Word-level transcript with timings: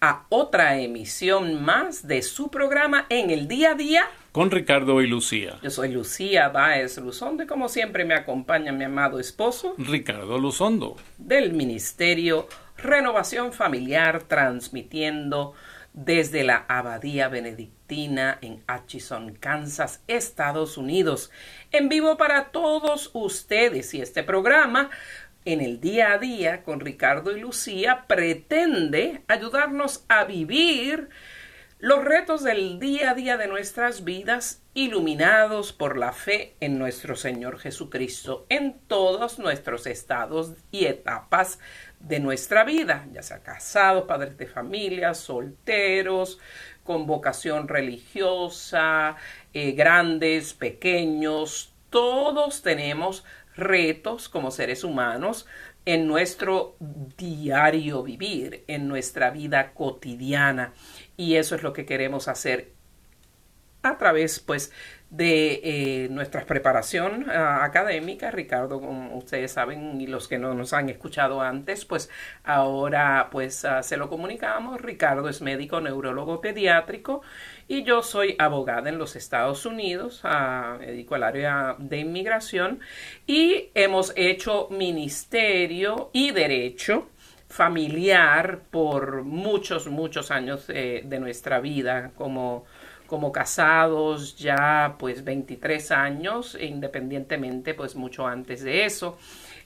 a 0.00 0.24
otra 0.30 0.78
emisión 0.78 1.62
más 1.62 2.06
de 2.06 2.22
su 2.22 2.50
programa 2.50 3.06
en 3.08 3.30
el 3.30 3.48
día 3.48 3.72
a 3.72 3.74
día. 3.74 4.04
Con 4.32 4.50
Ricardo 4.50 5.02
y 5.02 5.06
Lucía. 5.06 5.58
Yo 5.62 5.70
soy 5.70 5.90
Lucía 5.90 6.48
Báez 6.48 6.98
Luzondo 6.98 7.42
y 7.42 7.46
como 7.46 7.68
siempre 7.68 8.04
me 8.04 8.14
acompaña 8.14 8.72
mi 8.72 8.84
amado 8.84 9.18
esposo. 9.20 9.74
Ricardo 9.76 10.38
Luzondo. 10.38 10.96
Del 11.18 11.52
Ministerio 11.52 12.48
Renovación 12.76 13.52
Familiar 13.52 14.22
transmitiendo 14.22 15.54
desde 15.92 16.44
la 16.44 16.64
Abadía 16.68 17.28
Benedictina 17.28 18.38
en 18.40 18.62
Atchison, 18.66 19.34
Kansas, 19.34 20.02
Estados 20.06 20.78
Unidos. 20.78 21.30
En 21.72 21.88
vivo 21.88 22.16
para 22.16 22.50
todos 22.50 23.10
ustedes 23.12 23.92
y 23.94 24.00
este 24.00 24.22
programa 24.22 24.90
en 25.44 25.60
el 25.60 25.80
día 25.80 26.12
a 26.12 26.18
día 26.18 26.62
con 26.62 26.80
Ricardo 26.80 27.36
y 27.36 27.40
Lucía 27.40 28.04
pretende 28.06 29.22
ayudarnos 29.28 30.04
a 30.08 30.24
vivir 30.24 31.08
los 31.78 32.04
retos 32.04 32.44
del 32.44 32.78
día 32.78 33.12
a 33.12 33.14
día 33.14 33.38
de 33.38 33.46
nuestras 33.46 34.04
vidas 34.04 34.62
iluminados 34.74 35.72
por 35.72 35.96
la 35.96 36.12
fe 36.12 36.54
en 36.60 36.78
nuestro 36.78 37.16
Señor 37.16 37.58
Jesucristo 37.58 38.44
en 38.50 38.78
todos 38.86 39.38
nuestros 39.38 39.86
estados 39.86 40.52
y 40.70 40.84
etapas 40.84 41.58
de 41.98 42.20
nuestra 42.20 42.64
vida, 42.64 43.06
ya 43.12 43.22
sea 43.22 43.42
casados, 43.42 44.04
padres 44.04 44.36
de 44.36 44.46
familia, 44.46 45.14
solteros, 45.14 46.38
con 46.84 47.06
vocación 47.06 47.66
religiosa, 47.66 49.16
eh, 49.54 49.72
grandes, 49.72 50.52
pequeños, 50.52 51.72
todos 51.90 52.62
tenemos 52.62 53.24
retos 53.60 54.28
como 54.28 54.50
seres 54.50 54.82
humanos 54.84 55.46
en 55.84 56.06
nuestro 56.06 56.76
diario 57.16 58.02
vivir, 58.02 58.64
en 58.66 58.88
nuestra 58.88 59.30
vida 59.30 59.72
cotidiana. 59.72 60.72
Y 61.16 61.36
eso 61.36 61.54
es 61.54 61.62
lo 61.62 61.72
que 61.72 61.86
queremos 61.86 62.28
hacer 62.28 62.72
a 63.82 63.98
través, 63.98 64.40
pues, 64.40 64.72
de 65.10 65.60
eh, 65.64 66.08
nuestra 66.08 66.46
preparación 66.46 67.26
ah, 67.28 67.64
académica. 67.64 68.30
Ricardo, 68.30 68.80
como 68.80 69.16
ustedes 69.16 69.52
saben 69.52 70.00
y 70.00 70.06
los 70.06 70.28
que 70.28 70.38
no 70.38 70.54
nos 70.54 70.72
han 70.72 70.88
escuchado 70.88 71.42
antes, 71.42 71.84
pues 71.84 72.08
ahora 72.44 73.28
pues 73.30 73.64
ah, 73.64 73.82
se 73.82 73.96
lo 73.96 74.08
comunicamos. 74.08 74.80
Ricardo 74.80 75.28
es 75.28 75.42
médico 75.42 75.80
neurólogo 75.80 76.40
pediátrico 76.40 77.22
y 77.66 77.82
yo 77.82 78.02
soy 78.02 78.36
abogada 78.38 78.88
en 78.88 78.98
los 78.98 79.16
Estados 79.16 79.66
Unidos, 79.66 80.22
uh, 80.24 80.78
dedico 80.78 81.16
al 81.16 81.24
área 81.24 81.76
de 81.78 81.98
inmigración 81.98 82.80
y 83.26 83.70
hemos 83.74 84.12
hecho 84.16 84.68
ministerio 84.70 86.10
y 86.12 86.30
derecho 86.30 87.08
familiar 87.48 88.60
por 88.70 89.22
muchos, 89.24 89.88
muchos 89.88 90.30
años 90.30 90.68
de 90.68 91.18
nuestra 91.18 91.58
vida 91.58 92.12
como 92.14 92.64
como 93.10 93.32
casados 93.32 94.36
ya 94.36 94.94
pues 94.96 95.24
23 95.24 95.90
años, 95.90 96.56
independientemente 96.58 97.74
pues 97.74 97.96
mucho 97.96 98.24
antes 98.24 98.62
de 98.62 98.84
eso. 98.84 99.18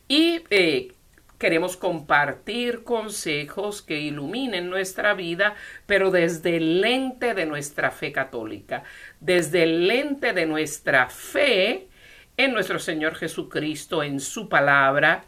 Y 0.09 0.41
eh, 0.49 0.93
queremos 1.39 1.77
compartir 1.77 2.85
consejos 2.85 3.83
que 3.83 4.01
iluminen 4.01 4.71
nuestra 4.71 5.13
vida, 5.13 5.57
pero 5.85 6.11
desde 6.11 6.57
el 6.57 6.81
lente 6.81 7.35
de 7.35 7.45
nuestra 7.45 7.91
fe 7.91 8.13
católica, 8.13 8.83
desde 9.21 9.65
el 9.65 9.89
lente 9.89 10.33
de 10.33 10.47
nuestra 10.47 11.11
fe 11.11 11.89
en 12.39 12.55
nuestro 12.55 12.79
Señor 12.79 13.15
Jesucristo, 13.15 14.03
en 14.03 14.21
su 14.21 14.49
palabra 14.49 15.27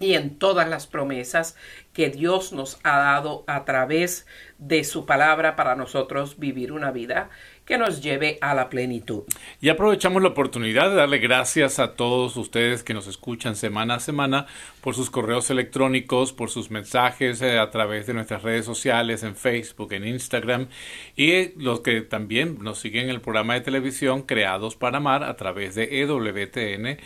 y 0.00 0.14
en 0.14 0.38
todas 0.38 0.68
las 0.68 0.86
promesas 0.86 1.56
que 1.92 2.10
Dios 2.10 2.52
nos 2.52 2.78
ha 2.82 2.98
dado 2.98 3.44
a 3.46 3.64
través 3.64 4.26
de 4.58 4.82
su 4.82 5.06
palabra 5.06 5.54
para 5.54 5.76
nosotros 5.76 6.38
vivir 6.38 6.72
una 6.72 6.90
vida 6.90 7.30
que 7.64 7.78
nos 7.78 8.02
lleve 8.02 8.36
a 8.40 8.54
la 8.54 8.68
plenitud. 8.68 9.22
Y 9.60 9.68
aprovechamos 9.68 10.22
la 10.22 10.30
oportunidad 10.30 10.90
de 10.90 10.96
darle 10.96 11.18
gracias 11.18 11.78
a 11.78 11.94
todos 11.94 12.36
ustedes 12.36 12.82
que 12.82 12.92
nos 12.92 13.06
escuchan 13.06 13.56
semana 13.56 13.94
a 13.94 14.00
semana 14.00 14.46
por 14.80 14.94
sus 14.94 15.10
correos 15.10 15.48
electrónicos, 15.50 16.32
por 16.32 16.50
sus 16.50 16.70
mensajes 16.70 17.40
eh, 17.40 17.58
a 17.58 17.70
través 17.70 18.06
de 18.06 18.14
nuestras 18.14 18.42
redes 18.42 18.66
sociales, 18.66 19.22
en 19.22 19.36
Facebook, 19.36 19.92
en 19.92 20.06
Instagram, 20.06 20.68
y 21.16 21.58
los 21.62 21.80
que 21.80 22.02
también 22.02 22.58
nos 22.60 22.80
siguen 22.80 23.04
en 23.04 23.10
el 23.10 23.20
programa 23.20 23.54
de 23.54 23.62
televisión 23.62 24.22
Creados 24.22 24.76
para 24.76 24.98
Amar 24.98 25.24
a 25.24 25.36
través 25.36 25.74
de 25.74 26.00
EWTN 26.02 26.98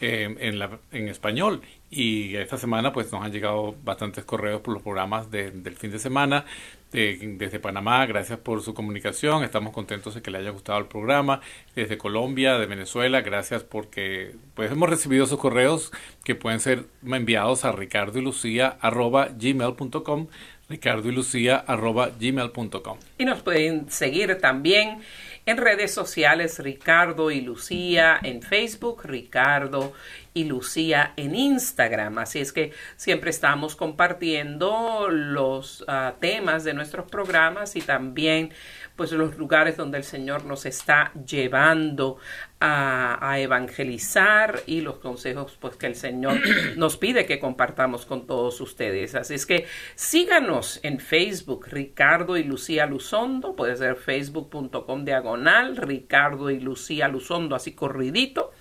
eh, 0.00 0.52
en 0.92 1.08
español. 1.08 1.62
Y 1.96 2.34
esta 2.36 2.58
semana 2.58 2.92
pues 2.92 3.12
nos 3.12 3.22
han 3.22 3.30
llegado 3.30 3.76
bastantes 3.84 4.24
correos 4.24 4.60
por 4.60 4.74
los 4.74 4.82
programas 4.82 5.30
del 5.30 5.76
fin 5.76 5.92
de 5.92 6.00
semana 6.00 6.44
desde 6.90 7.60
Panamá. 7.60 8.04
Gracias 8.06 8.38
por 8.38 8.62
su 8.62 8.74
comunicación. 8.74 9.44
Estamos 9.44 9.72
contentos 9.72 10.14
de 10.16 10.22
que 10.22 10.32
le 10.32 10.38
haya 10.38 10.50
gustado 10.50 10.78
el 10.80 10.86
programa. 10.86 11.40
Desde 11.76 11.96
Colombia, 11.96 12.58
de 12.58 12.66
Venezuela, 12.66 13.20
gracias 13.20 13.62
porque 13.62 14.34
pues 14.54 14.72
hemos 14.72 14.90
recibido 14.90 15.26
sus 15.26 15.38
correos 15.38 15.92
que 16.24 16.34
pueden 16.34 16.58
ser 16.58 16.86
enviados 17.04 17.64
a 17.64 17.70
ricardo 17.70 18.18
y 18.18 18.22
lucía 18.22 18.76
arroba 18.80 19.28
gmail.com 19.28 20.26
ricardo 20.68 21.08
y 21.08 21.12
lucía 21.12 21.56
arroba 21.56 22.10
gmail.com 22.18 22.98
y 23.18 23.24
nos 23.24 23.42
pueden 23.42 23.90
seguir 23.90 24.38
también 24.40 25.00
en 25.46 25.58
redes 25.58 25.92
sociales 25.92 26.58
Ricardo 26.58 27.30
y 27.30 27.42
Lucía, 27.42 28.18
en 28.22 28.40
Facebook 28.40 29.02
Ricardo 29.04 29.92
y 30.34 30.44
Lucía 30.44 31.14
en 31.16 31.36
Instagram. 31.36 32.18
Así 32.18 32.40
es 32.40 32.52
que 32.52 32.72
siempre 32.96 33.30
estamos 33.30 33.76
compartiendo 33.76 35.08
los 35.08 35.84
ah, 35.86 36.14
temas 36.20 36.64
de 36.64 36.74
nuestros 36.74 37.08
programas 37.08 37.76
y 37.76 37.80
también 37.80 38.52
pues 38.96 39.12
los 39.12 39.38
lugares 39.38 39.76
donde 39.76 39.98
el 39.98 40.04
Señor 40.04 40.44
nos 40.44 40.66
está 40.66 41.12
llevando 41.26 42.18
a, 42.60 43.38
evangelizar 43.38 44.62
y 44.66 44.80
los 44.80 44.98
consejos 44.98 45.58
pues 45.60 45.76
que 45.76 45.86
el 45.86 45.96
Señor 45.96 46.40
nos 46.76 46.96
pide 46.96 47.26
que 47.26 47.38
compartamos 47.38 48.06
con 48.06 48.26
todos 48.26 48.60
ustedes. 48.60 49.14
Así 49.14 49.34
es 49.34 49.44
que 49.44 49.66
síganos 49.94 50.80
en 50.82 50.98
Facebook, 50.98 51.66
Ricardo 51.68 52.36
y 52.38 52.44
Lucía 52.44 52.86
Luzondo, 52.86 53.54
puede 53.54 53.76
ser 53.76 53.96
facebook.com 53.96 55.04
diagonal, 55.04 55.76
Ricardo 55.76 56.50
y 56.50 56.58
Lucía 56.58 57.08
Luzondo, 57.08 57.54
así 57.54 57.72
corridito, 57.72 58.52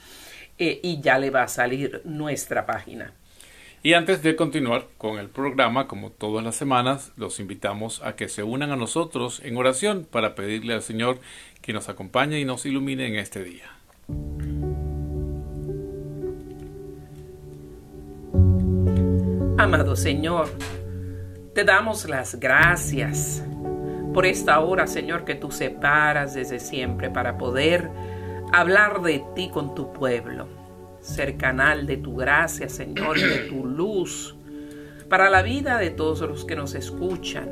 eh, 0.58 0.80
y 0.84 1.02
ya 1.02 1.18
le 1.20 1.30
va 1.30 1.44
a 1.44 1.48
salir 1.48 2.02
nuestra 2.06 2.66
página. 2.66 3.14
Y 3.86 3.96
antes 3.96 4.24
de 4.24 4.38
continuar 4.38 4.88
con 4.98 5.20
el 5.20 5.28
programa, 5.28 5.88
como 5.88 6.10
todas 6.10 6.42
las 6.42 6.56
semanas, 6.56 7.12
los 7.18 7.42
invitamos 7.42 8.02
a 8.02 8.16
que 8.16 8.30
se 8.30 8.42
unan 8.42 8.72
a 8.72 8.78
nosotros 8.78 9.42
en 9.44 9.58
oración 9.58 10.08
para 10.10 10.36
pedirle 10.36 10.74
al 10.74 10.82
Señor 10.82 11.20
que 11.62 11.74
nos 11.74 11.90
acompañe 11.90 12.40
y 12.40 12.46
nos 12.46 12.66
ilumine 12.66 13.08
en 13.08 13.16
este 13.18 13.44
día. 13.44 13.66
Amado 19.58 19.98
Señor, 19.98 20.50
te 21.54 21.66
damos 21.66 22.08
las 22.08 22.40
gracias 22.40 23.44
por 24.14 24.26
esta 24.26 24.60
hora, 24.60 24.88
Señor, 24.88 25.26
que 25.26 25.36
tú 25.36 25.52
separas 25.52 26.36
desde 26.36 26.60
siempre 26.60 27.10
para 27.10 27.38
poder 27.38 27.90
hablar 28.54 29.02
de 29.02 29.24
ti 29.36 29.50
con 29.50 29.76
tu 29.76 29.92
pueblo 29.92 30.48
ser 31.04 31.36
canal 31.36 31.86
de 31.86 31.98
tu 31.98 32.16
gracia, 32.16 32.70
Señor, 32.70 33.18
y 33.18 33.24
de 33.24 33.40
tu 33.50 33.66
luz 33.66 34.36
para 35.10 35.30
la 35.30 35.42
vida 35.42 35.78
de 35.78 35.90
todos 35.90 36.22
los 36.22 36.46
que 36.46 36.56
nos 36.56 36.76
escuchan, 36.76 37.50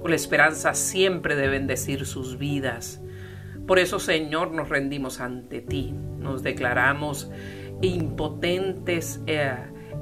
con 0.00 0.10
la 0.10 0.16
esperanza 0.16 0.72
siempre 0.72 1.36
de 1.36 1.48
bendecir 1.48 2.06
sus 2.06 2.38
vidas. 2.38 3.00
Por 3.66 3.78
eso, 3.78 3.98
Señor, 3.98 4.52
nos 4.52 4.70
rendimos 4.70 5.20
ante 5.20 5.60
ti, 5.60 5.92
nos 6.18 6.42
declaramos 6.42 7.30
impotentes 7.82 9.20
e, 9.26 9.52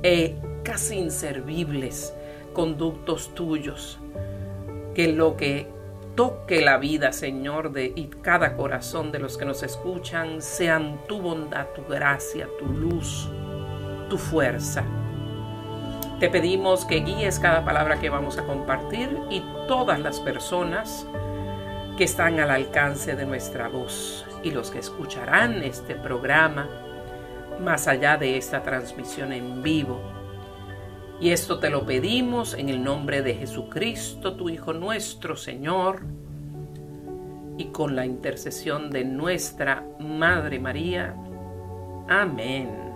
e 0.05 0.37
casi 0.63 0.97
inservibles 0.97 2.15
conductos 2.53 3.35
tuyos, 3.35 3.99
que 4.95 5.13
lo 5.13 5.37
que 5.37 5.67
toque 6.17 6.63
la 6.63 6.79
vida, 6.79 7.13
Señor, 7.13 7.71
de 7.73 7.93
y 7.95 8.07
cada 8.07 8.57
corazón 8.57 9.13
de 9.13 9.19
los 9.19 9.37
que 9.37 9.45
nos 9.45 9.63
escuchan, 9.63 10.43
sean 10.43 10.99
tu 11.07 11.21
bondad, 11.21 11.67
tu 11.75 11.85
gracia, 11.85 12.49
tu 12.59 12.67
luz, 12.67 13.29
tu 14.09 14.17
fuerza. 14.17 14.83
Te 16.19 16.31
pedimos 16.31 16.87
que 16.87 17.01
guíes 17.01 17.39
cada 17.39 17.65
palabra 17.65 18.01
que 18.01 18.09
vamos 18.09 18.39
a 18.39 18.45
compartir 18.45 19.17
y 19.31 19.43
todas 19.69 20.01
las 20.01 20.19
personas 20.21 21.07
que 21.99 22.05
están 22.05 22.41
al 22.41 22.51
alcance 22.51 23.15
de 23.15 23.27
nuestra 23.27 23.69
voz 23.69 24.25
y 24.43 24.51
los 24.51 24.71
que 24.71 24.79
escucharán 24.79 25.63
este 25.63 25.95
programa 25.95 26.69
más 27.61 27.89
allá 27.89 28.17
de 28.17 28.39
esta 28.39 28.63
transmisión 28.63 29.33
en 29.33 29.63
vivo. 29.63 30.16
Y 31.21 31.31
esto 31.31 31.59
te 31.59 31.71
lo 31.71 31.87
pedimos 31.87 32.53
en 32.55 32.69
el 32.69 32.85
nombre 32.85 33.23
de 33.23 33.35
Jesucristo, 33.35 34.35
tu 34.37 34.51
Hijo 34.51 34.75
nuestro 34.75 35.37
Señor, 35.37 36.03
y 37.59 37.67
con 37.67 37.97
la 37.97 38.05
intercesión 38.05 38.91
de 38.91 39.05
nuestra 39.05 39.83
Madre 39.99 40.59
María. 40.59 41.17
Amén. 42.07 42.87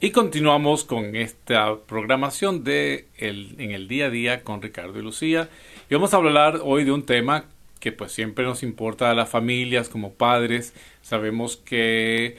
Y 0.00 0.12
continuamos 0.12 0.84
con 0.84 1.16
esta 1.16 1.76
programación 1.76 2.62
de 2.62 3.08
el, 3.16 3.56
en 3.58 3.72
el 3.72 3.88
día 3.88 4.06
a 4.06 4.10
día 4.10 4.44
con 4.44 4.62
Ricardo 4.62 4.96
y 5.00 5.02
Lucía. 5.02 5.48
Y 5.90 5.94
vamos 5.94 6.14
a 6.14 6.18
hablar 6.18 6.60
hoy 6.62 6.84
de 6.84 6.92
un 6.92 7.04
tema 7.04 7.46
que 7.80 7.92
pues 7.92 8.12
siempre 8.12 8.44
nos 8.44 8.62
importa 8.62 9.10
a 9.10 9.14
las 9.14 9.28
familias 9.28 9.88
como 9.88 10.12
padres. 10.12 10.74
Sabemos 11.02 11.56
que, 11.56 12.38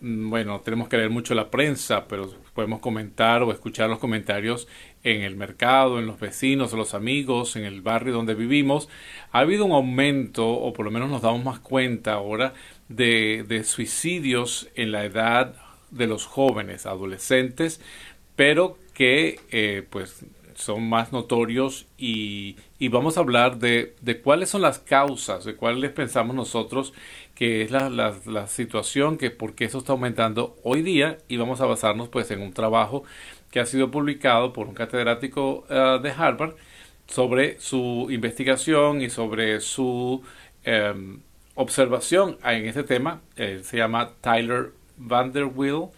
mm, 0.00 0.30
bueno, 0.30 0.60
tenemos 0.60 0.88
que 0.88 0.96
leer 0.96 1.10
mucho 1.10 1.34
la 1.34 1.50
prensa, 1.50 2.06
pero 2.08 2.30
podemos 2.54 2.80
comentar 2.80 3.42
o 3.42 3.52
escuchar 3.52 3.88
los 3.88 3.98
comentarios 3.98 4.68
en 5.04 5.22
el 5.22 5.36
mercado, 5.36 5.98
en 5.98 6.06
los 6.06 6.20
vecinos, 6.20 6.72
los 6.72 6.94
amigos, 6.94 7.56
en 7.56 7.64
el 7.64 7.82
barrio 7.82 8.12
donde 8.12 8.34
vivimos. 8.34 8.88
Ha 9.32 9.40
habido 9.40 9.64
un 9.64 9.72
aumento, 9.72 10.48
o 10.48 10.72
por 10.72 10.84
lo 10.84 10.90
menos 10.90 11.10
nos 11.10 11.22
damos 11.22 11.44
más 11.44 11.60
cuenta 11.60 12.14
ahora, 12.14 12.54
de, 12.88 13.44
de 13.48 13.64
suicidios 13.64 14.68
en 14.74 14.92
la 14.92 15.04
edad 15.04 15.54
de 15.90 16.06
los 16.06 16.26
jóvenes, 16.26 16.86
adolescentes, 16.86 17.80
pero 18.36 18.78
que 18.94 19.40
eh, 19.50 19.84
pues 19.88 20.24
son 20.54 20.88
más 20.88 21.12
notorios 21.12 21.86
y, 21.98 22.56
y 22.80 22.88
vamos 22.88 23.18
a 23.18 23.20
hablar 23.20 23.58
de, 23.58 23.94
de, 24.00 24.20
cuáles 24.22 24.48
son 24.48 24.62
las 24.62 24.78
causas, 24.78 25.44
de 25.44 25.54
cuáles 25.54 25.92
pensamos 25.92 26.34
nosotros 26.34 26.94
que 27.34 27.62
es 27.62 27.70
la, 27.70 27.90
la, 27.90 28.46
situación, 28.46 29.18
que 29.18 29.30
por 29.30 29.54
qué 29.54 29.66
eso 29.66 29.78
está 29.78 29.92
aumentando 29.92 30.56
hoy 30.64 30.80
día 30.82 31.18
y 31.28 31.36
vamos 31.36 31.60
a 31.60 31.66
basarnos 31.66 32.08
pues 32.08 32.30
en 32.30 32.40
un 32.40 32.54
trabajo 32.54 33.04
que 33.50 33.60
ha 33.60 33.66
sido 33.66 33.90
publicado 33.90 34.54
por 34.54 34.66
un 34.66 34.74
catedrático 34.74 35.66
uh, 35.68 36.00
de 36.02 36.10
Harvard 36.10 36.54
sobre 37.06 37.60
su 37.60 38.08
investigación 38.10 39.02
y 39.02 39.10
sobre 39.10 39.60
su 39.60 40.22
um, 40.66 41.20
observación 41.56 42.38
en 42.44 42.66
este 42.66 42.84
tema. 42.84 43.20
Eh, 43.36 43.60
se 43.62 43.76
llama 43.76 44.12
Tyler 44.22 44.70
Vanderwill, 44.96 45.88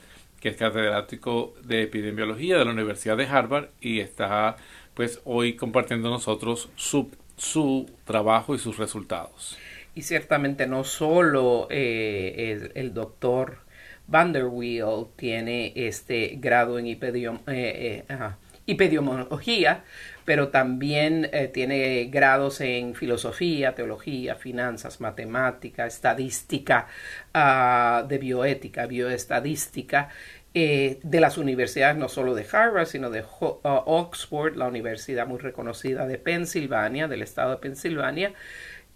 que 0.40 0.48
es 0.48 0.56
catedrático 0.56 1.54
de 1.62 1.82
epidemiología 1.82 2.58
de 2.58 2.64
la 2.64 2.72
Universidad 2.72 3.16
de 3.16 3.26
Harvard 3.26 3.68
y 3.80 4.00
está 4.00 4.56
pues 4.94 5.20
hoy 5.24 5.56
compartiendo 5.56 6.10
nosotros 6.10 6.70
su, 6.76 7.10
su 7.36 7.90
trabajo 8.04 8.54
y 8.54 8.58
sus 8.58 8.78
resultados. 8.78 9.58
Y 9.94 10.02
ciertamente 10.02 10.66
no 10.66 10.84
solo 10.84 11.66
eh, 11.70 12.70
el, 12.74 12.94
doctor 12.94 13.58
Vanderwill 14.06 15.06
tiene 15.16 15.72
este 15.74 16.36
grado 16.40 16.78
en 16.78 16.86
epidemiología, 16.86 19.72
eh, 19.72 19.76
eh, 19.76 19.82
pero 20.24 20.48
también 20.48 21.28
eh, 21.32 21.48
tiene 21.48 22.04
grados 22.04 22.62
en 22.62 22.94
filosofía, 22.94 23.74
teología, 23.74 24.36
finanzas, 24.36 25.00
matemática, 25.00 25.86
estadística, 25.86 26.86
uh, 27.34 28.06
de 28.06 28.18
bioética, 28.18 28.86
bioestadística, 28.86 30.08
eh, 30.54 31.00
de 31.02 31.20
las 31.20 31.38
universidades 31.38 31.96
no 31.96 32.08
solo 32.08 32.34
de 32.34 32.46
Harvard, 32.50 32.86
sino 32.86 33.08
de 33.10 33.22
uh, 33.22 33.58
Oxford, 33.62 34.56
la 34.56 34.66
universidad 34.68 35.26
muy 35.26 35.38
reconocida 35.38 36.06
de 36.06 36.18
Pensilvania, 36.18 37.08
del 37.08 37.22
estado 37.22 37.52
de 37.52 37.56
Pensilvania, 37.56 38.34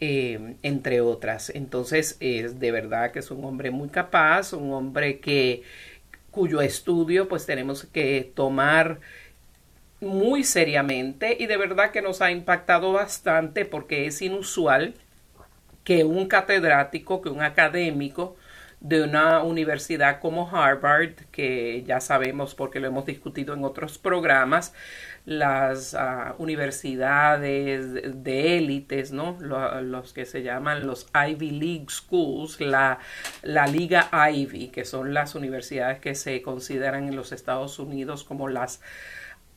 eh, 0.00 0.56
entre 0.62 1.00
otras. 1.00 1.50
Entonces, 1.50 2.18
es 2.20 2.60
de 2.60 2.72
verdad 2.72 3.10
que 3.12 3.20
es 3.20 3.30
un 3.30 3.44
hombre 3.44 3.70
muy 3.70 3.88
capaz, 3.88 4.52
un 4.52 4.72
hombre 4.72 5.18
que 5.20 5.62
cuyo 6.30 6.60
estudio 6.60 7.28
pues 7.28 7.46
tenemos 7.46 7.84
que 7.86 8.30
tomar 8.34 9.00
muy 10.00 10.44
seriamente 10.44 11.36
y 11.40 11.46
de 11.46 11.56
verdad 11.56 11.90
que 11.90 12.02
nos 12.02 12.20
ha 12.20 12.30
impactado 12.30 12.92
bastante 12.92 13.64
porque 13.64 14.06
es 14.06 14.20
inusual 14.20 14.94
que 15.84 16.04
un 16.04 16.26
catedrático, 16.28 17.22
que 17.22 17.30
un 17.30 17.42
académico 17.42 18.36
de 18.86 19.02
una 19.02 19.42
universidad 19.42 20.20
como 20.20 20.48
Harvard, 20.48 21.14
que 21.32 21.82
ya 21.84 22.00
sabemos 22.00 22.54
porque 22.54 22.78
lo 22.78 22.86
hemos 22.86 23.04
discutido 23.04 23.52
en 23.54 23.64
otros 23.64 23.98
programas, 23.98 24.74
las 25.24 25.94
uh, 25.94 26.40
universidades 26.40 28.22
de 28.22 28.58
élites, 28.58 29.10
¿no? 29.10 29.36
Los, 29.40 30.12
que 30.12 30.24
se 30.24 30.44
llaman 30.44 30.86
los 30.86 31.08
Ivy 31.12 31.50
League 31.50 31.86
Schools, 31.88 32.60
la, 32.60 33.00
la 33.42 33.66
Liga 33.66 34.08
Ivy, 34.30 34.68
que 34.68 34.84
son 34.84 35.12
las 35.12 35.34
universidades 35.34 35.98
que 35.98 36.14
se 36.14 36.40
consideran 36.40 37.08
en 37.08 37.16
los 37.16 37.32
Estados 37.32 37.80
Unidos 37.80 38.22
como 38.22 38.46
las 38.46 38.80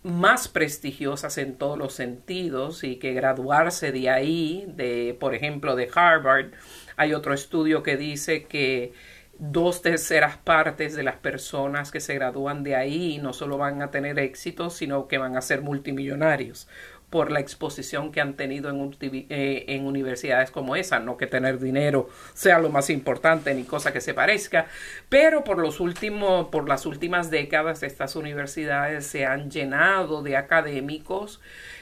más 0.01 0.47
prestigiosas 0.47 1.37
en 1.37 1.55
todos 1.55 1.77
los 1.77 1.93
sentidos 1.93 2.83
y 2.83 2.95
que 2.95 3.13
graduarse 3.13 3.91
de 3.91 4.09
ahí, 4.09 4.65
de 4.75 5.15
por 5.19 5.35
ejemplo 5.35 5.75
de 5.75 5.89
Harvard, 5.93 6.51
hay 6.95 7.13
otro 7.13 7.33
estudio 7.33 7.83
que 7.83 7.95
dice 7.95 8.45
que 8.45 8.93
dos 9.39 9.81
terceras 9.81 10.37
partes 10.37 10.95
de 10.95 11.03
las 11.03 11.15
personas 11.15 11.91
que 11.91 12.01
se 12.01 12.13
gradúan 12.13 12.61
de 12.63 12.75
ahí 12.75 13.19
no 13.19 13.33
solo 13.33 13.57
van 13.57 13.81
a 13.81 13.89
tener 13.89 14.19
éxito, 14.19 14.69
sino 14.69 15.07
que 15.07 15.17
van 15.17 15.37
a 15.37 15.41
ser 15.41 15.61
multimillonarios 15.61 16.67
por 17.09 17.31
la 17.31 17.39
exposición 17.39 18.11
que 18.11 18.21
han 18.21 18.35
tenido 18.35 18.69
en, 18.69 18.95
eh, 19.01 19.65
en, 19.67 19.85
universidades 19.85 20.51
como 20.51 20.75
esa, 20.75 20.99
no 20.99 21.17
que 21.17 21.25
tener 21.25 21.59
dinero 21.59 22.09
sea 22.33 22.59
lo 22.59 22.69
más 22.69 22.89
importante 22.89 23.53
ni 23.55 23.63
cosa 23.63 23.91
que 23.91 24.01
se 24.01 24.13
parezca, 24.13 24.67
pero 25.07 25.43
por 25.43 25.57
los 25.57 25.79
últimos, 25.79 26.49
por 26.49 26.69
las 26.69 26.85
últimas 26.85 27.31
décadas 27.31 27.81
estas 27.81 28.15
universidades 28.15 29.07
se 29.07 29.25
han 29.25 29.49
llenado 29.49 30.21
de 30.21 30.37
académicos 30.37 31.41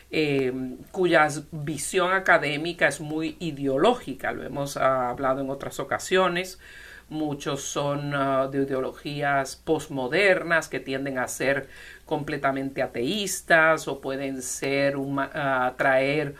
eh, 0.09 0.53
cuya 0.91 1.27
visión 1.51 2.13
académica 2.13 2.87
es 2.87 3.01
muy 3.01 3.35
ideológica, 3.39 4.31
lo 4.31 4.43
hemos 4.43 4.77
uh, 4.77 4.79
hablado 4.79 5.41
en 5.41 5.49
otras 5.49 5.81
ocasiones, 5.81 6.59
muchos 7.09 7.61
son 7.63 8.13
uh, 8.13 8.49
de 8.49 8.63
ideologías 8.63 9.55
postmodernas 9.55 10.67
que 10.67 10.79
tienden 10.79 11.19
a 11.19 11.27
ser 11.27 11.67
completamente 12.05 12.81
ateístas 12.81 13.87
o 13.87 14.01
pueden 14.01 14.41
ser 14.41 14.97
un, 14.97 15.19
uh, 15.19 15.75
traer 15.77 16.35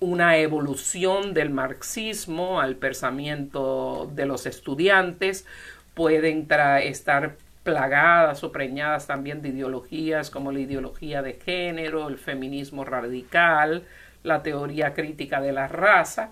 una 0.00 0.36
evolución 0.38 1.34
del 1.34 1.50
marxismo 1.50 2.60
al 2.60 2.76
pensamiento 2.76 4.10
de 4.14 4.26
los 4.26 4.46
estudiantes, 4.46 5.46
pueden 5.94 6.46
estar 6.82 7.36
plagadas 7.62 8.44
o 8.44 8.52
preñadas 8.52 9.06
también 9.06 9.42
de 9.42 9.48
ideologías 9.48 10.30
como 10.30 10.52
la 10.52 10.60
ideología 10.60 11.22
de 11.22 11.34
género, 11.34 12.08
el 12.08 12.18
feminismo 12.18 12.84
radical, 12.84 13.84
la 14.22 14.42
teoría 14.42 14.94
crítica 14.94 15.40
de 15.40 15.52
la 15.52 15.66
raza, 15.66 16.30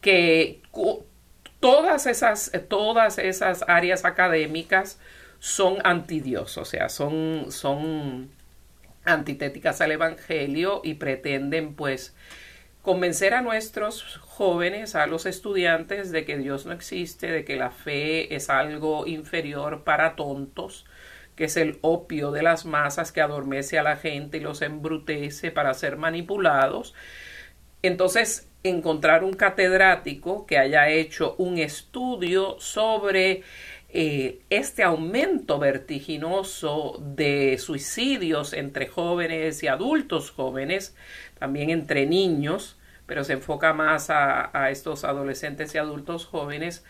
que 0.00 0.60
todas 1.64 2.06
esas, 2.06 2.52
todas 2.68 3.16
esas 3.16 3.64
áreas 3.66 4.04
académicas 4.04 5.00
son 5.38 5.78
antidios, 5.82 6.58
o 6.58 6.66
sea, 6.66 6.90
son, 6.90 7.46
son 7.48 8.28
antitéticas 9.06 9.80
al 9.80 9.92
Evangelio 9.92 10.82
y 10.84 10.92
pretenden 10.92 11.74
pues 11.74 12.14
convencer 12.82 13.32
a 13.32 13.40
nuestros 13.40 14.18
jóvenes, 14.18 14.94
a 14.94 15.06
los 15.06 15.24
estudiantes 15.24 16.12
de 16.12 16.26
que 16.26 16.36
Dios 16.36 16.66
no 16.66 16.72
existe, 16.72 17.28
de 17.28 17.46
que 17.46 17.56
la 17.56 17.70
fe 17.70 18.34
es 18.36 18.50
algo 18.50 19.06
inferior 19.06 19.84
para 19.84 20.16
tontos, 20.16 20.84
que 21.34 21.44
es 21.44 21.56
el 21.56 21.78
opio 21.80 22.30
de 22.30 22.42
las 22.42 22.66
masas 22.66 23.10
que 23.10 23.22
adormece 23.22 23.78
a 23.78 23.82
la 23.82 23.96
gente 23.96 24.36
y 24.36 24.40
los 24.40 24.60
embrutece 24.60 25.50
para 25.50 25.72
ser 25.72 25.96
manipulados. 25.96 26.92
Entonces, 27.80 28.50
encontrar 28.64 29.24
un 29.24 29.34
catedrático 29.34 30.46
que 30.46 30.58
haya 30.58 30.88
hecho 30.88 31.34
un 31.36 31.58
estudio 31.58 32.56
sobre 32.58 33.42
eh, 33.90 34.40
este 34.48 34.82
aumento 34.82 35.58
vertiginoso 35.58 36.98
de 36.98 37.58
suicidios 37.58 38.54
entre 38.54 38.88
jóvenes 38.88 39.62
y 39.62 39.68
adultos 39.68 40.30
jóvenes, 40.30 40.96
también 41.38 41.68
entre 41.68 42.06
niños, 42.06 42.78
pero 43.06 43.22
se 43.22 43.34
enfoca 43.34 43.74
más 43.74 44.08
a, 44.08 44.50
a 44.58 44.70
estos 44.70 45.04
adolescentes 45.04 45.74
y 45.74 45.78
adultos 45.78 46.24
jóvenes, 46.24 46.84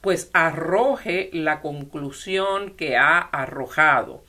pues 0.00 0.28
arroje 0.32 1.30
la 1.32 1.60
conclusión 1.60 2.70
que 2.70 2.96
ha 2.96 3.20
arrojado. 3.20 4.24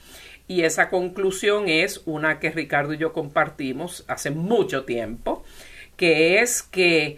Y 0.48 0.62
esa 0.62 0.90
conclusión 0.90 1.68
es 1.70 2.04
una 2.06 2.40
que 2.40 2.52
Ricardo 2.52 2.94
y 2.94 2.98
yo 2.98 3.14
compartimos 3.14 4.06
hace 4.08 4.30
mucho 4.30 4.84
tiempo, 4.86 5.33
que 5.96 6.40
es 6.40 6.64
que 6.64 7.18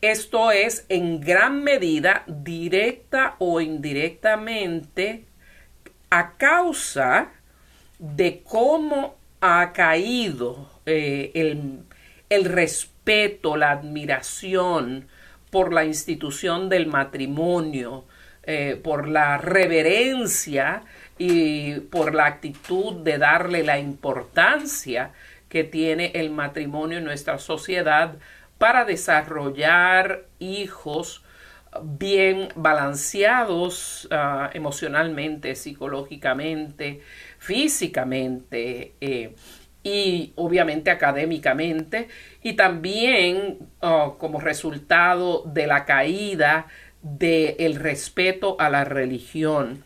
esto 0.00 0.52
es 0.52 0.86
en 0.88 1.20
gran 1.20 1.64
medida 1.64 2.22
directa 2.26 3.34
o 3.38 3.60
indirectamente 3.60 5.24
a 6.10 6.36
causa 6.36 7.32
de 7.98 8.42
cómo 8.44 9.16
ha 9.40 9.72
caído 9.72 10.70
eh, 10.86 11.32
el, 11.34 11.80
el 12.28 12.44
respeto, 12.44 13.56
la 13.56 13.72
admiración 13.72 15.08
por 15.50 15.72
la 15.72 15.84
institución 15.84 16.68
del 16.68 16.86
matrimonio, 16.86 18.04
eh, 18.44 18.80
por 18.82 19.08
la 19.08 19.36
reverencia 19.38 20.82
y 21.18 21.80
por 21.80 22.14
la 22.14 22.26
actitud 22.26 23.02
de 23.02 23.18
darle 23.18 23.62
la 23.62 23.78
importancia 23.78 25.12
que 25.48 25.64
tiene 25.64 26.12
el 26.14 26.30
matrimonio 26.30 26.98
en 26.98 27.04
nuestra 27.04 27.38
sociedad 27.38 28.16
para 28.58 28.84
desarrollar 28.84 30.26
hijos 30.38 31.22
bien 31.82 32.48
balanceados 32.54 34.08
ah, 34.10 34.50
emocionalmente, 34.52 35.54
psicológicamente, 35.54 37.00
físicamente 37.38 38.94
eh, 39.00 39.34
y 39.82 40.32
obviamente 40.36 40.90
académicamente 40.90 42.08
y 42.42 42.54
también 42.54 43.58
ah, 43.80 44.12
como 44.18 44.40
resultado 44.40 45.42
de 45.46 45.66
la 45.66 45.84
caída 45.84 46.66
del 47.02 47.76
respeto 47.76 48.56
a 48.58 48.70
la 48.70 48.84
religión 48.84 49.84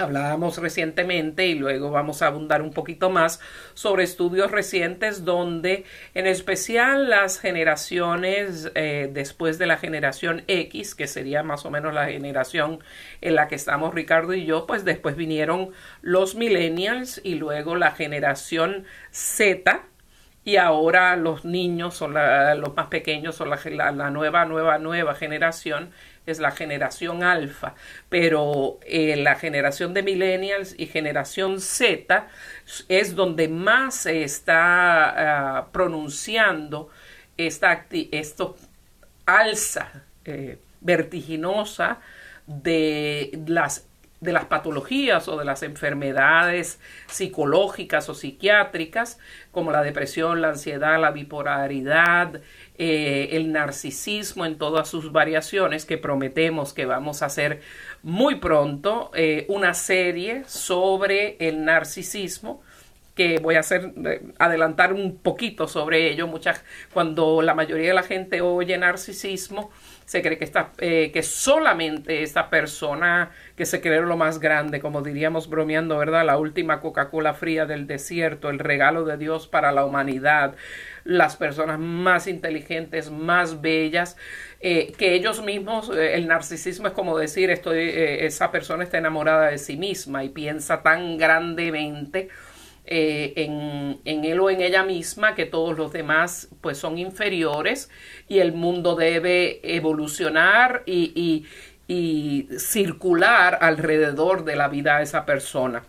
Hablábamos 0.00 0.58
recientemente 0.58 1.46
y 1.46 1.54
luego 1.54 1.90
vamos 1.90 2.22
a 2.22 2.28
abundar 2.28 2.62
un 2.62 2.72
poquito 2.72 3.10
más 3.10 3.40
sobre 3.74 4.04
estudios 4.04 4.50
recientes 4.50 5.24
donde 5.24 5.84
en 6.14 6.26
especial 6.26 7.10
las 7.10 7.38
generaciones 7.38 8.70
eh, 8.74 9.10
después 9.12 9.58
de 9.58 9.66
la 9.66 9.76
generación 9.76 10.42
X, 10.46 10.94
que 10.94 11.06
sería 11.06 11.42
más 11.42 11.66
o 11.66 11.70
menos 11.70 11.92
la 11.92 12.06
generación 12.06 12.80
en 13.20 13.34
la 13.34 13.48
que 13.48 13.56
estamos 13.56 13.94
Ricardo 13.94 14.32
y 14.34 14.46
yo, 14.46 14.66
pues 14.66 14.84
después 14.84 15.16
vinieron 15.16 15.70
los 16.00 16.34
millennials 16.34 17.20
y 17.22 17.34
luego 17.34 17.76
la 17.76 17.90
generación 17.90 18.84
Z, 19.10 19.82
y 20.44 20.56
ahora 20.56 21.16
los 21.16 21.44
niños 21.44 21.94
son 21.94 22.14
los 22.14 22.74
más 22.74 22.86
pequeños 22.86 23.34
son 23.36 23.50
la, 23.50 23.92
la, 23.92 24.10
nueva 24.10 24.46
nueva 24.46 24.78
nueva 24.78 25.14
generación 25.14 25.90
es 26.26 26.38
la 26.38 26.50
generación 26.50 27.22
alfa, 27.22 27.74
pero 28.08 28.78
eh, 28.82 29.16
la 29.16 29.36
generación 29.36 29.94
de 29.94 30.02
millennials 30.02 30.74
y 30.78 30.86
generación 30.86 31.60
Z 31.60 32.28
es 32.88 33.14
donde 33.14 33.48
más 33.48 33.94
se 33.94 34.22
está 34.22 35.58
ah, 35.58 35.68
pronunciando 35.72 36.88
esta 37.36 37.86
esto 37.90 38.56
alza 39.26 40.04
eh, 40.24 40.58
vertiginosa 40.80 42.00
de 42.46 43.38
las 43.46 43.86
de 44.20 44.32
las 44.32 44.44
patologías 44.44 45.28
o 45.28 45.38
de 45.38 45.44
las 45.44 45.62
enfermedades 45.62 46.78
psicológicas 47.06 48.08
o 48.08 48.14
psiquiátricas 48.14 49.18
como 49.50 49.72
la 49.72 49.82
depresión, 49.82 50.42
la 50.42 50.50
ansiedad, 50.50 51.00
la 51.00 51.10
bipolaridad, 51.10 52.40
eh, 52.76 53.30
el 53.32 53.50
narcisismo 53.52 54.44
en 54.44 54.58
todas 54.58 54.88
sus 54.88 55.10
variaciones 55.12 55.86
que 55.86 55.98
prometemos 55.98 56.72
que 56.72 56.84
vamos 56.84 57.22
a 57.22 57.26
hacer 57.26 57.62
muy 58.02 58.36
pronto 58.36 59.10
eh, 59.14 59.46
una 59.48 59.74
serie 59.74 60.44
sobre 60.46 61.36
el 61.40 61.64
narcisismo 61.64 62.62
que 63.14 63.38
voy 63.38 63.56
a 63.56 63.60
hacer 63.60 63.92
eh, 64.06 64.22
adelantar 64.38 64.92
un 64.92 65.18
poquito 65.18 65.68
sobre 65.68 66.10
ello. 66.10 66.26
Muchas 66.26 66.64
cuando 66.92 67.42
la 67.42 67.54
mayoría 67.54 67.88
de 67.88 67.94
la 67.94 68.02
gente 68.02 68.40
oye 68.40 68.78
narcisismo 68.78 69.70
se 70.10 70.22
cree 70.22 70.38
que, 70.38 70.44
está, 70.44 70.72
eh, 70.78 71.12
que 71.12 71.22
solamente 71.22 72.24
esta 72.24 72.50
persona 72.50 73.30
que 73.54 73.64
se 73.64 73.80
cree 73.80 74.00
lo 74.00 74.16
más 74.16 74.40
grande, 74.40 74.80
como 74.80 75.02
diríamos 75.02 75.48
bromeando, 75.48 75.96
¿verdad? 75.98 76.26
La 76.26 76.36
última 76.36 76.80
Coca-Cola 76.80 77.32
fría 77.32 77.64
del 77.64 77.86
desierto, 77.86 78.50
el 78.50 78.58
regalo 78.58 79.04
de 79.04 79.16
Dios 79.16 79.46
para 79.46 79.70
la 79.70 79.84
humanidad, 79.84 80.56
las 81.04 81.36
personas 81.36 81.78
más 81.78 82.26
inteligentes, 82.26 83.08
más 83.08 83.60
bellas, 83.60 84.16
eh, 84.60 84.92
que 84.98 85.14
ellos 85.14 85.44
mismos, 85.44 85.90
eh, 85.96 86.16
el 86.16 86.26
narcisismo 86.26 86.88
es 86.88 86.92
como 86.92 87.16
decir, 87.16 87.48
estoy, 87.50 87.78
esa 87.78 88.50
persona 88.50 88.82
está 88.82 88.98
enamorada 88.98 89.46
de 89.46 89.58
sí 89.58 89.76
misma 89.76 90.24
y 90.24 90.30
piensa 90.30 90.82
tan 90.82 91.18
grandemente 91.18 92.30
eh, 92.92 93.32
en, 93.36 94.24
él 94.24 94.40
o 94.40 94.50
en 94.50 94.60
ella 94.60 94.82
misma 94.82 95.36
que 95.36 95.46
todos 95.46 95.78
los 95.78 95.92
demás 95.92 96.48
pues 96.60 96.76
son 96.76 96.98
inferiores 96.98 97.88
y 98.26 98.40
el 98.40 98.52
mundo 98.52 98.96
debe 98.96 99.60
evolucionar 99.62 100.82
y, 100.86 101.46
circular 102.58 103.58
alrededor 103.60 104.44
de 104.44 104.54
la 104.54 104.68
vida 104.68 104.98
de 104.98 105.04
esa 105.04 105.26
persona 105.26 105.82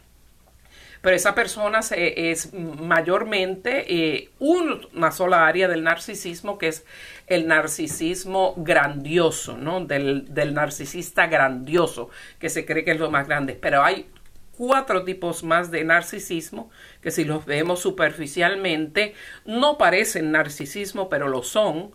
pero 1.01 1.15
esa 1.15 1.35
persona 1.35 1.79
es 1.91 2.53
mayormente 2.53 3.85
eh, 3.87 4.29
una 4.39 5.11
sola 5.11 5.47
área 5.47 5.67
del 5.67 5.83
narcisismo 5.83 6.57
que 6.57 6.69
es 6.69 6.85
el 7.27 7.47
narcisismo 7.47 8.53
grandioso, 8.57 9.57
¿no? 9.57 9.83
Del 9.85 10.53
narcisista 10.53 11.27
grandioso, 11.27 12.09
que 12.39 12.49
se 12.49 12.65
cree 12.65 12.83
que 12.83 12.91
es 12.91 12.99
lo 12.99 13.09
más 13.09 13.27
grande. 13.27 13.57
Pero 13.59 13.83
hay 13.83 14.07
cuatro 14.61 15.03
tipos 15.03 15.43
más 15.43 15.71
de 15.71 15.83
narcisismo 15.83 16.69
que 17.01 17.11
si 17.11 17.23
los 17.23 17.45
vemos 17.45 17.79
superficialmente 17.81 19.13
no 19.45 19.77
parecen 19.77 20.31
narcisismo, 20.31 21.09
pero 21.09 21.27
lo 21.27 21.43
son. 21.43 21.91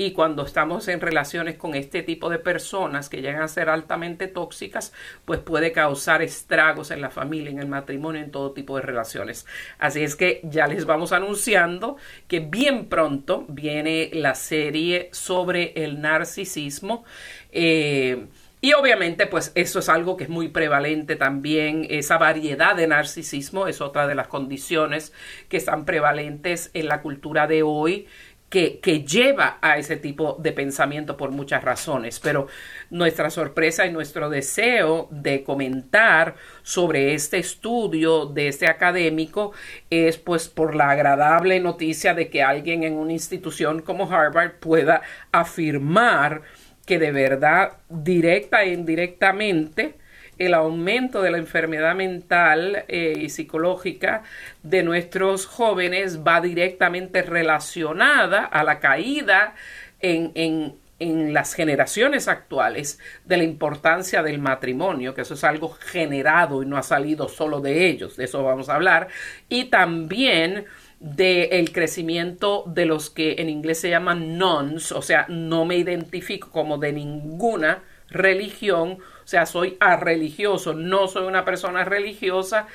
Y 0.00 0.12
cuando 0.12 0.44
estamos 0.44 0.86
en 0.86 1.00
relaciones 1.00 1.56
con 1.56 1.74
este 1.74 2.04
tipo 2.04 2.30
de 2.30 2.38
personas 2.38 3.08
que 3.08 3.20
llegan 3.20 3.42
a 3.42 3.48
ser 3.48 3.68
altamente 3.68 4.28
tóxicas, 4.28 4.92
pues 5.24 5.40
puede 5.40 5.72
causar 5.72 6.22
estragos 6.22 6.92
en 6.92 7.00
la 7.00 7.10
familia, 7.10 7.50
en 7.50 7.58
el 7.58 7.66
matrimonio, 7.66 8.22
en 8.22 8.30
todo 8.30 8.52
tipo 8.52 8.76
de 8.76 8.82
relaciones. 8.82 9.44
Así 9.78 10.04
es 10.04 10.14
que 10.14 10.40
ya 10.44 10.68
les 10.68 10.84
vamos 10.84 11.10
anunciando 11.10 11.96
que 12.28 12.38
bien 12.38 12.86
pronto 12.88 13.44
viene 13.48 14.10
la 14.12 14.36
serie 14.36 15.08
sobre 15.12 15.72
el 15.74 16.00
narcisismo. 16.00 17.04
Eh, 17.50 18.28
y 18.60 18.72
obviamente, 18.72 19.26
pues 19.26 19.52
eso 19.54 19.78
es 19.78 19.88
algo 19.88 20.16
que 20.16 20.24
es 20.24 20.30
muy 20.30 20.48
prevalente 20.48 21.14
también. 21.14 21.86
Esa 21.90 22.18
variedad 22.18 22.74
de 22.74 22.88
narcisismo 22.88 23.68
es 23.68 23.80
otra 23.80 24.08
de 24.08 24.16
las 24.16 24.26
condiciones 24.26 25.12
que 25.48 25.58
están 25.58 25.84
prevalentes 25.84 26.70
en 26.74 26.88
la 26.88 27.00
cultura 27.00 27.46
de 27.46 27.62
hoy. 27.62 28.08
Que, 28.48 28.80
que, 28.80 29.02
lleva 29.02 29.58
a 29.60 29.76
ese 29.76 29.98
tipo 29.98 30.38
de 30.40 30.52
pensamiento 30.52 31.18
por 31.18 31.30
muchas 31.30 31.62
razones. 31.62 32.18
Pero 32.18 32.46
nuestra 32.88 33.28
sorpresa 33.28 33.84
y 33.84 33.92
nuestro 33.92 34.30
deseo 34.30 35.06
de 35.10 35.44
comentar 35.44 36.34
sobre 36.62 37.12
este 37.12 37.36
estudio 37.36 38.24
de 38.24 38.48
este 38.48 38.66
académico 38.66 39.52
es 39.90 40.16
pues 40.16 40.48
por 40.48 40.74
la 40.74 40.88
agradable 40.88 41.60
noticia 41.60 42.14
de 42.14 42.30
que 42.30 42.42
alguien 42.42 42.84
en 42.84 42.94
una 42.94 43.12
institución 43.12 43.82
como 43.82 44.10
Harvard 44.10 44.54
pueda 44.60 45.02
afirmar 45.30 46.40
que 46.88 46.98
de 46.98 47.12
verdad, 47.12 47.74
directa 47.90 48.62
e 48.62 48.72
indirectamente, 48.72 49.96
el 50.38 50.54
aumento 50.54 51.20
de 51.20 51.30
la 51.30 51.36
enfermedad 51.36 51.94
mental 51.94 52.86
eh, 52.88 53.12
y 53.14 53.28
psicológica 53.28 54.22
de 54.62 54.82
nuestros 54.82 55.44
jóvenes 55.44 56.20
va 56.26 56.40
directamente 56.40 57.20
relacionada 57.20 58.46
a 58.46 58.64
la 58.64 58.80
caída 58.80 59.54
en, 60.00 60.32
en, 60.34 60.76
en, 60.98 61.34
las 61.34 61.52
generaciones 61.52 62.26
actuales 62.26 62.98
de 63.26 63.36
la 63.36 63.44
importancia 63.44 64.22
del 64.22 64.38
matrimonio, 64.38 65.14
que 65.14 65.20
eso 65.20 65.34
es 65.34 65.44
algo 65.44 65.68
generado 65.68 66.62
y 66.62 66.66
no 66.66 66.78
ha 66.78 66.82
salido 66.82 67.28
solo 67.28 67.60
de 67.60 67.86
ellos, 67.86 68.16
de 68.16 68.24
eso 68.24 68.42
vamos 68.42 68.70
a 68.70 68.76
hablar, 68.76 69.08
y 69.50 69.64
también 69.66 70.64
del 71.00 71.72
crecimiento 71.72 72.64
de 72.66 72.84
los 72.84 73.10
que 73.10 73.36
en 73.38 73.48
inglés 73.48 73.80
se 73.80 73.90
llaman 73.90 74.36
nons, 74.36 74.92
o 74.92 75.02
sea, 75.02 75.26
no 75.28 75.64
me 75.64 75.76
identifico 75.76 76.50
como 76.50 76.78
de 76.78 76.92
ninguna 76.92 77.84
religión, 78.10 78.98
o 79.24 79.26
sea, 79.26 79.46
soy 79.46 79.76
religioso, 80.00 80.74
no 80.74 81.06
soy 81.06 81.26
una 81.26 81.44
persona 81.44 81.84
religiosa, 81.84 82.66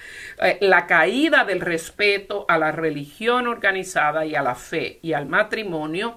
eh, 0.42 0.58
la 0.62 0.88
caída 0.88 1.44
del 1.44 1.60
respeto 1.60 2.46
a 2.48 2.58
la 2.58 2.72
religión 2.72 3.48
organizada 3.48 4.25
y 4.25 4.36
a 4.36 4.42
la 4.42 4.56
fe 4.56 5.00
y 5.01 5.13
al 5.13 5.25
matrimonio 5.25 6.15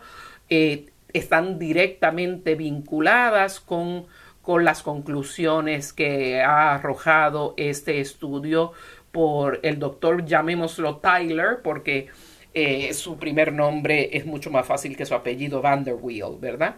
eh, 0.48 0.86
están 1.12 1.58
directamente 1.58 2.54
vinculadas 2.54 3.58
con 3.58 4.06
con 4.46 4.64
las 4.64 4.84
conclusiones 4.84 5.92
que 5.92 6.40
ha 6.40 6.72
arrojado 6.72 7.54
este 7.56 8.00
estudio 8.00 8.70
por 9.16 9.60
el 9.62 9.78
doctor, 9.78 10.26
llamémoslo 10.26 10.98
Tyler, 10.98 11.60
porque 11.64 12.08
eh, 12.52 12.92
su 12.92 13.16
primer 13.16 13.50
nombre 13.50 14.10
es 14.14 14.26
mucho 14.26 14.50
más 14.50 14.66
fácil 14.66 14.94
que 14.94 15.06
su 15.06 15.14
apellido 15.14 15.62
Vanderweel, 15.62 16.36
¿verdad? 16.38 16.76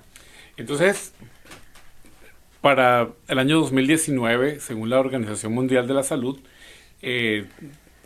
Entonces, 0.57 1.15
para 2.61 3.09
el 3.27 3.41
año 3.41 3.59
2019, 3.59 4.61
según 4.61 4.89
la 4.89 5.01
Organización 5.01 5.53
Mundial 5.53 5.89
de 5.89 5.95
la 5.95 6.05
Salud, 6.05 6.39
eh, 7.03 7.49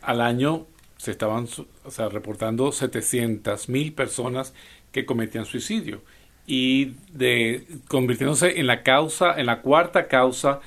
al 0.00 0.22
año 0.22 0.66
se 0.96 1.10
estaban 1.10 1.46
o 1.84 1.90
sea, 1.90 2.08
reportando 2.08 2.72
700 2.72 3.68
mil 3.68 3.92
personas 3.92 4.54
que 4.92 5.04
cometían 5.04 5.44
suicidio 5.44 6.00
y 6.46 6.94
de 7.12 7.66
convirtiéndose 7.86 8.58
en 8.58 8.66
la 8.66 8.82
causa, 8.82 9.38
en 9.38 9.44
la 9.44 9.60
cuarta 9.60 10.08
causa 10.08 10.60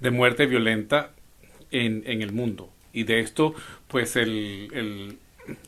de 0.00 0.10
muerte 0.10 0.46
violenta 0.46 1.12
en, 1.70 2.02
en 2.04 2.20
el 2.20 2.32
mundo. 2.32 2.72
Y 2.92 3.04
de 3.04 3.20
esto, 3.20 3.54
pues 3.88 4.16
el, 4.16 5.18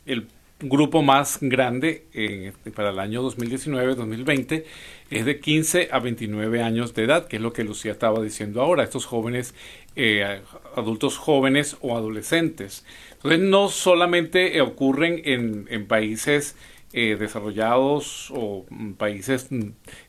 el, 0.05 0.27
grupo 0.61 1.01
más 1.01 1.39
grande 1.41 2.05
eh, 2.13 2.53
para 2.73 2.91
el 2.91 2.99
año 2.99 3.21
2019-2020 3.29 4.63
es 5.11 5.25
de 5.25 5.39
15 5.41 5.89
a 5.91 5.99
29 5.99 6.63
años 6.63 6.93
de 6.93 7.03
edad, 7.03 7.27
que 7.27 7.35
es 7.35 7.41
lo 7.41 7.51
que 7.51 7.65
Lucía 7.65 7.91
estaba 7.91 8.21
diciendo 8.21 8.61
ahora, 8.61 8.83
estos 8.83 9.05
jóvenes, 9.05 9.53
eh, 9.97 10.41
adultos 10.75 11.17
jóvenes 11.17 11.75
o 11.81 11.97
adolescentes. 11.97 12.85
Entonces 13.15 13.39
no 13.41 13.67
solamente 13.67 14.61
ocurren 14.61 15.21
en, 15.25 15.67
en 15.69 15.87
países 15.87 16.55
eh, 16.97 17.17
desarrollados 17.17 18.31
o 18.33 18.65
mm, 18.69 18.93
países 18.93 19.51
mm, 19.51 19.63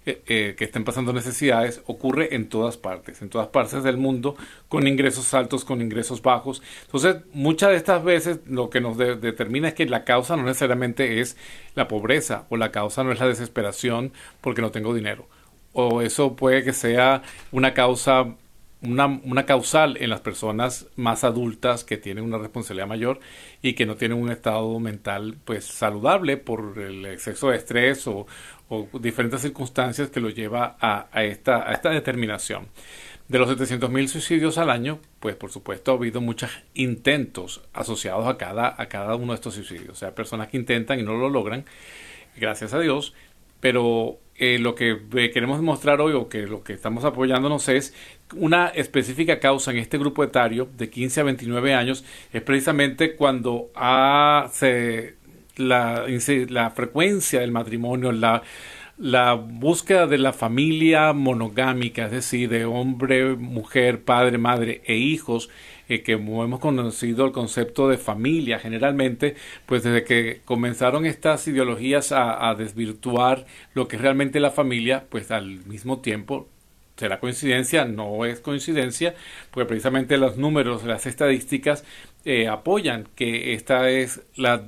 eh, 0.06 0.22
eh, 0.28 0.54
que 0.56 0.66
estén 0.66 0.84
pasando 0.84 1.12
necesidades 1.12 1.82
ocurre 1.86 2.36
en 2.36 2.48
todas 2.48 2.76
partes, 2.76 3.22
en 3.22 3.28
todas 3.28 3.48
partes 3.48 3.82
del 3.82 3.96
mundo, 3.96 4.36
con 4.68 4.86
ingresos 4.86 5.34
altos, 5.34 5.64
con 5.64 5.82
ingresos 5.82 6.22
bajos. 6.22 6.62
Entonces, 6.84 7.16
muchas 7.32 7.70
de 7.70 7.76
estas 7.76 8.04
veces 8.04 8.38
lo 8.46 8.70
que 8.70 8.80
nos 8.80 8.96
determina 8.96 9.66
es 9.66 9.74
que 9.74 9.84
la 9.86 10.04
causa 10.04 10.36
no 10.36 10.44
necesariamente 10.44 11.18
es 11.20 11.36
la 11.74 11.88
pobreza 11.88 12.46
o 12.50 12.56
la 12.56 12.70
causa 12.70 13.02
no 13.02 13.10
es 13.10 13.18
la 13.18 13.26
desesperación 13.26 14.12
porque 14.40 14.62
no 14.62 14.70
tengo 14.70 14.94
dinero. 14.94 15.26
O 15.72 16.02
eso 16.02 16.36
puede 16.36 16.62
que 16.62 16.72
sea 16.72 17.22
una 17.50 17.74
causa 17.74 18.36
una, 18.86 19.06
una, 19.06 19.46
causal 19.46 19.96
en 19.98 20.10
las 20.10 20.20
personas 20.20 20.86
más 20.96 21.24
adultas 21.24 21.84
que 21.84 21.96
tienen 21.96 22.24
una 22.24 22.38
responsabilidad 22.38 22.86
mayor 22.86 23.20
y 23.62 23.74
que 23.74 23.86
no 23.86 23.96
tienen 23.96 24.18
un 24.18 24.30
estado 24.30 24.78
mental 24.80 25.36
pues 25.44 25.64
saludable 25.64 26.36
por 26.36 26.78
el 26.78 27.06
exceso 27.06 27.50
de 27.50 27.56
estrés 27.56 28.06
o, 28.06 28.26
diferentes 29.00 29.42
circunstancias 29.42 30.10
que 30.10 30.20
lo 30.20 30.28
lleva 30.28 30.76
a, 30.80 31.06
a, 31.12 31.24
esta, 31.24 31.68
a 31.68 31.72
esta 31.72 31.90
determinación. 31.90 32.66
De 33.28 33.40
los 33.40 33.48
700.000 33.48 34.06
suicidios 34.06 34.56
al 34.56 34.70
año, 34.70 35.00
pues 35.18 35.34
por 35.34 35.50
supuesto 35.50 35.90
ha 35.90 35.94
habido 35.94 36.20
muchos 36.20 36.50
intentos 36.74 37.60
asociados 37.72 38.26
a 38.28 38.36
cada, 38.36 38.80
a 38.80 38.86
cada 38.88 39.16
uno 39.16 39.32
de 39.32 39.36
estos 39.36 39.54
suicidios. 39.54 39.90
O 39.90 39.94
sea, 39.96 40.14
personas 40.14 40.48
que 40.48 40.56
intentan 40.56 41.00
y 41.00 41.02
no 41.02 41.16
lo 41.16 41.28
logran, 41.28 41.64
gracias 42.36 42.72
a 42.72 42.78
Dios, 42.78 43.14
pero 43.58 44.20
eh, 44.36 44.58
lo 44.60 44.76
que 44.76 45.00
queremos 45.32 45.60
mostrar 45.60 46.00
hoy 46.00 46.12
o 46.12 46.28
que 46.28 46.46
lo 46.46 46.62
que 46.62 46.72
estamos 46.72 47.04
apoyándonos 47.04 47.68
es 47.68 47.94
una 48.34 48.68
específica 48.68 49.38
causa 49.38 49.70
en 49.70 49.78
este 49.78 49.98
grupo 49.98 50.24
etario 50.24 50.68
de 50.76 50.90
15 50.90 51.20
a 51.20 51.24
29 51.24 51.74
años 51.74 52.04
es 52.32 52.42
precisamente 52.42 53.14
cuando 53.14 53.70
hace 53.74 55.14
la, 55.56 56.04
la 56.48 56.70
frecuencia 56.70 57.40
del 57.40 57.52
matrimonio, 57.52 58.12
la, 58.12 58.42
la 58.98 59.34
búsqueda 59.34 60.06
de 60.06 60.18
la 60.18 60.32
familia 60.32 61.12
monogámica, 61.12 62.06
es 62.06 62.10
decir, 62.10 62.48
de 62.48 62.64
hombre, 62.64 63.36
mujer, 63.36 64.02
padre, 64.02 64.38
madre 64.38 64.82
e 64.86 64.96
hijos, 64.96 65.48
eh, 65.88 66.02
que 66.02 66.12
hemos 66.12 66.58
conocido 66.58 67.26
el 67.26 67.32
concepto 67.32 67.88
de 67.88 67.96
familia 67.96 68.58
generalmente, 68.58 69.36
pues 69.66 69.84
desde 69.84 70.02
que 70.02 70.40
comenzaron 70.44 71.06
estas 71.06 71.46
ideologías 71.46 72.10
a 72.12 72.52
desvirtuar 72.58 73.46
lo 73.72 73.86
que 73.86 73.96
es 73.96 74.02
realmente 74.02 74.40
la 74.40 74.50
familia, 74.50 75.04
pues 75.08 75.30
al 75.30 75.64
mismo 75.66 76.00
tiempo 76.00 76.48
será 76.96 77.20
coincidencia, 77.20 77.84
no 77.84 78.24
es 78.24 78.40
coincidencia, 78.40 79.14
porque 79.50 79.68
precisamente 79.68 80.16
los 80.16 80.36
números, 80.36 80.84
las 80.84 81.06
estadísticas 81.06 81.84
eh, 82.24 82.48
apoyan 82.48 83.08
que 83.14 83.54
esta 83.54 83.88
es 83.90 84.22
la 84.34 84.64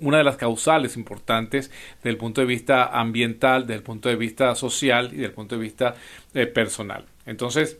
una 0.00 0.18
de 0.18 0.24
las 0.24 0.36
causales 0.36 0.96
importantes 0.96 1.72
desde 1.96 2.10
el 2.10 2.18
punto 2.18 2.40
de 2.40 2.46
vista 2.46 2.84
ambiental, 2.84 3.62
desde 3.62 3.78
el 3.78 3.82
punto 3.82 4.08
de 4.08 4.14
vista 4.14 4.54
social 4.54 5.06
y 5.06 5.16
desde 5.16 5.26
el 5.26 5.32
punto 5.32 5.56
de 5.56 5.60
vista 5.60 5.96
eh, 6.34 6.46
personal. 6.46 7.04
Entonces, 7.26 7.78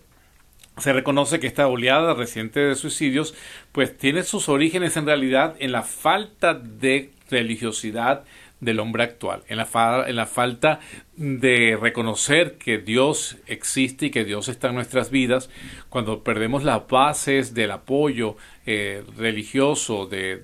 se 0.79 0.93
reconoce 0.93 1.41
que 1.41 1.47
esta 1.47 1.67
oleada 1.67 2.15
reciente 2.15 2.61
de 2.61 2.75
suicidios 2.75 3.35
pues 3.73 3.97
tiene 3.97 4.23
sus 4.23 4.49
orígenes 4.49 4.97
en 4.97 5.07
realidad 5.07 5.57
en 5.59 5.73
la 5.73 5.83
falta 5.83 6.55
de 6.55 7.11
religiosidad 7.31 8.25
del 8.61 8.81
hombre 8.81 9.05
actual, 9.05 9.43
en 9.49 9.59
la, 9.59 10.05
en 10.07 10.17
la 10.17 10.27
falta 10.27 10.81
de 11.17 11.79
reconocer 11.81 12.59
que 12.59 12.79
Dios 12.79 13.37
existe 13.47 14.07
y 14.07 14.11
que 14.11 14.25
Dios 14.25 14.49
está 14.49 14.69
en 14.69 14.75
nuestras 14.75 15.11
vidas, 15.11 15.51
cuando 15.89 16.25
perdemos 16.25 16.65
las 16.65 16.87
bases 16.89 17.55
del 17.55 17.71
apoyo 17.71 18.37
eh, 18.71 19.03
religioso, 19.17 20.05
de, 20.05 20.43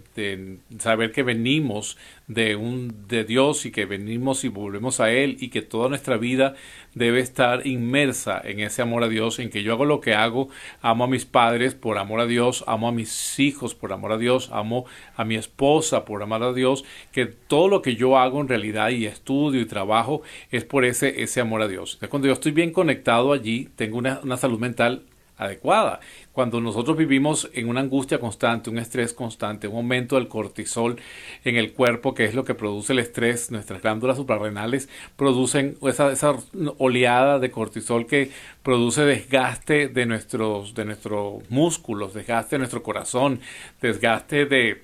saber 0.78 1.12
que 1.12 1.22
venimos 1.22 1.98
de 2.26 2.56
un 2.56 3.06
de 3.06 3.22
Dios 3.22 3.66
y 3.66 3.70
que 3.70 3.84
venimos 3.84 4.44
y 4.44 4.48
volvemos 4.48 4.98
a 5.00 5.10
Él 5.10 5.36
y 5.40 5.50
que 5.50 5.60
toda 5.60 5.90
nuestra 5.90 6.16
vida 6.16 6.54
debe 6.94 7.20
estar 7.20 7.66
inmersa 7.66 8.40
en 8.42 8.60
ese 8.60 8.80
amor 8.80 9.04
a 9.04 9.08
Dios, 9.08 9.40
en 9.40 9.50
que 9.50 9.62
yo 9.62 9.74
hago 9.74 9.84
lo 9.84 10.00
que 10.00 10.14
hago, 10.14 10.48
amo 10.80 11.04
a 11.04 11.06
mis 11.06 11.26
padres 11.26 11.74
por 11.74 11.98
amor 11.98 12.20
a 12.20 12.26
Dios, 12.26 12.64
amo 12.66 12.88
a 12.88 12.92
mis 12.92 13.38
hijos 13.38 13.74
por 13.74 13.92
amor 13.92 14.12
a 14.12 14.16
Dios, 14.16 14.48
amo 14.54 14.86
a 15.16 15.26
mi 15.26 15.34
esposa 15.34 16.06
por 16.06 16.22
amor 16.22 16.44
a 16.44 16.54
Dios, 16.54 16.86
que 17.12 17.26
todo 17.26 17.68
lo 17.68 17.82
que 17.82 17.94
yo 17.94 18.16
hago 18.16 18.40
en 18.40 18.48
realidad 18.48 18.88
y 18.88 19.04
estudio 19.04 19.60
y 19.60 19.66
trabajo 19.66 20.22
es 20.50 20.64
por 20.64 20.86
ese, 20.86 21.22
ese 21.22 21.42
amor 21.42 21.60
a 21.60 21.68
Dios. 21.68 21.98
cuando 22.08 22.26
yo 22.26 22.32
estoy 22.32 22.52
bien 22.52 22.72
conectado 22.72 23.34
allí, 23.34 23.68
tengo 23.76 23.98
una, 23.98 24.20
una 24.22 24.38
salud 24.38 24.58
mental 24.58 25.02
adecuada. 25.36 26.00
Cuando 26.34 26.60
nosotros 26.60 26.96
vivimos 26.96 27.48
en 27.54 27.68
una 27.68 27.78
angustia 27.78 28.18
constante, 28.18 28.68
un 28.68 28.78
estrés 28.78 29.12
constante, 29.12 29.68
un 29.68 29.76
aumento 29.76 30.16
del 30.16 30.26
cortisol 30.26 31.00
en 31.44 31.54
el 31.54 31.72
cuerpo, 31.72 32.12
que 32.12 32.24
es 32.24 32.34
lo 32.34 32.44
que 32.44 32.56
produce 32.56 32.92
el 32.92 32.98
estrés, 32.98 33.52
nuestras 33.52 33.80
glándulas 33.80 34.16
suprarrenales 34.16 34.88
producen 35.14 35.76
esa, 35.82 36.10
esa 36.10 36.34
oleada 36.78 37.38
de 37.38 37.52
cortisol 37.52 38.06
que 38.06 38.32
produce 38.64 39.04
desgaste 39.04 39.86
de 39.86 40.06
nuestros, 40.06 40.74
de 40.74 40.84
nuestros 40.84 41.48
músculos, 41.50 42.14
desgaste 42.14 42.56
de 42.56 42.58
nuestro 42.58 42.82
corazón, 42.82 43.38
desgaste 43.80 44.46
de, 44.46 44.82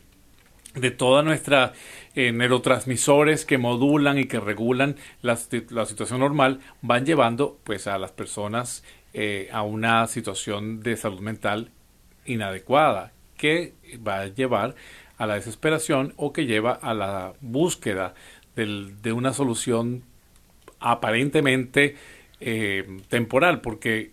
de 0.77 0.91
toda 0.93 1.25
nuestra 1.25 1.73
eh, 2.15 2.31
neurotransmisores 2.31 3.45
que 3.45 3.59
modulan 3.59 4.19
y 4.19 4.27
que 4.27 4.39
regulan 4.39 4.95
la, 5.21 5.37
la, 5.71 5.87
situación 5.87 6.21
normal 6.21 6.61
van 6.81 7.05
llevando 7.05 7.59
pues 7.65 7.89
a 7.89 7.99
las 7.99 8.13
personas 8.13 8.85
eh, 9.13 9.49
a 9.53 9.63
una 9.63 10.07
situación 10.07 10.81
de 10.81 10.97
salud 10.97 11.21
mental 11.21 11.71
inadecuada 12.27 13.13
que 13.37 13.75
va 14.07 14.21
a 14.21 14.27
llevar 14.27 14.75
a 15.19 15.27
la 15.27 15.35
desesperación 15.35 16.15
o 16.17 16.33
que 16.33 16.47
lleva 16.47 16.73
a 16.73 16.95
la 16.95 17.35
búsqueda 17.41 18.15
de 18.55 19.13
una 19.13 19.33
solución 19.33 20.03
aparentemente 20.81 21.97
eh, 22.41 23.01
temporal, 23.09 23.61
porque 23.61 24.13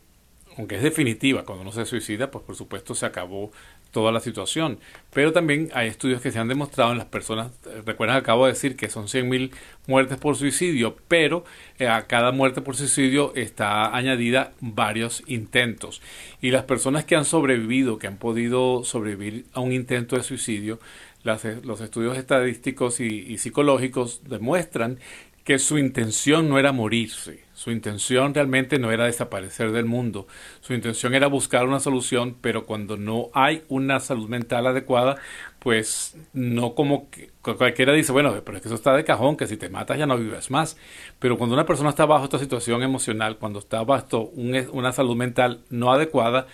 aunque 0.57 0.75
es 0.75 0.83
definitiva, 0.83 1.43
cuando 1.45 1.61
uno 1.61 1.71
se 1.71 1.85
suicida, 1.85 2.31
pues 2.31 2.43
por 2.43 2.55
supuesto 2.55 2.95
se 2.95 3.05
acabó 3.05 3.51
toda 3.97 4.11
la 4.11 4.19
situación. 4.19 4.77
Pero 5.11 5.33
también 5.33 5.71
hay 5.73 5.87
estudios 5.87 6.21
que 6.21 6.31
se 6.31 6.37
han 6.37 6.47
demostrado 6.47 6.91
en 6.91 6.99
las 6.99 7.07
personas, 7.07 7.51
eh, 7.65 7.81
recuerdan, 7.83 8.17
acabo 8.17 8.45
de 8.45 8.51
decir 8.51 8.75
que 8.75 8.89
son 8.89 9.05
100.000 9.05 9.49
muertes 9.87 10.19
por 10.19 10.35
suicidio, 10.35 10.95
pero 11.07 11.45
eh, 11.79 11.87
a 11.87 12.05
cada 12.05 12.31
muerte 12.31 12.61
por 12.61 12.75
suicidio 12.75 13.33
está 13.33 13.95
añadida 13.95 14.53
varios 14.61 15.23
intentos. 15.25 16.03
Y 16.43 16.51
las 16.51 16.65
personas 16.65 17.05
que 17.05 17.15
han 17.15 17.25
sobrevivido, 17.25 17.97
que 17.97 18.05
han 18.05 18.17
podido 18.17 18.83
sobrevivir 18.83 19.45
a 19.53 19.61
un 19.61 19.71
intento 19.71 20.15
de 20.15 20.21
suicidio, 20.21 20.79
eh, 21.25 21.59
los 21.63 21.81
estudios 21.81 22.19
estadísticos 22.19 22.99
y 22.99 23.35
psicológicos 23.39 24.21
demuestran 24.29 24.99
que 25.43 25.57
su 25.57 25.79
intención 25.79 26.49
no 26.49 26.59
era 26.59 26.71
morirse, 26.71 27.46
su 27.57 27.71
intención 27.71 28.35
realmente 28.35 28.77
no 28.77 28.91
era 28.91 29.05
desaparecer 29.05 29.71
del 29.71 29.85
mundo, 29.85 30.27
su 30.61 30.75
intención 30.75 31.15
era 31.15 31.25
buscar 31.25 31.65
una 31.65 31.79
solución, 31.79 32.37
pero 32.39 32.67
cuando 32.67 32.97
no 32.97 33.29
hay 33.33 33.63
una 33.67 33.99
salud 33.99 34.29
mental 34.29 34.67
adecuada, 34.67 35.15
pues 35.57 36.15
no 36.33 36.75
como 36.75 37.09
que 37.09 37.31
cualquiera 37.41 37.93
dice, 37.93 38.11
bueno, 38.11 38.31
pero 38.45 38.57
es 38.57 38.61
que 38.61 38.67
eso 38.67 38.75
está 38.75 38.95
de 38.95 39.03
cajón, 39.03 39.37
que 39.37 39.47
si 39.47 39.57
te 39.57 39.69
matas 39.69 39.97
ya 39.97 40.05
no 40.05 40.19
vives 40.19 40.51
más, 40.51 40.77
pero 41.17 41.39
cuando 41.39 41.55
una 41.55 41.65
persona 41.65 41.89
está 41.89 42.05
bajo 42.05 42.25
esta 42.25 42.37
situación 42.37 42.83
emocional, 42.83 43.39
cuando 43.39 43.57
está 43.57 43.83
bajo 43.83 44.31
una 44.35 44.91
salud 44.93 45.15
mental 45.15 45.61
no 45.71 45.91
adecuada, 45.91 46.45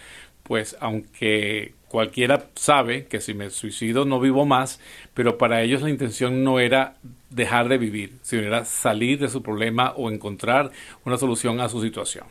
pues 0.44 0.78
aunque 0.80 1.74
cualquiera 1.94 2.50
sabe 2.56 3.06
que 3.08 3.22
si 3.22 3.36
me 3.36 3.52
suicido 3.52 4.04
no 4.06 4.20
vivo 4.20 4.46
más, 4.46 4.80
pero 5.14 5.38
para 5.38 5.62
ellos 5.62 5.84
la 5.84 5.92
intención 5.92 6.44
no 6.44 6.60
era 6.60 6.96
dejar 7.30 7.70
de 7.70 7.78
vivir, 7.78 8.18
sino 8.24 8.42
era 8.42 8.66
salir 8.66 9.20
de 9.20 9.30
su 9.30 9.44
problema 9.44 9.94
o 9.96 10.10
encontrar 10.10 10.72
una 11.06 11.18
solución 11.18 11.62
a 11.62 11.70
su 11.70 11.82
situación. 11.84 12.26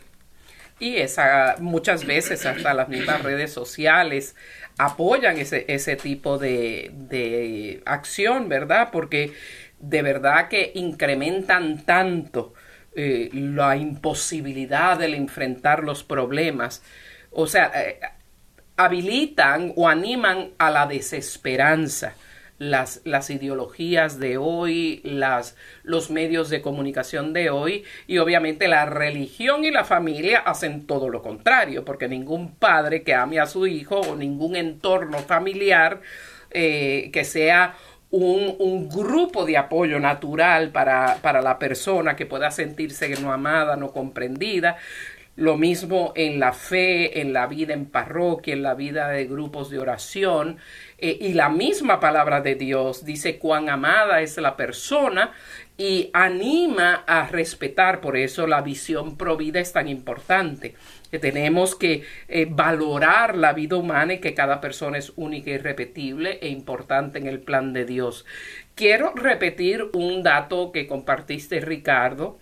y 0.79 0.97
esa, 0.97 1.57
muchas 1.61 2.05
veces 2.07 2.45
hasta 2.47 2.75
las 2.75 2.89
mismas 2.89 3.23
redes 3.23 3.53
sociales 3.53 4.35
apoyan 4.79 5.39
ese, 5.39 5.65
ese 5.69 5.97
tipo 5.97 6.39
de, 6.39 6.91
de 6.95 7.83
acción, 7.87 8.49
¿verdad? 8.49 8.89
Porque 8.93 9.35
de 9.79 10.03
verdad 10.03 10.49
que 10.49 10.73
incrementan 10.75 11.85
tanto 11.85 12.55
eh, 12.95 13.31
la 13.33 13.77
imposibilidad 13.77 14.99
de 14.99 15.15
enfrentar 15.17 15.85
los 15.85 16.03
problemas. 16.05 16.83
O 17.31 17.47
sea, 17.47 17.71
eh, 17.75 18.01
habilitan 18.85 19.73
o 19.77 19.89
animan 19.89 20.51
a 20.59 20.71
la 20.71 20.87
desesperanza. 20.87 22.15
Las, 22.59 23.01
las 23.03 23.29
ideologías 23.31 24.21
de 24.21 24.37
hoy, 24.37 25.01
las, 25.03 25.57
los 25.83 26.13
medios 26.13 26.49
de 26.49 26.63
comunicación 26.63 27.33
de 27.33 27.51
hoy 27.51 27.83
y 28.07 28.19
obviamente 28.19 28.69
la 28.69 28.87
religión 28.87 29.65
y 29.65 29.73
la 29.73 29.83
familia 29.83 30.39
hacen 30.39 30.87
todo 30.87 31.09
lo 31.09 31.23
contrario, 31.23 31.85
porque 31.85 32.07
ningún 32.07 32.55
padre 32.55 33.03
que 33.03 33.15
ame 33.15 33.41
a 33.41 33.47
su 33.47 33.67
hijo 33.67 34.01
o 34.03 34.15
ningún 34.15 34.55
entorno 34.55 35.19
familiar 35.19 36.03
eh, 36.53 37.11
que 37.13 37.25
sea 37.25 37.75
un, 38.13 38.55
un, 38.59 38.89
grupo 38.91 39.47
de 39.47 39.57
apoyo 39.57 39.99
natural 39.99 40.71
para, 40.71 41.17
para 41.23 41.41
la 41.41 41.59
persona 41.59 42.15
que 42.15 42.27
pueda 42.27 42.51
sentirse 42.51 43.09
no 43.21 43.33
amada, 43.33 43.75
no 43.77 43.91
comprendida, 43.91 44.77
lo 45.37 45.57
mismo 45.57 46.13
en 46.15 46.39
la 46.39 46.53
fe, 46.53 47.21
en 47.21 47.33
la 47.33 47.47
vida 47.47 47.73
en 47.73 47.87
parroquia, 47.87 48.53
en 48.53 48.63
la 48.63 48.75
vida 48.75 49.09
de 49.09 49.25
grupos 49.25 49.71
de 49.71 49.79
oración. 49.79 50.59
Eh, 50.99 51.17
y 51.21 51.33
la 51.33 51.49
misma 51.49 52.01
palabra 52.01 52.43
de 52.43 52.55
Dios 52.55 53.05
dice 53.05 53.39
cuán 53.39 53.71
amada 53.71 54.21
es 54.21 54.37
la 54.37 54.57
persona 54.57 55.33
y 55.79 56.11
anima 56.13 57.05
a 57.07 57.27
respetar. 57.29 58.03
Por 58.03 58.19
eso 58.19 58.47
la 58.47 58.61
visión 58.61 59.17
provida 59.17 59.59
es 59.61 59.73
tan 59.73 59.89
importante. 59.89 60.75
Que 61.11 61.19
tenemos 61.19 61.75
que 61.75 62.05
eh, 62.29 62.47
valorar 62.49 63.37
la 63.37 63.53
vida 63.53 63.77
humana 63.77 64.15
y 64.15 64.21
que 64.21 64.35
cada 64.35 64.61
persona 64.61 64.99
es 64.99 65.13
única 65.17 65.51
y 65.51 65.59
repetible 65.59 66.39
e 66.43 66.49
importante 66.49 67.19
en 67.19 67.27
el 67.27 67.41
plan 67.41 67.73
de 67.73 67.85
Dios. 67.87 68.27
Quiero 68.75 69.13
repetir 69.15 69.91
un 69.95 70.23
dato 70.23 70.73
que 70.73 70.87
compartiste, 70.87 71.61
Ricardo 71.61 72.39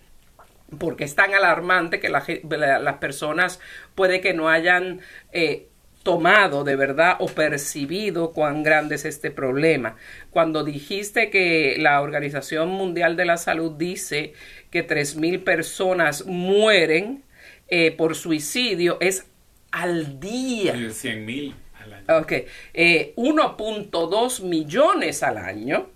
porque 0.77 1.03
es 1.03 1.15
tan 1.15 1.33
alarmante 1.33 1.99
que 1.99 2.09
las 2.09 2.97
personas 2.99 3.59
puede 3.95 4.21
que 4.21 4.33
no 4.33 4.49
hayan 4.49 5.01
eh, 5.33 5.67
tomado 6.03 6.63
de 6.63 6.75
verdad 6.75 7.17
o 7.19 7.27
percibido 7.27 8.31
cuán 8.31 8.63
grande 8.63 8.95
es 8.95 9.05
este 9.05 9.31
problema. 9.31 9.97
Cuando 10.31 10.63
dijiste 10.63 11.29
que 11.29 11.75
la 11.77 12.01
Organización 12.01 12.69
Mundial 12.69 13.17
de 13.17 13.25
la 13.25 13.37
Salud 13.37 13.73
dice 13.73 14.33
que 14.69 14.87
3.000 14.87 15.43
personas 15.43 16.25
mueren 16.25 17.23
eh, 17.67 17.91
por 17.91 18.15
suicidio, 18.15 18.97
es 19.01 19.27
al 19.71 20.19
día. 20.19 20.73
100.000 20.73 21.53
al 21.83 21.93
año. 21.93 22.05
Ok. 22.19 22.31
1.2 22.73 24.39
eh, 24.39 24.43
millones 24.45 25.23
al 25.23 25.37
año 25.37 25.89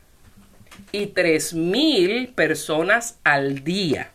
y 0.91 1.07
3.000 1.07 2.33
personas 2.35 3.19
al 3.23 3.63
día 3.63 4.11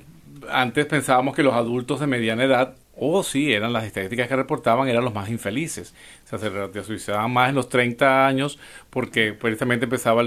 antes 0.51 0.87
pensábamos 0.87 1.35
que 1.35 1.43
los 1.43 1.55
adultos 1.55 2.01
de 2.01 2.07
mediana 2.07 2.45
edad 2.45 2.77
o 2.97 3.23
sí, 3.23 3.53
eran 3.53 3.73
las 3.73 3.85
estadísticas 3.85 4.29
que 4.29 4.37
reportaban, 4.37 4.89
eran 4.89 5.05
los 5.05 5.15
más 5.15 5.29
infelices. 5.29 5.95
O 6.25 6.39
sea, 6.39 6.39
se 6.39 6.85
suicidaban 6.85 7.31
más 7.33 7.51
en 7.51 7.55
los 7.55 7.69
30 7.69 8.27
años 8.27 8.59
porque 8.91 9.33
precisamente 9.33 9.85
empezaba 9.85 10.23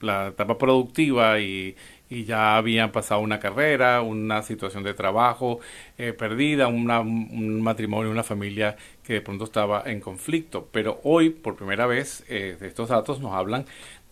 la 0.00 0.28
etapa 0.28 0.58
productiva 0.58 1.40
y, 1.40 1.76
ya 2.10 2.56
habían 2.56 2.90
pasado 2.90 3.20
una 3.20 3.38
carrera, 3.38 4.00
una 4.00 4.42
situación 4.42 4.82
de 4.82 4.94
trabajo 4.94 5.60
eh, 5.98 6.14
perdida, 6.14 6.66
un 6.66 7.60
matrimonio, 7.60 8.10
una 8.10 8.22
familia 8.22 8.76
que 9.02 9.12
de 9.14 9.20
pronto 9.20 9.44
estaba 9.44 9.82
en 9.84 10.00
conflicto. 10.00 10.68
Pero 10.72 11.00
hoy, 11.04 11.28
por 11.28 11.56
primera 11.56 11.86
vez, 11.86 12.24
eh, 12.28 12.56
estos 12.62 12.88
datos 12.88 13.20
nos 13.20 13.34
hablan 13.34 13.66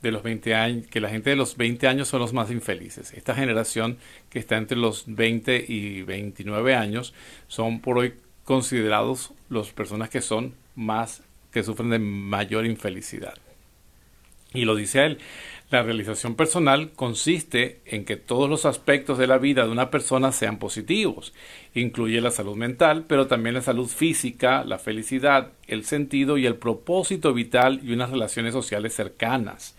de 0.06 0.12
los 0.12 0.22
20 0.22 0.54
años, 0.54 0.86
que 0.86 1.00
la 1.00 1.08
gente 1.08 1.30
de 1.30 1.36
los 1.36 1.56
20 1.56 1.86
años 1.86 2.08
son 2.08 2.20
los 2.20 2.32
más 2.32 2.50
infelices. 2.50 3.12
Esta 3.12 3.34
generación 3.34 3.98
que 4.30 4.38
está 4.38 4.56
entre 4.56 4.76
los 4.76 5.04
20 5.06 5.64
y 5.68 6.02
29 6.02 6.74
años 6.74 7.14
son 7.48 7.80
por 7.80 7.98
hoy 7.98 8.14
considerados 8.44 9.32
las 9.50 9.68
personas 9.70 10.08
que 10.08 10.22
son 10.22 10.54
más, 10.74 11.22
que 11.52 11.62
sufren 11.62 11.90
de 11.90 11.98
mayor 11.98 12.64
infelicidad. 12.64 13.34
Y 14.54 14.64
lo 14.64 14.74
dice 14.74 15.04
él, 15.04 15.18
la 15.70 15.82
realización 15.82 16.36
personal 16.36 16.92
consiste 16.92 17.80
en 17.86 18.04
que 18.04 18.16
todos 18.16 18.48
los 18.48 18.64
aspectos 18.66 19.18
de 19.18 19.26
la 19.26 19.38
vida 19.38 19.64
de 19.64 19.72
una 19.72 19.90
persona 19.90 20.30
sean 20.30 20.58
positivos. 20.58 21.34
Incluye 21.74 22.20
la 22.20 22.30
salud 22.30 22.56
mental, 22.56 23.04
pero 23.08 23.26
también 23.26 23.56
la 23.56 23.62
salud 23.62 23.88
física, 23.88 24.64
la 24.64 24.78
felicidad, 24.78 25.52
el 25.66 25.84
sentido 25.84 26.38
y 26.38 26.46
el 26.46 26.54
propósito 26.54 27.34
vital 27.34 27.80
y 27.82 27.92
unas 27.92 28.10
relaciones 28.10 28.54
sociales 28.54 28.94
cercanas. 28.94 29.75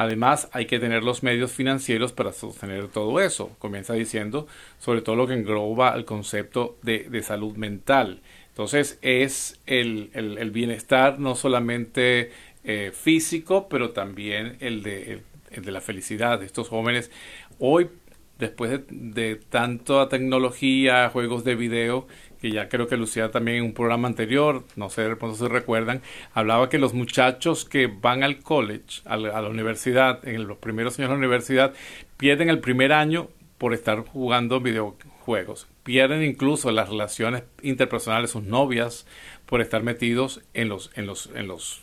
Además, 0.00 0.48
hay 0.52 0.64
que 0.64 0.78
tener 0.78 1.02
los 1.02 1.22
medios 1.22 1.52
financieros 1.52 2.14
para 2.14 2.32
sostener 2.32 2.88
todo 2.88 3.20
eso. 3.20 3.54
Comienza 3.58 3.92
diciendo 3.92 4.46
sobre 4.78 5.02
todo 5.02 5.14
lo 5.14 5.26
que 5.26 5.34
engloba 5.34 5.94
el 5.94 6.06
concepto 6.06 6.78
de, 6.80 7.22
salud 7.22 7.54
mental. 7.56 8.22
Entonces, 8.48 8.98
es 9.02 9.60
el, 9.66 10.50
bienestar 10.54 11.18
no 11.18 11.34
solamente 11.34 12.30
eh, 12.64 12.92
físico, 12.94 13.68
pero 13.68 13.90
también 13.90 14.56
el 14.60 14.82
de, 14.82 15.20
de 15.54 15.70
la 15.70 15.82
felicidad 15.82 16.40
de 16.40 16.46
estos 16.46 16.70
jóvenes. 16.70 17.10
Hoy, 17.58 17.90
después 18.38 18.70
de, 18.70 18.84
de 18.88 19.36
tanta 19.36 20.08
tecnología, 20.08 21.10
juegos 21.10 21.44
de 21.44 21.56
video, 21.56 22.06
que 22.40 22.50
ya 22.50 22.68
creo 22.68 22.88
que 22.88 22.96
Lucía 22.96 23.30
también 23.30 23.58
en 23.58 23.64
un 23.64 23.74
programa 23.74 24.08
anterior, 24.08 24.64
no 24.76 24.88
sé 24.88 25.02
de 25.02 25.16
pronto 25.16 25.36
se 25.36 25.48
recuerdan, 25.48 26.00
hablaba 26.32 26.68
que 26.68 26.78
los 26.78 26.94
muchachos 26.94 27.64
que 27.64 27.86
van 27.86 28.22
al 28.22 28.38
college, 28.38 29.02
a 29.04 29.16
la, 29.16 29.48
universidad, 29.48 30.26
en 30.26 30.46
los 30.46 30.58
primeros 30.58 30.98
años 30.98 31.10
de 31.10 31.14
la 31.14 31.18
universidad, 31.18 31.74
pierden 32.16 32.48
el 32.48 32.60
primer 32.60 32.92
año 32.92 33.28
por 33.58 33.74
estar 33.74 34.00
jugando 34.06 34.60
videojuegos. 34.60 35.66
Pierden 35.82 36.22
incluso 36.22 36.70
las 36.70 36.88
relaciones 36.88 37.42
interpersonales, 37.62 38.30
sus 38.30 38.42
novias, 38.42 39.06
por 39.44 39.60
estar 39.60 39.82
metidos 39.82 40.40
en 40.54 40.70
los, 40.70 40.90
en 40.94 41.06
los, 41.06 41.28
en 41.34 41.46
los 41.46 41.82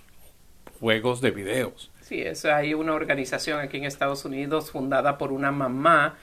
juegos 0.79 1.21
de 1.21 1.31
videos. 1.31 1.91
Sí, 2.01 2.21
es, 2.21 2.45
hay 2.45 2.73
una 2.73 2.93
organización 2.93 3.59
aquí 3.59 3.77
en 3.77 3.83
Estados 3.83 4.25
Unidos 4.25 4.71
fundada 4.71 5.17
por 5.17 5.31
una 5.31 5.51
mamá 5.51 6.17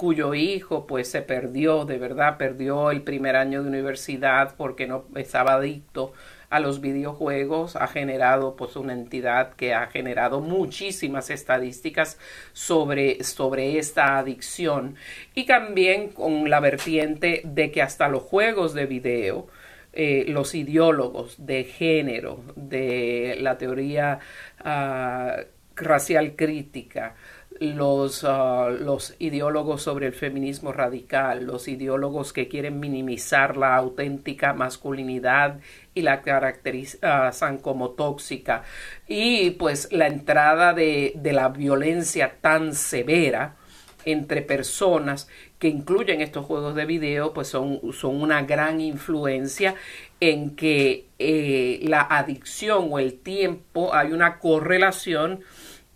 cuyo 0.00 0.32
hijo 0.32 0.86
pues 0.86 1.10
se 1.10 1.20
perdió, 1.20 1.84
de 1.84 1.98
verdad, 1.98 2.38
perdió 2.38 2.90
el 2.90 3.02
primer 3.02 3.36
año 3.36 3.62
de 3.62 3.68
universidad 3.68 4.54
porque 4.56 4.86
no 4.86 5.04
estaba 5.14 5.56
adicto 5.56 6.14
a 6.48 6.58
los 6.58 6.80
videojuegos 6.80 7.76
ha 7.76 7.86
generado 7.86 8.56
pues 8.56 8.76
una 8.76 8.94
entidad 8.94 9.52
que 9.52 9.74
ha 9.74 9.88
generado 9.88 10.40
muchísimas 10.40 11.28
estadísticas 11.28 12.18
sobre, 12.54 13.22
sobre 13.24 13.78
esta 13.78 14.16
adicción. 14.16 14.96
Y 15.34 15.44
también 15.44 16.08
con 16.08 16.48
la 16.48 16.60
vertiente 16.60 17.42
de 17.44 17.70
que 17.70 17.82
hasta 17.82 18.08
los 18.08 18.22
juegos 18.22 18.72
de 18.72 18.86
video 18.86 19.48
eh, 19.92 20.24
los 20.28 20.54
ideólogos 20.54 21.44
de 21.44 21.64
género, 21.64 22.42
de 22.56 23.36
la 23.38 23.58
teoría 23.58 24.18
ah, 24.60 25.40
racial 25.76 26.36
crítica, 26.36 27.16
los, 27.60 28.24
ah, 28.24 28.70
los 28.70 29.14
ideólogos 29.18 29.82
sobre 29.82 30.06
el 30.06 30.14
feminismo 30.14 30.72
radical, 30.72 31.44
los 31.44 31.68
ideólogos 31.68 32.32
que 32.32 32.48
quieren 32.48 32.80
minimizar 32.80 33.56
la 33.56 33.76
auténtica 33.76 34.54
masculinidad 34.54 35.60
y 35.94 36.02
la 36.02 36.22
caracterizan 36.22 37.58
como 37.58 37.90
tóxica, 37.90 38.62
y 39.06 39.50
pues 39.50 39.92
la 39.92 40.06
entrada 40.06 40.72
de, 40.72 41.12
de 41.16 41.32
la 41.32 41.48
violencia 41.50 42.36
tan 42.40 42.74
severa 42.74 43.56
entre 44.04 44.42
personas 44.42 45.28
que 45.58 45.68
incluyen 45.68 46.22
estos 46.22 46.46
juegos 46.46 46.74
de 46.74 46.86
video, 46.86 47.34
pues 47.34 47.48
son, 47.48 47.80
son 47.92 48.20
una 48.20 48.42
gran 48.42 48.80
influencia 48.80 49.74
en 50.18 50.56
que 50.56 51.06
eh, 51.18 51.80
la 51.84 52.00
adicción 52.00 52.88
o 52.90 52.98
el 52.98 53.18
tiempo, 53.18 53.94
hay 53.94 54.12
una 54.12 54.38
correlación 54.38 55.40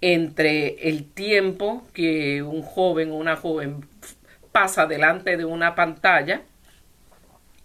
entre 0.05 0.91
el 0.91 1.11
tiempo 1.11 1.83
que 1.95 2.43
un 2.43 2.61
joven 2.61 3.11
o 3.11 3.15
una 3.15 3.37
joven 3.37 3.87
pasa 4.53 4.85
delante 4.85 5.39
de 5.39 5.47
una 5.47 5.75
pantalla, 5.75 6.43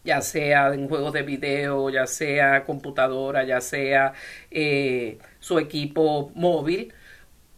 ya 0.05 0.21
sea 0.21 0.73
en 0.73 0.87
juegos 0.87 1.11
de 1.11 1.23
video, 1.23 1.89
ya 1.89 2.07
sea 2.07 2.63
computadora, 2.63 3.43
ya 3.43 3.59
sea 3.59 4.13
eh, 4.51 5.17
su 5.41 5.59
equipo 5.59 6.31
móvil, 6.33 6.93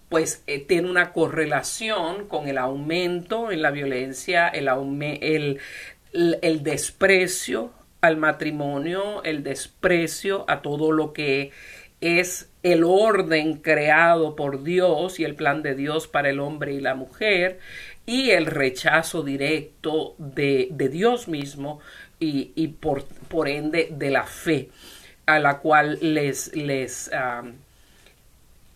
pues 0.10 0.42
eh, 0.48 0.58
tiene 0.66 0.90
una 0.90 1.14
correlación 1.14 2.28
con 2.28 2.48
el 2.48 2.58
aumento 2.58 3.52
en 3.52 3.62
la 3.62 3.70
violencia, 3.70 4.48
el, 4.48 4.68
el, 5.22 5.60
el 6.42 6.64
desprecio 6.64 7.72
al 8.02 8.18
matrimonio, 8.18 9.22
el 9.24 9.44
desprecio 9.44 10.44
a 10.48 10.64
todo 10.64 10.92
lo 10.92 11.14
que 11.14 11.52
es 12.02 12.51
el 12.64 12.84
orden 12.84 13.58
creado 13.58 14.36
por 14.36 14.64
Dios 14.64 15.20
y 15.20 15.24
el 15.24 15.36
plan 15.36 15.64
de 15.64 15.76
Dios 15.76 16.08
para 16.08 16.30
el 16.30 16.40
hombre 16.40 16.74
y 16.74 16.80
la 16.80 16.96
mujer 16.96 17.60
y 18.06 18.32
el 18.32 18.46
rechazo 18.46 19.24
directo 19.24 20.16
de, 20.18 20.68
de 20.72 20.90
Dios 20.90 21.28
mismo 21.28 21.80
y, 22.20 22.52
y 22.56 22.68
por, 22.70 23.06
por, 23.06 23.48
ende 23.48 23.90
de 23.92 24.12
la 24.12 24.24
fe 24.24 24.70
a 25.26 25.40
la 25.40 25.60
cual 25.60 25.98
les, 26.02 26.56
les 26.56 27.10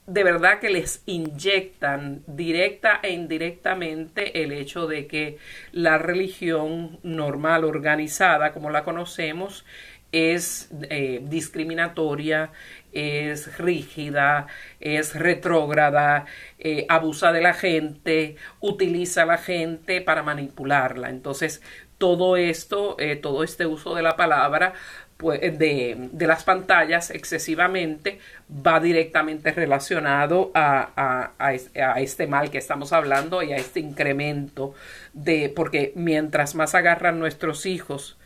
de 0.07 0.23
verdad 0.23 0.59
que 0.59 0.69
les 0.69 1.01
inyectan 1.07 2.23
directa 2.27 2.99
e 3.01 3.11
indirectamente 3.11 4.43
el 4.43 4.51
hecho 4.51 4.87
de 4.87 5.07
que 5.07 5.37
la 5.71 5.97
religión 5.97 6.99
normal, 7.01 7.63
organizada, 7.63 8.53
como 8.53 8.69
la 8.69 8.83
conocemos, 8.83 9.65
es 10.11 10.69
eh, 10.89 11.21
discriminatoria, 11.23 12.51
es 12.95 13.57
rígida, 13.57 14.47
es 14.79 15.15
retrógrada, 15.15 16.25
eh, 16.59 16.85
abusa 16.89 17.31
de 17.31 17.41
la 17.41 17.53
gente, 17.53 18.37
utiliza 18.61 19.23
a 19.23 19.25
la 19.25 19.37
gente 19.37 20.01
para 20.01 20.23
manipularla. 20.23 21.09
Entonces, 21.09 21.61
todo 21.97 22.37
esto, 22.37 22.97
eh, 22.99 23.15
todo 23.15 23.43
este 23.43 23.65
uso 23.65 23.95
de 23.95 24.01
la 24.01 24.15
palabra 24.15 24.73
pues, 25.17 25.39
de, 25.39 26.09
de, 26.11 26.27
las 26.27 26.43
pantallas 26.43 27.09
excesivamente 27.09 28.19
va 28.49 28.81
directamente 28.81 29.51
relacionado 29.51 30.51
a, 30.53 31.31
a, 31.39 31.53
a, 31.75 32.01
este 32.01 32.27
mal 32.27 32.51
que 32.51 32.57
estamos 32.57 32.91
hablando 32.91 33.41
y 33.41 33.53
a 33.53 33.57
este 33.57 33.79
incremento 33.79 34.73
de 35.13 35.51
porque 35.55 35.93
mientras 35.95 36.55
más 36.55 36.75
agarran 36.75 37.19
nuestros 37.19 37.65
hijos 37.65 38.17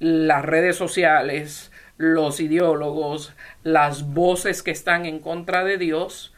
las 0.00 0.44
redes 0.44 0.76
sociales, 0.76 1.72
los 1.96 2.40
ideólogos, 2.40 3.34
las 3.62 4.12
voces 4.12 4.62
que 4.62 4.70
están 4.70 5.06
en 5.06 5.20
contra 5.20 5.64
de 5.64 5.78
Dios, 5.78 6.32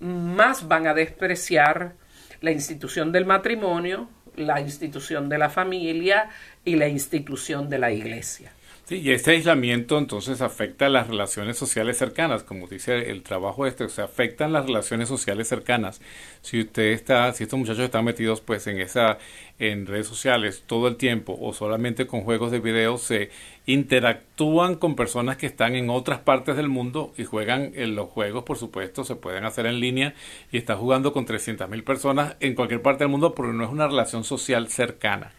más 0.00 0.68
van 0.68 0.86
a 0.86 0.94
despreciar 0.94 1.94
la 2.40 2.50
institución 2.50 3.12
del 3.12 3.24
matrimonio, 3.24 4.08
la 4.36 4.60
institución 4.60 5.28
de 5.28 5.38
la 5.38 5.50
familia 5.50 6.30
y 6.64 6.76
la 6.76 6.88
institución 6.88 7.68
de 7.68 7.78
la 7.78 7.92
iglesia. 7.92 8.52
Sí, 8.84 8.96
y 8.96 9.12
este 9.12 9.30
aislamiento 9.30 9.96
entonces 9.96 10.40
afecta 10.40 10.86
a 10.86 10.88
las 10.88 11.06
relaciones 11.06 11.56
sociales 11.56 11.96
cercanas, 11.96 12.42
como 12.42 12.66
dice 12.66 13.10
el 13.10 13.22
trabajo 13.22 13.64
este, 13.64 13.84
o 13.84 13.88
sea, 13.88 14.06
afectan 14.06 14.52
las 14.52 14.66
relaciones 14.66 15.08
sociales 15.08 15.46
cercanas. 15.46 16.00
Si 16.40 16.60
usted 16.60 16.86
está, 16.90 17.32
si 17.32 17.44
estos 17.44 17.58
muchachos 17.60 17.84
están 17.84 18.04
metidos 18.04 18.40
pues 18.40 18.66
en 18.66 18.80
esa, 18.80 19.18
en 19.60 19.86
redes 19.86 20.08
sociales 20.08 20.64
todo 20.66 20.88
el 20.88 20.96
tiempo 20.96 21.38
o 21.40 21.52
solamente 21.52 22.08
con 22.08 22.22
juegos 22.22 22.50
de 22.50 22.58
video, 22.58 22.98
se 22.98 23.30
interactúan 23.66 24.74
con 24.74 24.96
personas 24.96 25.36
que 25.36 25.46
están 25.46 25.76
en 25.76 25.88
otras 25.88 26.18
partes 26.18 26.56
del 26.56 26.68
mundo 26.68 27.14
y 27.16 27.22
juegan 27.24 27.70
en 27.76 27.94
los 27.94 28.10
juegos, 28.10 28.42
por 28.42 28.58
supuesto, 28.58 29.04
se 29.04 29.14
pueden 29.14 29.44
hacer 29.44 29.66
en 29.66 29.78
línea 29.78 30.14
y 30.50 30.58
está 30.58 30.74
jugando 30.74 31.12
con 31.12 31.24
300.000 31.24 31.84
personas 31.84 32.36
en 32.40 32.56
cualquier 32.56 32.82
parte 32.82 33.04
del 33.04 33.10
mundo, 33.10 33.32
pero 33.34 33.52
no 33.52 33.64
es 33.64 33.70
una 33.70 33.86
relación 33.86 34.24
social 34.24 34.68
cercana 34.68 35.30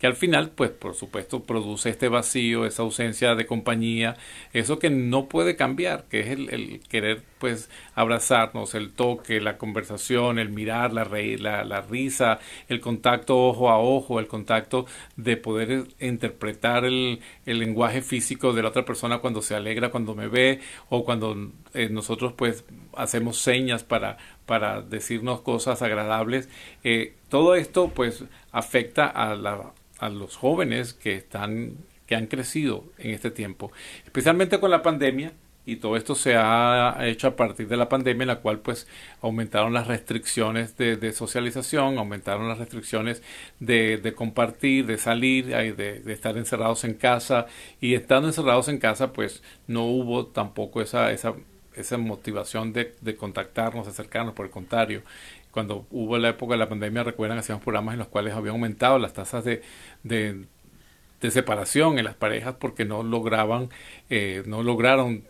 que 0.00 0.06
al 0.06 0.16
final, 0.16 0.50
pues 0.50 0.70
por 0.70 0.94
supuesto, 0.94 1.42
produce 1.42 1.90
este 1.90 2.08
vacío, 2.08 2.64
esa 2.64 2.82
ausencia 2.82 3.34
de 3.34 3.44
compañía, 3.44 4.16
eso 4.54 4.78
que 4.78 4.88
no 4.88 5.28
puede 5.28 5.56
cambiar, 5.56 6.04
que 6.04 6.20
es 6.20 6.28
el, 6.28 6.80
querer, 6.88 7.22
pues, 7.38 7.68
abrazarnos, 7.94 8.74
el 8.74 8.92
toque, 8.94 9.42
la 9.42 9.58
conversación, 9.58 10.38
el 10.38 10.48
mirar, 10.48 10.94
la, 10.94 11.04
reír, 11.04 11.42
la, 11.42 11.64
la, 11.64 11.82
risa, 11.82 12.38
el 12.68 12.80
contacto 12.80 13.38
ojo 13.46 13.68
a 13.68 13.78
ojo, 13.78 14.20
el 14.20 14.26
contacto 14.26 14.86
de 15.16 15.36
poder 15.36 15.88
interpretar 16.00 16.86
el, 16.86 17.20
el, 17.44 17.58
lenguaje 17.58 18.00
físico 18.00 18.54
de 18.54 18.62
la 18.62 18.68
otra 18.68 18.86
persona 18.86 19.18
cuando 19.18 19.42
se 19.42 19.54
alegra, 19.54 19.90
cuando 19.90 20.14
me 20.14 20.28
ve, 20.28 20.60
o 20.88 21.04
cuando 21.04 21.52
eh, 21.74 21.90
nosotros, 21.90 22.32
pues, 22.32 22.64
hacemos 22.96 23.38
señas 23.38 23.84
para, 23.84 24.16
para 24.46 24.80
decirnos 24.80 25.42
cosas 25.42 25.82
agradables. 25.82 26.48
Eh, 26.84 27.16
todo 27.28 27.54
esto, 27.54 27.88
pues, 27.94 28.24
afecta 28.50 29.06
a 29.06 29.34
la 29.34 29.74
a 30.00 30.08
los 30.08 30.36
jóvenes 30.36 30.94
que 30.94 31.14
están 31.14 31.76
que 32.06 32.16
han 32.16 32.26
crecido 32.26 32.84
en 32.98 33.12
este 33.12 33.30
tiempo, 33.30 33.70
especialmente 34.04 34.58
con 34.58 34.72
la 34.72 34.82
pandemia 34.82 35.32
y 35.64 35.76
todo 35.76 35.96
esto 35.96 36.16
se 36.16 36.34
ha 36.36 36.96
hecho 37.02 37.28
a 37.28 37.36
partir 37.36 37.68
de 37.68 37.76
la 37.76 37.88
pandemia 37.88 38.24
en 38.24 38.28
la 38.28 38.40
cual 38.40 38.58
pues 38.58 38.88
aumentaron 39.22 39.72
las 39.72 39.86
restricciones 39.86 40.76
de, 40.76 41.12
socialización, 41.12 41.98
aumentaron 41.98 42.48
las 42.48 42.58
restricciones 42.58 43.22
de, 43.60 44.12
compartir, 44.16 44.86
de 44.86 44.98
salir, 44.98 45.46
de, 45.46 46.00
de, 46.00 46.12
estar 46.12 46.36
encerrados 46.36 46.82
en 46.82 46.94
casa 46.94 47.46
y 47.80 47.94
estando 47.94 48.26
encerrados 48.26 48.68
en 48.68 48.78
casa 48.78 49.12
pues 49.12 49.44
no 49.68 49.84
hubo 49.84 50.26
tampoco 50.26 50.82
esa, 50.82 51.12
esa, 51.12 51.34
esa 51.74 51.98
motivación 51.98 52.72
de, 52.72 53.16
contactarnos, 53.16 53.86
acercarnos, 53.86 54.34
por 54.34 54.46
el 54.46 54.52
contrario, 54.52 55.02
cuando 55.50 55.86
hubo 55.90 56.18
la 56.18 56.30
época 56.30 56.54
de 56.54 56.58
la 56.58 56.68
pandemia, 56.68 57.02
recuerdan, 57.04 57.38
hacíamos 57.38 57.62
programas 57.62 57.94
en 57.94 57.98
los 58.00 58.08
cuales 58.08 58.34
habían 58.34 58.54
aumentado 58.54 58.98
las 58.98 59.12
tasas 59.12 59.44
de, 59.44 59.62
de, 60.02 61.30
separación 61.30 61.98
en 61.98 62.04
las 62.04 62.14
parejas 62.14 62.56
porque 62.58 62.84
no 62.84 63.02
lograban, 63.02 63.68
eh, 64.08 64.42
no 64.46 64.62
lograron 64.62 65.24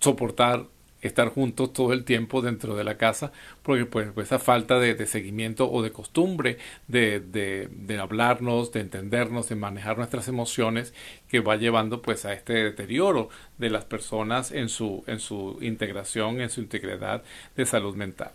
soportar 0.00 0.66
estar 1.06 1.28
juntos 1.28 1.72
todo 1.72 1.92
el 1.92 2.04
tiempo 2.04 2.40
dentro 2.42 2.74
de 2.76 2.84
la 2.84 2.96
casa, 2.96 3.32
porque 3.62 3.84
pues, 3.86 4.10
pues 4.12 4.28
esa 4.28 4.38
falta 4.38 4.78
de, 4.78 5.06
seguimiento 5.06 5.70
o 5.70 5.82
de 5.82 5.92
costumbre 5.92 6.58
de, 6.88 7.20
de, 7.20 7.68
de, 7.70 7.98
hablarnos, 7.98 8.72
de 8.72 8.80
entendernos, 8.80 9.48
de 9.48 9.56
manejar 9.56 9.98
nuestras 9.98 10.28
emociones, 10.28 10.94
que 11.28 11.40
va 11.40 11.56
llevando 11.56 12.00
pues 12.02 12.24
a 12.24 12.32
este 12.32 12.54
deterioro 12.54 13.28
de 13.58 13.70
las 13.70 13.84
personas 13.84 14.50
en 14.50 14.68
su, 14.68 15.04
en 15.06 15.20
su 15.20 15.58
integración, 15.60 16.40
en 16.40 16.50
su 16.50 16.60
integridad 16.60 17.22
de 17.56 17.66
salud 17.66 17.94
mental. 17.94 18.32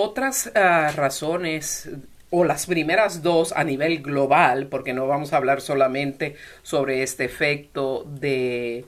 Otras 0.00 0.52
ah, 0.54 0.92
razones 0.94 1.90
o 2.30 2.44
las 2.44 2.66
primeras 2.66 3.20
dos 3.20 3.52
a 3.52 3.64
nivel 3.64 4.00
global, 4.00 4.68
porque 4.68 4.92
no 4.92 5.08
vamos 5.08 5.32
a 5.32 5.38
hablar 5.38 5.60
solamente 5.60 6.36
sobre 6.62 7.02
este 7.02 7.24
efecto 7.24 8.04
de 8.04 8.84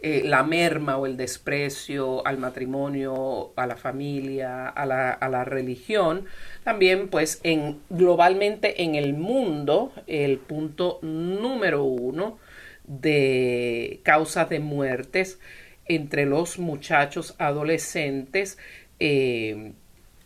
eh, 0.00 0.22
la 0.22 0.42
merma 0.42 0.98
o 0.98 1.06
el 1.06 1.16
desprecio 1.16 2.26
al 2.26 2.36
matrimonio, 2.36 3.54
a 3.56 3.66
la 3.66 3.76
familia, 3.76 4.68
a 4.68 4.84
la, 4.84 5.12
a 5.12 5.30
la 5.30 5.44
religión, 5.44 6.26
también 6.62 7.08
pues 7.08 7.40
en 7.42 7.80
globalmente 7.88 8.82
en 8.82 8.96
el 8.96 9.14
mundo 9.14 9.94
el 10.06 10.36
punto 10.36 10.98
número 11.00 11.84
uno 11.84 12.38
de 12.84 14.00
causas 14.02 14.50
de 14.50 14.60
muertes 14.60 15.38
entre 15.86 16.26
los 16.26 16.58
muchachos 16.58 17.34
adolescentes 17.38 18.58
eh, 18.98 19.72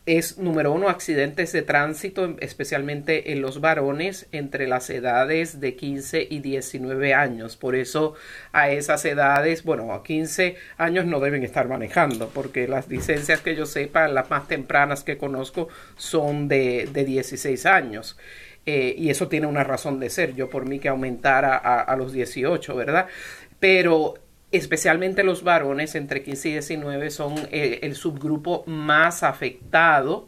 es, 0.07 0.37
número 0.37 0.73
uno, 0.73 0.89
accidentes 0.91 1.53
de 1.53 1.63
tránsito, 1.63 2.37
especialmente 2.41 3.33
en 3.33 3.41
los 3.41 3.63
varones 3.63 4.27
entre 4.33 4.67
las 4.69 4.91
edades 4.91 5.61
de 5.61 5.77
15 5.77 6.27
y 6.29 6.41
19 6.41 7.15
años. 7.15 7.57
Por 7.57 7.75
eso 7.75 8.15
a 8.53 8.71
esas 8.71 9.05
edades, 9.07 9.65
bueno, 9.65 9.93
a 9.95 10.03
15 10.03 10.57
años 10.77 11.07
no 11.07 11.21
deben 11.21 11.43
estar 11.43 11.69
manejando, 11.69 12.29
porque 12.29 12.69
las 12.69 12.89
licencias 12.89 13.41
que 13.41 13.57
yo 13.57 13.65
sepa, 13.65 14.07
las 14.09 14.29
más 14.29 14.47
tempranas 14.47 15.05
que 15.05 15.17
conozco, 15.17 15.69
son 15.97 16.49
de, 16.49 16.87
de 16.93 17.05
16 17.05 17.65
años. 17.65 18.19
Eh, 18.67 18.95
y 18.99 19.11
eso 19.11 19.29
tiene 19.29 19.47
una 19.47 19.65
razón 19.65 20.01
de 20.01 20.11
ser. 20.11 20.35
Yo 20.35 20.51
por 20.51 20.67
mí 20.67 20.81
que 20.81 20.89
aumentara 20.89 21.57
a, 21.57 21.81
a 21.81 21.97
los 21.97 22.13
18, 22.13 22.75
¿verdad? 22.77 23.07
Pero 23.59 24.24
especialmente 24.57 25.25
los 25.25 25.43
varones 25.43 25.95
entre 25.95 26.23
15 26.23 26.49
y 26.49 26.53
19 26.53 27.11
son 27.11 27.35
eh, 27.51 27.81
el 27.83 27.95
subgrupo 27.95 28.65
más 28.67 29.23
afectado. 29.23 30.27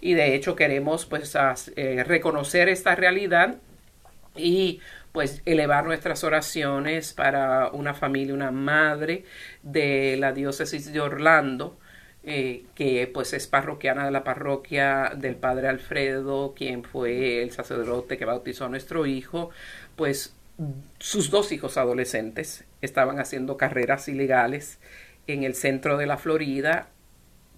Y 0.00 0.14
de 0.14 0.34
hecho 0.34 0.56
queremos 0.56 1.06
pues 1.06 1.36
eh, 1.76 2.04
reconocer 2.04 2.68
esta 2.68 2.94
realidad 2.94 3.56
y 4.36 4.80
pues 5.12 5.42
elevar 5.46 5.84
nuestras 5.84 6.22
oraciones 6.24 7.12
para 7.12 7.70
una 7.72 7.94
familia, 7.94 8.34
una 8.34 8.52
madre 8.52 9.24
de 9.62 10.16
la 10.18 10.32
diócesis 10.32 10.92
de 10.92 11.00
Orlando, 11.00 11.76
eh, 12.22 12.64
que 12.74 13.10
pues 13.12 13.32
es 13.32 13.46
parroquiana 13.46 14.04
de 14.04 14.10
la 14.12 14.22
parroquia 14.22 15.12
del 15.16 15.34
padre 15.36 15.68
Alfredo, 15.68 16.54
quien 16.54 16.84
fue 16.84 17.42
el 17.42 17.50
sacerdote 17.50 18.18
que 18.18 18.24
bautizó 18.24 18.66
a 18.66 18.68
nuestro 18.68 19.06
hijo, 19.06 19.50
pues 19.96 20.34
sus 20.98 21.30
dos 21.30 21.52
hijos 21.52 21.76
adolescentes 21.76 22.64
estaban 22.80 23.18
haciendo 23.18 23.56
carreras 23.56 24.08
ilegales 24.08 24.78
en 25.26 25.44
el 25.44 25.54
centro 25.54 25.96
de 25.96 26.06
la 26.06 26.16
Florida, 26.16 26.88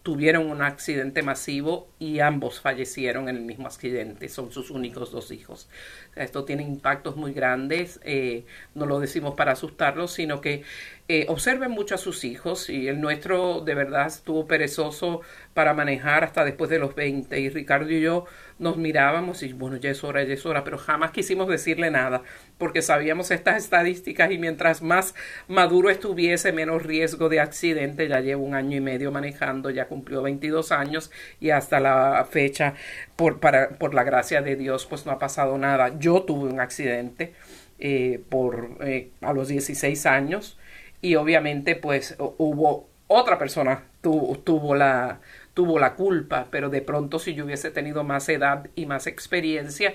tuvieron 0.02 0.46
un 0.50 0.62
accidente 0.62 1.22
masivo 1.22 1.88
y 1.98 2.20
ambos 2.20 2.60
fallecieron 2.60 3.28
en 3.28 3.36
el 3.36 3.42
mismo 3.42 3.66
accidente. 3.66 4.28
Son 4.28 4.50
sus 4.50 4.70
únicos 4.70 5.12
dos 5.12 5.30
hijos. 5.30 5.68
Esto 6.16 6.44
tiene 6.44 6.62
impactos 6.62 7.16
muy 7.16 7.32
grandes. 7.32 8.00
Eh, 8.02 8.44
no 8.74 8.86
lo 8.86 8.98
decimos 8.98 9.34
para 9.34 9.52
asustarlos, 9.52 10.12
sino 10.12 10.40
que 10.40 10.62
eh, 11.08 11.26
observen 11.28 11.70
mucho 11.70 11.94
a 11.96 11.98
sus 11.98 12.24
hijos 12.24 12.70
y 12.70 12.88
el 12.88 13.00
nuestro 13.00 13.60
de 13.60 13.74
verdad 13.74 14.06
estuvo 14.06 14.46
perezoso 14.46 15.20
para 15.54 15.74
manejar 15.74 16.24
hasta 16.24 16.44
después 16.44 16.70
de 16.70 16.78
los 16.78 16.94
20 16.94 17.38
y 17.38 17.50
Ricardo 17.50 17.90
y 17.90 18.00
yo 18.00 18.24
nos 18.60 18.76
mirábamos 18.76 19.42
y 19.42 19.52
bueno, 19.54 19.76
ya 19.76 19.90
es 19.90 20.04
hora, 20.04 20.22
ya 20.22 20.34
es 20.34 20.44
hora, 20.46 20.62
pero 20.62 20.78
jamás 20.78 21.10
quisimos 21.10 21.48
decirle 21.48 21.90
nada 21.90 22.22
porque 22.58 22.82
sabíamos 22.82 23.30
estas 23.30 23.56
estadísticas 23.56 24.30
y 24.30 24.38
mientras 24.38 24.82
más 24.82 25.14
maduro 25.48 25.90
estuviese, 25.90 26.52
menos 26.52 26.82
riesgo 26.82 27.28
de 27.28 27.40
accidente. 27.40 28.06
Ya 28.06 28.20
llevo 28.20 28.44
un 28.44 28.54
año 28.54 28.76
y 28.76 28.80
medio 28.80 29.10
manejando, 29.10 29.70
ya 29.70 29.88
cumplió 29.88 30.22
22 30.22 30.72
años 30.72 31.10
y 31.40 31.50
hasta 31.50 31.80
la 31.80 32.26
fecha, 32.30 32.74
por, 33.16 33.40
para, 33.40 33.70
por 33.70 33.94
la 33.94 34.04
gracia 34.04 34.42
de 34.42 34.56
Dios, 34.56 34.86
pues 34.86 35.06
no 35.06 35.12
ha 35.12 35.18
pasado 35.18 35.56
nada. 35.58 35.98
Yo 35.98 36.22
tuve 36.22 36.50
un 36.50 36.60
accidente 36.60 37.34
eh, 37.78 38.22
por, 38.28 38.76
eh, 38.82 39.10
a 39.22 39.32
los 39.32 39.48
16 39.48 40.04
años 40.04 40.58
y 41.00 41.14
obviamente 41.14 41.76
pues 41.76 42.14
hubo 42.18 42.90
otra 43.06 43.38
persona 43.38 43.84
tuvo, 44.00 44.38
tuvo 44.38 44.74
la 44.74 45.20
tuvo 45.60 45.78
la 45.78 45.94
culpa, 45.94 46.46
pero 46.50 46.70
de 46.70 46.80
pronto 46.80 47.18
si 47.18 47.34
yo 47.34 47.44
hubiese 47.44 47.70
tenido 47.70 48.02
más 48.02 48.26
edad 48.30 48.70
y 48.76 48.86
más 48.86 49.06
experiencia, 49.06 49.92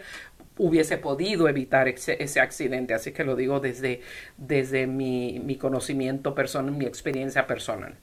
hubiese 0.59 0.99
podido 0.99 1.49
evitar 1.49 1.87
ese, 1.87 2.39
accidente. 2.39 2.93
Así 2.93 3.13
que 3.13 3.23
lo 3.23 3.35
digo 3.35 3.59
desde, 3.59 4.01
desde 4.37 4.85
mi, 4.85 5.39
mi, 5.43 5.55
conocimiento 5.55 6.35
personal, 6.35 6.71
mi 6.71 6.85
experiencia 6.85 7.47
personal. 7.47 7.95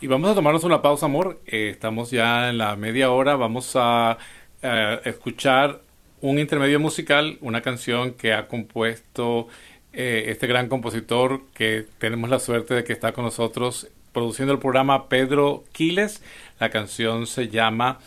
Y 0.00 0.06
vamos 0.06 0.30
a 0.30 0.34
tomarnos 0.36 0.62
una 0.62 0.80
pausa, 0.80 1.06
amor. 1.06 1.40
Eh, 1.44 1.70
estamos 1.70 2.12
ya 2.12 2.50
en 2.50 2.58
la 2.58 2.76
media 2.76 3.10
hora. 3.10 3.34
Vamos 3.34 3.72
a 3.74 4.16
eh, 4.62 5.00
escuchar 5.04 5.80
un 6.20 6.38
intermedio 6.38 6.78
musical, 6.78 7.36
una 7.40 7.62
canción 7.62 8.12
que 8.12 8.32
ha 8.32 8.46
compuesto 8.46 9.48
eh, 9.92 10.26
este 10.28 10.46
gran 10.46 10.68
compositor 10.68 11.42
que 11.52 11.84
tenemos 11.98 12.30
la 12.30 12.38
suerte 12.38 12.74
de 12.74 12.84
que 12.84 12.92
está 12.92 13.10
con 13.10 13.24
nosotros 13.24 13.88
produciendo 14.12 14.52
el 14.52 14.60
programa 14.60 15.08
Pedro 15.08 15.64
Quiles. 15.72 16.22
La 16.62 16.70
canción 16.70 17.26
se 17.26 17.48
llama 17.48 17.98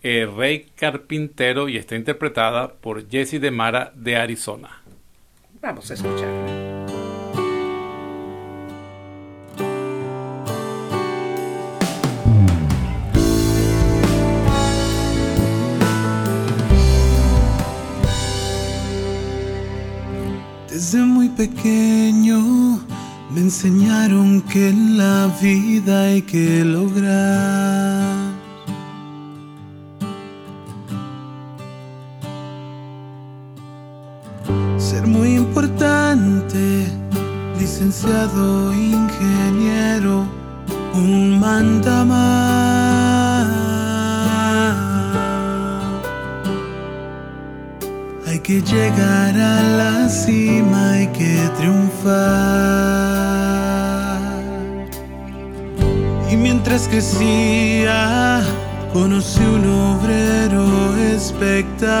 eh, 0.00 0.24
Rey 0.24 0.66
Carpintero 0.76 1.68
y 1.68 1.76
está 1.76 1.96
interpretada 1.96 2.72
por 2.72 3.10
Jesse 3.10 3.40
de 3.40 3.50
Mara 3.50 3.90
de 3.92 4.16
Arizona. 4.16 4.70
Vamos 5.60 5.90
a 5.90 5.94
escucharla. 5.94 6.84
Desde 20.70 20.98
muy 21.00 21.30
pequeño 21.30 22.83
me 23.34 23.40
enseñaron 23.40 24.40
que 24.42 24.68
en 24.68 24.96
la 24.96 25.26
vida 25.42 26.02
hay 26.02 26.22
que 26.22 26.64
lograr 26.64 28.34
ser 34.94 35.06
muy 35.08 35.34
importante, 35.34 36.86
licenciado, 37.58 38.72
ingeniero, 38.72 40.24
un 40.94 41.40
mandamás. 41.40 42.14
Hay 48.26 48.38
que 48.38 48.60
llegar 48.62 49.34
a 49.36 49.62
la 49.80 50.08
cima, 50.08 50.92
hay 50.92 51.06
que 51.08 51.50
triunfar. 51.58 52.73
Mientras 56.74 56.88
crecía, 56.88 58.42
conocí 58.92 59.40
un 59.40 59.64
obrero 59.64 60.96
espectacular. 60.96 61.94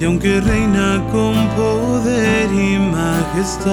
Y 0.00 0.04
aunque 0.04 0.40
reina 0.40 1.02
con 1.10 1.34
poder 1.56 2.52
y 2.52 2.78
majestad, 2.78 3.66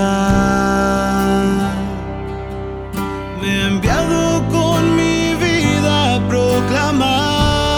me 3.40 3.62
ha 3.62 3.68
enviado 3.68 4.44
con 4.50 4.96
mi 4.96 5.36
vida 5.36 6.16
a 6.16 6.28
proclamar 6.28 7.76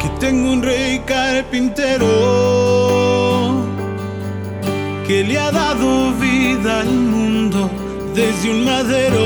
que 0.00 0.08
tengo 0.20 0.52
un 0.52 0.62
rey 0.62 1.00
carpintero 1.00 2.37
que 5.08 5.24
le 5.24 5.38
ha 5.38 5.50
dado 5.50 6.12
vida 6.20 6.80
al 6.80 6.90
mundo 6.90 7.70
desde 8.14 8.50
un 8.50 8.66
madero. 8.66 9.24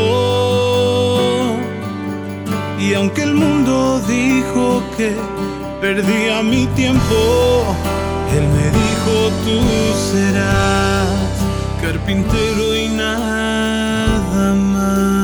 Y 2.79 2.95
aunque 2.95 3.23
el 3.25 3.35
mundo 3.35 4.01
dijo 4.07 4.81
que 4.97 5.11
perdía 5.81 6.40
mi 6.45 6.66
tiempo, 6.81 7.18
él 8.37 8.45
me 8.57 8.66
dijo 8.81 9.14
tú 9.45 9.57
serás 10.12 11.09
carpintero 11.83 12.64
y 12.77 12.88
nada 13.05 14.55
más. 14.55 15.16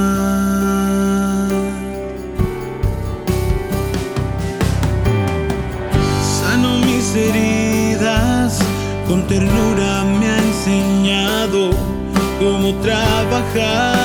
Sano 6.40 6.70
mis 6.80 7.06
heridas, 7.14 8.58
con 9.06 9.24
ternura 9.28 9.87
cómo 12.38 12.74
trabajar. 12.76 13.98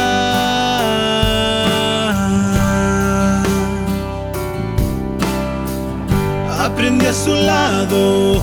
Aprende 6.60 7.08
a 7.08 7.14
su 7.14 7.34
lado 7.34 8.42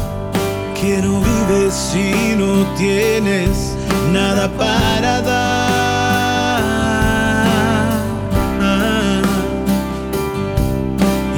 que 0.81 0.99
no 1.03 1.21
vives 1.21 1.75
si 1.75 2.37
no 2.37 2.65
tienes 2.77 3.77
nada 4.13 4.49
para 4.57 5.21
dar. 5.21 6.61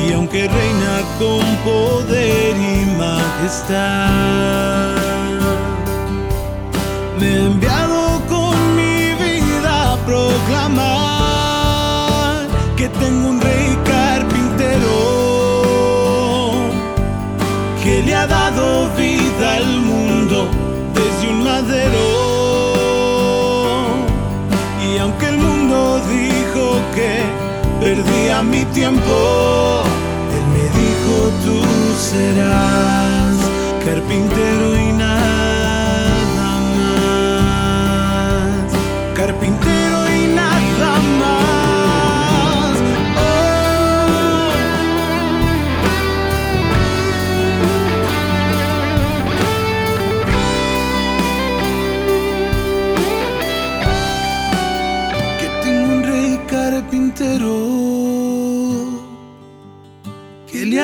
Y 0.06 0.12
aunque 0.12 0.48
reina 0.48 1.02
con 1.18 1.44
poder 1.64 2.56
y 2.56 2.84
majestad, 2.98 4.91
mi 28.44 28.64
tiempo. 28.66 29.82
Él 30.36 30.44
me 30.54 30.64
dijo, 30.80 31.14
tú 31.44 31.56
serás 31.98 33.36
carpintero 33.84 34.76
y 34.76 34.81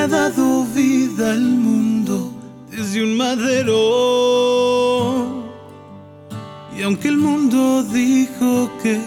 dado 0.09 0.65
vida 0.75 1.33
al 1.33 1.41
mundo 1.41 2.33
desde 2.71 3.03
un 3.03 3.17
madero. 3.17 3.77
Y 6.77 6.83
aunque 6.83 7.09
el 7.09 7.19
mundo 7.19 7.83
dijo 7.83 8.71
que 8.83 9.01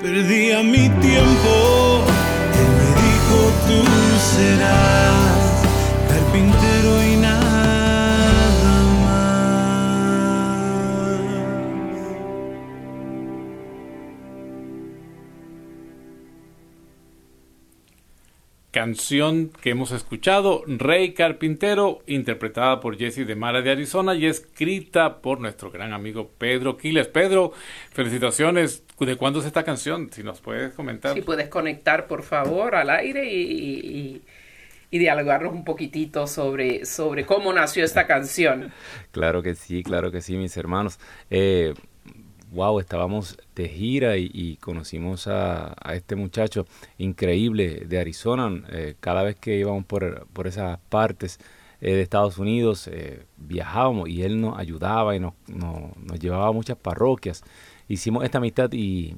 perdía 0.00 0.62
mi 0.62 0.88
tiempo, 1.06 2.02
él 2.60 2.68
me 2.78 2.88
dijo 3.04 3.36
tú 3.66 3.78
serás 4.34 5.62
carpintero 6.08 6.92
y 7.12 7.16
nada 7.16 7.37
Canción 18.78 19.50
que 19.60 19.70
hemos 19.70 19.90
escuchado, 19.90 20.62
Rey 20.68 21.12
Carpintero, 21.12 22.00
interpretada 22.06 22.78
por 22.78 22.96
Jesse 22.96 23.26
de 23.26 23.34
Mara 23.34 23.60
de 23.60 23.72
Arizona 23.72 24.14
y 24.14 24.26
escrita 24.26 25.20
por 25.20 25.40
nuestro 25.40 25.72
gran 25.72 25.92
amigo 25.92 26.30
Pedro 26.38 26.76
Quiles. 26.76 27.08
Pedro, 27.08 27.52
felicitaciones. 27.90 28.84
¿De 29.00 29.16
cuándo 29.16 29.40
es 29.40 29.46
esta 29.46 29.64
canción? 29.64 30.12
Si 30.12 30.22
nos 30.22 30.40
puedes 30.40 30.74
comentar. 30.74 31.14
Si 31.14 31.22
puedes 31.22 31.48
conectar, 31.48 32.06
por 32.06 32.22
favor, 32.22 32.76
al 32.76 32.90
aire 32.90 33.28
y, 33.28 33.40
y, 33.42 34.22
y 34.92 34.98
dialogarnos 35.00 35.52
un 35.52 35.64
poquitito 35.64 36.28
sobre, 36.28 36.84
sobre 36.86 37.26
cómo 37.26 37.52
nació 37.52 37.84
esta 37.84 38.06
canción. 38.06 38.72
Claro 39.10 39.42
que 39.42 39.56
sí, 39.56 39.82
claro 39.82 40.12
que 40.12 40.20
sí, 40.20 40.36
mis 40.36 40.56
hermanos. 40.56 41.00
Eh, 41.30 41.74
wow, 42.52 42.80
estábamos 42.80 43.38
de 43.54 43.68
gira 43.68 44.16
y, 44.16 44.30
y 44.32 44.56
conocimos 44.56 45.26
a, 45.26 45.74
este 45.92 46.16
muchacho 46.16 46.66
increíble 46.98 47.84
de 47.86 48.00
Arizona. 48.00 48.62
Eh, 48.70 48.94
cada 49.00 49.22
vez 49.22 49.36
que 49.36 49.58
íbamos 49.58 49.84
por, 49.84 50.26
por 50.32 50.46
esas 50.46 50.78
partes 50.88 51.38
eh, 51.80 51.92
de 51.92 52.02
Estados 52.02 52.38
Unidos, 52.38 52.88
eh, 52.88 53.24
viajábamos 53.36 54.08
y 54.08 54.22
él 54.22 54.40
nos 54.40 54.58
ayudaba 54.58 55.14
y 55.14 55.20
nos, 55.20 55.34
nos, 55.46 56.18
llevaba 56.18 56.48
a 56.48 56.52
muchas 56.52 56.76
parroquias. 56.76 57.42
Hicimos 57.88 58.24
esta 58.24 58.38
amistad 58.38 58.72
y, 58.72 59.16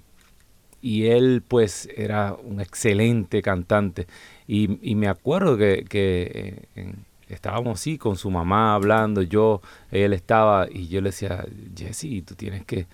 y 0.83 1.07
él 1.07 1.43
pues 1.47 1.89
era 1.97 2.35
un 2.35 2.61
excelente 2.61 3.43
cantante. 3.43 4.07
Y, 4.47 4.95
me 4.97 5.09
acuerdo 5.09 5.57
que, 5.57 6.67
en, 6.75 7.05
estábamos 7.29 7.81
así 7.81 7.99
con 7.99 8.17
su 8.17 8.31
mamá 8.31 8.75
hablando, 8.75 9.23
yo, 9.23 9.63
él 9.91 10.13
estaba 10.13 10.67
y 10.71 10.89
yo 10.89 11.01
le 11.01 11.11
decía, 11.11 11.45
Jesse, 11.77 12.25
tú 12.27 12.35
tienes 12.35 12.65
que 12.65 12.87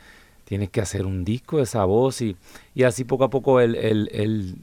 tienes 0.47 0.71
que 0.71 0.81
hacer 0.81 1.05
un 1.05 1.25
disco 1.25 1.57
de 1.57 1.65
esa 1.65 1.85
voz 1.85 2.23
y, 2.23 2.37
y 2.75 2.85
así 2.85 3.05
poco 3.05 3.25
a 3.25 3.31
poco 3.31 3.61
él, 3.61 3.75
él, 3.75 4.09
él 4.13 4.55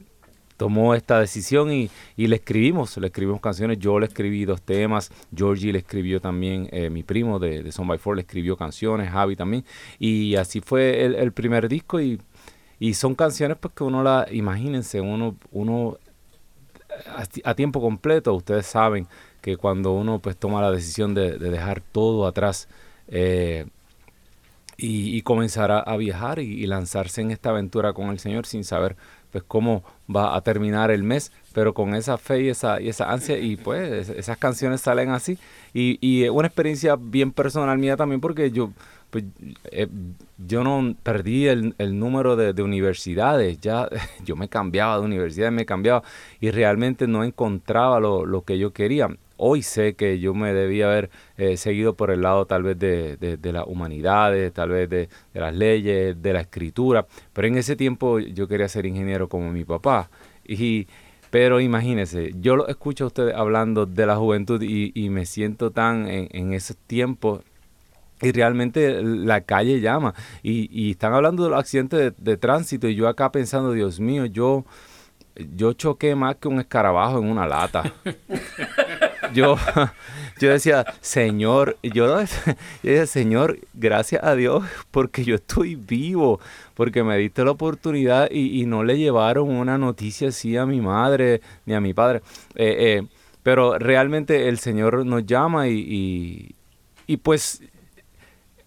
tomó 0.56 0.96
esta 0.96 1.20
decisión 1.20 1.74
y, 1.74 1.90
y, 2.16 2.28
le 2.28 2.38
escribimos, 2.38 2.96
le 2.98 3.08
escribimos 3.08 3.42
canciones, 3.42 3.80
yo 3.80 4.00
le 4.00 4.06
escribí 4.06 4.46
dos 4.46 4.62
temas, 4.62 5.12
Georgie 5.36 5.74
le 5.74 5.80
escribió 5.80 6.22
también, 6.22 6.70
eh, 6.72 6.90
mi 6.90 7.04
primo 7.04 7.38
de, 7.38 7.64
de 7.64 7.72
Son 7.74 7.86
by 7.86 7.98
Four 7.98 8.16
le 8.16 8.22
escribió 8.22 8.56
canciones, 8.56 9.12
Javi 9.12 9.36
también, 9.36 9.66
y 10.00 10.36
así 10.36 10.62
fue 10.62 11.04
el, 11.04 11.16
el 11.16 11.34
primer 11.34 11.68
disco 11.68 12.00
y, 12.00 12.22
y, 12.80 12.94
son 12.94 13.14
canciones 13.14 13.58
pues 13.60 13.74
que 13.74 13.84
uno 13.84 14.04
la, 14.04 14.26
imagínense, 14.32 15.02
uno, 15.02 15.36
uno 15.52 15.98
a, 17.44 17.56
tiempo 17.56 17.82
completo, 17.82 18.34
ustedes 18.34 18.66
saben 18.68 19.06
que 19.42 19.58
cuando 19.58 19.92
uno 19.92 20.20
pues 20.20 20.38
toma 20.38 20.62
la 20.62 20.72
decisión 20.72 21.14
de, 21.14 21.38
de 21.38 21.50
dejar 21.50 21.82
todo 21.82 22.26
atrás, 22.26 22.70
eh, 23.10 23.66
y, 24.86 25.22
comenzar 25.22 25.72
a, 25.72 25.96
viajar 25.98 26.40
y, 26.40 26.66
lanzarse 26.68 27.22
en 27.22 27.32
esta 27.32 27.52
aventura 27.52 27.94
con 27.94 28.10
el 28.10 28.20
Señor 28.20 28.46
sin 28.46 28.66
saber 28.66 28.98
pues 29.32 29.44
cómo 29.48 29.84
va 30.14 30.36
a 30.36 30.42
terminar 30.42 30.92
el 30.92 31.04
mes, 31.04 31.32
pero 31.54 31.74
con 31.74 31.96
esa 31.96 32.18
fe 32.18 32.44
y 32.44 32.50
esa, 32.50 32.82
y 32.82 32.90
esa 32.90 33.10
ansia 33.12 33.40
y 33.40 33.56
pues 33.56 34.10
esas 34.10 34.38
canciones 34.38 34.82
salen 34.82 35.10
así. 35.10 35.40
Y, 35.74 35.98
y 36.02 36.28
una 36.28 36.48
experiencia 36.48 36.98
bien 37.00 37.32
personal 37.32 37.78
mía 37.78 37.96
también 37.96 38.20
porque 38.22 38.52
yo 38.52 38.72
pues 39.10 39.24
eh, 39.72 39.88
yo 40.38 40.64
no 40.64 40.96
perdí 41.02 41.48
el, 41.48 41.76
el 41.78 41.98
número 41.98 42.36
de, 42.36 42.54
de, 42.54 42.64
universidades, 42.64 43.62
ya 43.62 43.88
yo 44.26 44.36
me 44.36 44.50
cambiaba 44.50 44.98
de 44.98 45.06
universidades, 45.06 45.54
me 45.54 45.66
cambiaba 45.66 46.04
y 46.42 46.52
realmente 46.52 47.08
no 47.08 47.24
encontraba 47.24 48.00
lo, 48.00 48.26
lo 48.26 48.42
que 48.42 48.58
yo 48.60 48.74
quería 48.74 49.08
hoy 49.46 49.62
sé 49.62 49.96
que 49.96 50.20
yo 50.20 50.34
me 50.34 50.54
debía 50.54 50.86
haber 50.86 51.10
eh, 51.38 51.58
seguido 51.58 51.96
por 51.96 52.12
el 52.12 52.22
lado 52.22 52.46
tal 52.46 52.64
vez 52.64 52.80
de, 52.80 53.18
de, 53.18 53.52
las 53.52 53.66
humanidades, 53.68 54.54
tal 54.54 54.70
vez 54.70 54.90
de, 54.90 55.10
las 55.34 55.54
leyes, 55.54 56.22
de 56.22 56.34
la 56.34 56.42
escritura, 56.42 57.06
pero 57.34 57.50
en 57.50 57.58
ese 57.58 57.76
tiempo 57.76 58.20
yo 58.20 58.48
quería 58.48 58.70
ser 58.70 58.86
ingeniero 58.86 59.28
como 59.28 59.52
mi 59.52 59.66
papá. 59.66 60.10
Y, 60.46 60.88
pero 61.30 61.60
imagínense, 61.60 62.32
yo 62.40 62.56
lo 62.56 62.68
escucho 62.70 63.04
a 63.04 63.08
ustedes 63.08 63.36
hablando 63.36 63.86
de 63.86 64.06
la 64.06 64.16
juventud 64.16 64.62
y, 64.62 65.10
me 65.10 65.26
siento 65.26 65.72
tan 65.72 66.08
en, 66.08 66.30
en 66.32 66.54
ese 66.54 66.74
tiempo 66.88 67.44
y 68.22 68.32
realmente 68.32 69.04
la 69.04 69.42
calle 69.42 69.82
llama 69.82 70.14
y, 70.42 70.70
y 70.72 70.92
están 70.92 71.14
hablando 71.14 71.44
de 71.44 71.50
los 71.50 71.60
accidentes 71.60 72.00
de, 72.00 72.14
de 72.18 72.38
tránsito 72.38 72.88
y 72.88 72.96
yo 72.96 73.10
acá 73.10 73.30
pensando, 73.32 73.74
Dios 73.74 74.00
mío, 74.00 74.26
yo 74.26 74.64
yo 75.36 75.74
choqué 75.74 76.16
más 76.16 76.36
que 76.36 76.48
un 76.48 76.60
escarabajo 76.60 77.20
en 77.20 77.30
una 77.30 77.48
lata. 77.48 77.84
yo, 79.34 79.58
yo 80.40 80.50
decía, 80.50 80.86
Señor, 81.02 81.78
yo, 81.84 81.92
yo 81.94 82.18
decía, 82.84 83.06
Señor, 83.06 83.60
gracias 83.74 84.24
a 84.24 84.36
Dios 84.36 84.64
porque 84.92 85.24
yo 85.24 85.36
estoy 85.36 85.76
vivo, 85.76 86.40
porque 86.74 87.04
me 87.04 87.18
diste 87.18 87.44
la 87.44 87.52
oportunidad 87.52 88.30
y, 88.32 88.62
y 88.62 88.66
no 88.66 88.84
le 88.84 88.98
llevaron 88.98 89.50
una 89.50 89.78
noticia 89.78 90.30
así 90.30 90.58
a 90.58 90.66
mi 90.66 90.82
madre 90.82 91.42
ni 91.66 91.74
a 91.74 91.82
mi 91.82 91.94
padre. 91.94 92.22
Eh, 92.56 92.76
eh, 92.80 93.08
pero 93.44 93.78
realmente 93.78 94.48
el 94.48 94.58
Señor 94.58 95.06
nos 95.06 95.26
llama 95.26 95.68
y, 95.68 96.56
y, 97.08 97.18
pues 97.18 97.62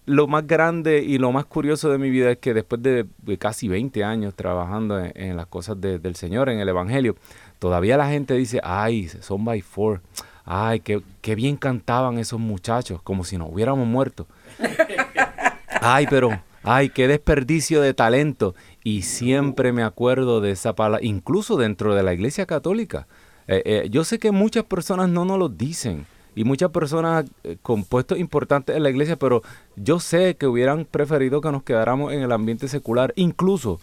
lo 0.05 0.27
más 0.27 0.45
grande 0.45 1.03
y 1.03 1.17
lo 1.17 1.31
más 1.31 1.45
curioso 1.45 1.89
de 1.89 1.97
mi 1.97 2.11
vida 2.11 2.31
es 2.31 2.37
que 2.37 2.53
después 2.53 2.81
de, 2.83 3.07
casi 3.39 3.67
20 3.67 4.03
años 4.03 4.35
trabajando 4.35 4.99
en, 4.99 5.35
las 5.35 5.47
cosas 5.47 5.81
de, 5.81 5.97
del 5.97 6.15
Señor, 6.15 6.49
en 6.49 6.59
el 6.59 6.69
Evangelio, 6.69 7.15
todavía 7.59 7.97
la 7.97 8.07
gente 8.07 8.35
dice, 8.35 8.61
ay, 8.63 9.07
son 9.07 9.43
by 9.43 9.61
four, 9.61 10.01
ay, 10.47 10.79
qué, 10.79 11.03
qué 11.21 11.35
bien 11.35 11.57
cantaban 11.57 12.17
esos 12.17 12.39
muchachos, 12.39 13.01
como 13.03 13.23
si 13.23 13.37
nos 13.37 13.51
hubiéramos 13.51 13.85
muerto. 13.85 14.25
ay, 15.81 16.07
pero, 16.09 16.41
ay, 16.63 16.89
qué 16.89 17.07
desperdicio 17.07 17.81
de 17.81 17.93
talento. 17.93 18.55
Y 18.83 19.01
siempre 19.03 19.73
me 19.73 19.83
acuerdo 19.83 20.39
de 20.39 20.51
esa 20.51 20.73
palabra, 20.73 21.05
incluso 21.05 21.57
dentro 21.57 21.93
de 21.93 22.01
la 22.01 22.13
iglesia 22.13 22.45
católica. 22.45 23.07
Eh, 23.47 23.61
eh, 23.65 23.87
yo 23.91 24.03
sé 24.03 24.19
que 24.19 24.31
muchas 24.31 24.63
personas 24.63 25.09
no 25.09 25.25
nos 25.25 25.37
lo 25.37 25.49
dicen 25.49 26.05
y 26.33 26.43
muchas 26.43 26.69
personas 26.71 27.25
eh, 27.43 27.57
con 27.61 27.83
puestos 27.83 28.17
importantes 28.17 28.75
en 28.75 28.83
la 28.83 28.89
iglesia, 28.89 29.17
pero 29.17 29.41
yo 29.75 29.99
sé 29.99 30.37
que 30.37 30.47
hubieran 30.47 30.85
preferido 30.85 31.41
que 31.41 31.51
nos 31.51 31.63
quedáramos 31.63 32.13
en 32.13 32.21
el 32.21 32.31
ambiente 32.31 32.67
secular. 32.67 33.11
Incluso 33.15 33.79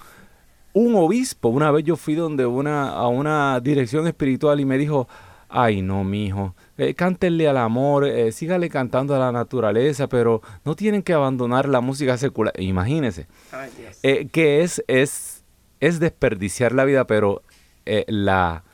un 0.72 0.94
obispo, 0.94 1.48
una 1.48 1.70
vez 1.70 1.84
yo 1.84 1.96
fui 1.96 2.14
donde 2.14 2.46
una, 2.46 2.90
a 2.90 3.08
una 3.08 3.60
dirección 3.60 4.06
espiritual 4.06 4.60
y 4.60 4.64
me 4.64 4.78
dijo, 4.78 5.08
ay 5.56 5.82
no, 5.82 6.02
mijo, 6.02 6.54
eh, 6.76 6.94
cántenle 6.94 7.48
al 7.48 7.56
amor, 7.58 8.04
eh, 8.06 8.32
sígale 8.32 8.68
cantando 8.68 9.14
a 9.14 9.18
la 9.20 9.30
naturaleza, 9.30 10.08
pero 10.08 10.42
no 10.64 10.74
tienen 10.74 11.02
que 11.02 11.12
abandonar 11.12 11.68
la 11.68 11.80
música 11.80 12.18
secular. 12.18 12.52
Imagínense, 12.60 13.28
Ay, 13.52 13.70
Dios. 13.78 13.98
eh, 14.02 14.26
que 14.32 14.62
es, 14.62 14.82
es, 14.88 15.44
es 15.78 16.00
desperdiciar 16.00 16.72
la 16.72 16.84
vida, 16.84 17.06
pero 17.06 17.42
eh, 17.86 18.04
la 18.08 18.64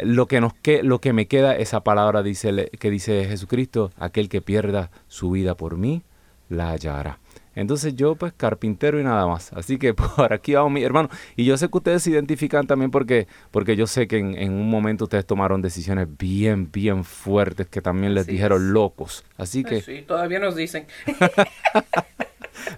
lo 0.00 0.26
que 0.26 0.40
nos 0.40 0.54
que, 0.54 0.84
lo 0.84 1.00
que 1.00 1.12
me 1.12 1.26
queda 1.26 1.56
esa 1.56 1.80
palabra 1.82 2.22
dice 2.22 2.70
que 2.78 2.90
dice 2.90 3.24
Jesucristo 3.24 3.90
aquel 3.98 4.28
que 4.28 4.40
pierda 4.40 4.90
su 5.08 5.30
vida 5.32 5.56
por 5.56 5.76
mí 5.76 6.02
la 6.48 6.70
hallará 6.70 7.18
entonces 7.60 7.94
yo 7.96 8.14
pues 8.14 8.32
carpintero 8.32 9.00
y 9.00 9.04
nada 9.04 9.26
más 9.26 9.52
así 9.52 9.78
que 9.78 9.94
por 10.16 10.32
aquí 10.32 10.54
vamos 10.54 10.72
mi 10.72 10.82
hermano 10.82 11.08
y 11.36 11.44
yo 11.44 11.56
sé 11.56 11.68
que 11.68 11.76
ustedes 11.78 12.02
se 12.02 12.10
identifican 12.10 12.66
también 12.66 12.90
porque 12.90 13.26
porque 13.50 13.76
yo 13.76 13.86
sé 13.86 14.06
que 14.08 14.18
en, 14.18 14.36
en 14.36 14.52
un 14.52 14.68
momento 14.70 15.04
ustedes 15.04 15.26
tomaron 15.26 15.60
decisiones 15.62 16.08
bien 16.18 16.70
bien 16.72 17.04
fuertes 17.04 17.66
que 17.66 17.80
también 17.82 18.14
les 18.14 18.26
dijeron 18.26 18.72
locos 18.72 19.24
así 19.36 19.64
que 19.64 19.80
Sí, 19.82 20.02
todavía 20.06 20.38
nos 20.38 20.56
dicen. 20.56 20.86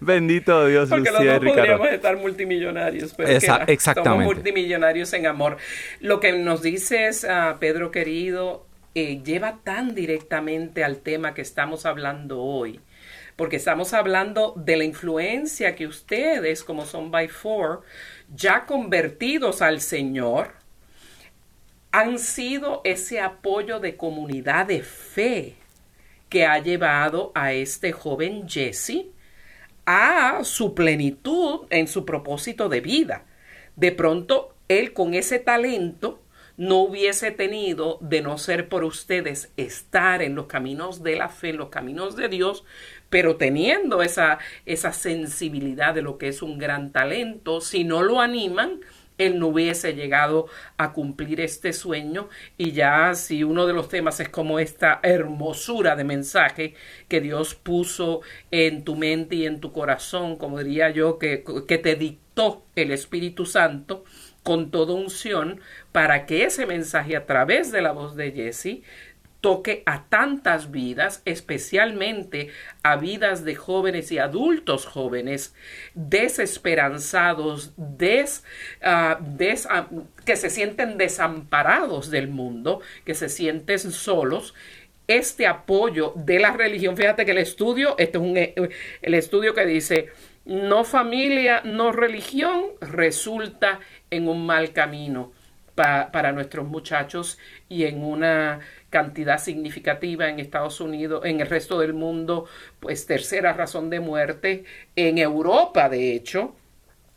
Bendito 0.00 0.66
Dios, 0.66 0.88
Porque 0.88 1.10
Lucía 1.10 1.24
los 1.24 1.34
dos 1.34 1.40
Ricardo. 1.42 1.56
podríamos 1.58 1.88
estar 1.88 2.16
multimillonarios, 2.18 3.14
pero 3.14 3.28
Esa- 3.30 3.64
que 3.66 3.72
exactamente. 3.72 4.24
somos 4.24 4.34
multimillonarios 4.36 5.12
en 5.14 5.26
amor. 5.26 5.56
Lo 6.00 6.20
que 6.20 6.32
nos 6.32 6.62
dices, 6.62 7.24
ah, 7.24 7.56
Pedro 7.60 7.90
querido, 7.90 8.66
eh, 8.94 9.22
lleva 9.24 9.58
tan 9.64 9.94
directamente 9.94 10.84
al 10.84 10.98
tema 10.98 11.34
que 11.34 11.42
estamos 11.42 11.86
hablando 11.86 12.40
hoy, 12.42 12.80
porque 13.40 13.56
estamos 13.56 13.94
hablando 13.94 14.52
de 14.54 14.76
la 14.76 14.84
influencia 14.84 15.74
que 15.74 15.86
ustedes, 15.86 16.62
como 16.62 16.84
son 16.84 17.10
by 17.10 17.26
four, 17.28 17.80
ya 18.34 18.66
convertidos 18.66 19.62
al 19.62 19.80
Señor, 19.80 20.52
han 21.90 22.18
sido 22.18 22.82
ese 22.84 23.18
apoyo 23.18 23.80
de 23.80 23.96
comunidad 23.96 24.66
de 24.66 24.82
fe 24.82 25.54
que 26.28 26.44
ha 26.44 26.58
llevado 26.58 27.32
a 27.34 27.54
este 27.54 27.92
joven 27.92 28.46
Jesse 28.46 29.06
a 29.86 30.44
su 30.44 30.74
plenitud 30.74 31.60
en 31.70 31.88
su 31.88 32.04
propósito 32.04 32.68
de 32.68 32.82
vida. 32.82 33.24
De 33.74 33.90
pronto, 33.90 34.54
él 34.68 34.92
con 34.92 35.14
ese 35.14 35.38
talento 35.38 36.20
no 36.60 36.80
hubiese 36.80 37.30
tenido, 37.30 37.96
de 38.02 38.20
no 38.20 38.36
ser 38.36 38.68
por 38.68 38.84
ustedes, 38.84 39.50
estar 39.56 40.20
en 40.20 40.34
los 40.34 40.44
caminos 40.44 41.02
de 41.02 41.16
la 41.16 41.30
fe, 41.30 41.48
en 41.48 41.56
los 41.56 41.70
caminos 41.70 42.16
de 42.16 42.28
Dios, 42.28 42.64
pero 43.10 43.36
teniendo 43.36 44.02
esa, 44.02 44.38
esa 44.64 44.92
sensibilidad 44.92 45.94
de 45.94 46.02
lo 46.02 46.16
que 46.16 46.28
es 46.28 46.42
un 46.42 46.58
gran 46.58 46.92
talento, 46.92 47.60
si 47.60 47.84
no 47.84 48.02
lo 48.02 48.20
animan, 48.20 48.80
él 49.20 49.38
no 49.38 49.48
hubiese 49.48 49.94
llegado 49.94 50.46
a 50.78 50.92
cumplir 50.92 51.40
este 51.40 51.72
sueño. 51.74 52.28
Y 52.56 52.72
ya 52.72 53.14
si 53.14 53.44
uno 53.44 53.66
de 53.66 53.74
los 53.74 53.88
temas 53.88 54.18
es 54.20 54.30
como 54.30 54.58
esta 54.58 54.98
hermosura 55.02 55.94
de 55.94 56.04
mensaje 56.04 56.74
que 57.06 57.20
Dios 57.20 57.54
puso 57.54 58.22
en 58.50 58.82
tu 58.82 58.96
mente 58.96 59.36
y 59.36 59.46
en 59.46 59.60
tu 59.60 59.72
corazón, 59.72 60.36
como 60.36 60.58
diría 60.58 60.88
yo, 60.90 61.18
que, 61.18 61.44
que 61.68 61.78
te 61.78 61.96
dictó 61.96 62.64
el 62.76 62.92
Espíritu 62.92 63.44
Santo 63.44 64.04
con 64.42 64.70
toda 64.70 64.94
unción 64.94 65.60
para 65.92 66.24
que 66.24 66.44
ese 66.44 66.64
mensaje 66.64 67.14
a 67.14 67.26
través 67.26 67.72
de 67.72 67.82
la 67.82 67.92
voz 67.92 68.16
de 68.16 68.32
Jesse 68.32 68.80
toque 69.40 69.82
a 69.86 70.04
tantas 70.04 70.70
vidas, 70.70 71.22
especialmente 71.24 72.50
a 72.82 72.96
vidas 72.96 73.44
de 73.44 73.54
jóvenes 73.54 74.12
y 74.12 74.18
adultos 74.18 74.86
jóvenes 74.86 75.54
desesperanzados, 75.94 77.72
des, 77.76 78.44
ah, 78.82 79.18
ah, 79.70 79.88
que 80.24 80.36
se 80.36 80.50
sienten 80.50 80.98
desamparados 80.98 82.10
del 82.10 82.28
mundo, 82.28 82.80
que 83.04 83.14
se 83.14 83.28
sienten 83.28 83.78
solos. 83.78 84.54
Este 85.06 85.46
apoyo 85.46 86.12
de 86.16 86.38
la 86.38 86.52
religión, 86.52 86.96
fíjate 86.96 87.24
que 87.24 87.32
el 87.32 87.38
estudio, 87.38 87.96
este 87.98 88.18
es 88.18 88.22
un, 88.24 88.36
eh, 88.36 88.54
el 89.02 89.14
estudio 89.14 89.54
que 89.54 89.66
dice, 89.66 90.08
no 90.44 90.84
familia, 90.84 91.62
no 91.64 91.92
religión, 91.92 92.66
resulta 92.80 93.80
en 94.10 94.28
un 94.28 94.46
mal 94.46 94.72
camino 94.72 95.32
pa- 95.74 96.10
para 96.12 96.32
nuestros 96.32 96.66
muchachos 96.66 97.38
y 97.68 97.84
en 97.84 98.04
una 98.04 98.60
cantidad 98.90 99.38
significativa 99.38 100.28
en 100.28 100.40
Estados 100.40 100.80
Unidos, 100.80 101.24
en 101.24 101.40
el 101.40 101.46
resto 101.46 101.78
del 101.78 101.94
mundo, 101.94 102.46
pues 102.80 103.06
tercera 103.06 103.52
razón 103.52 103.88
de 103.88 104.00
muerte, 104.00 104.64
en 104.96 105.18
Europa 105.18 105.88
de 105.88 106.14
hecho, 106.14 106.54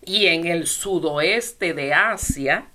y 0.05 0.27
en 0.27 0.45
el 0.45 0.67
sudoeste 0.67 1.73
de 1.73 1.93
Asia, 1.93 2.69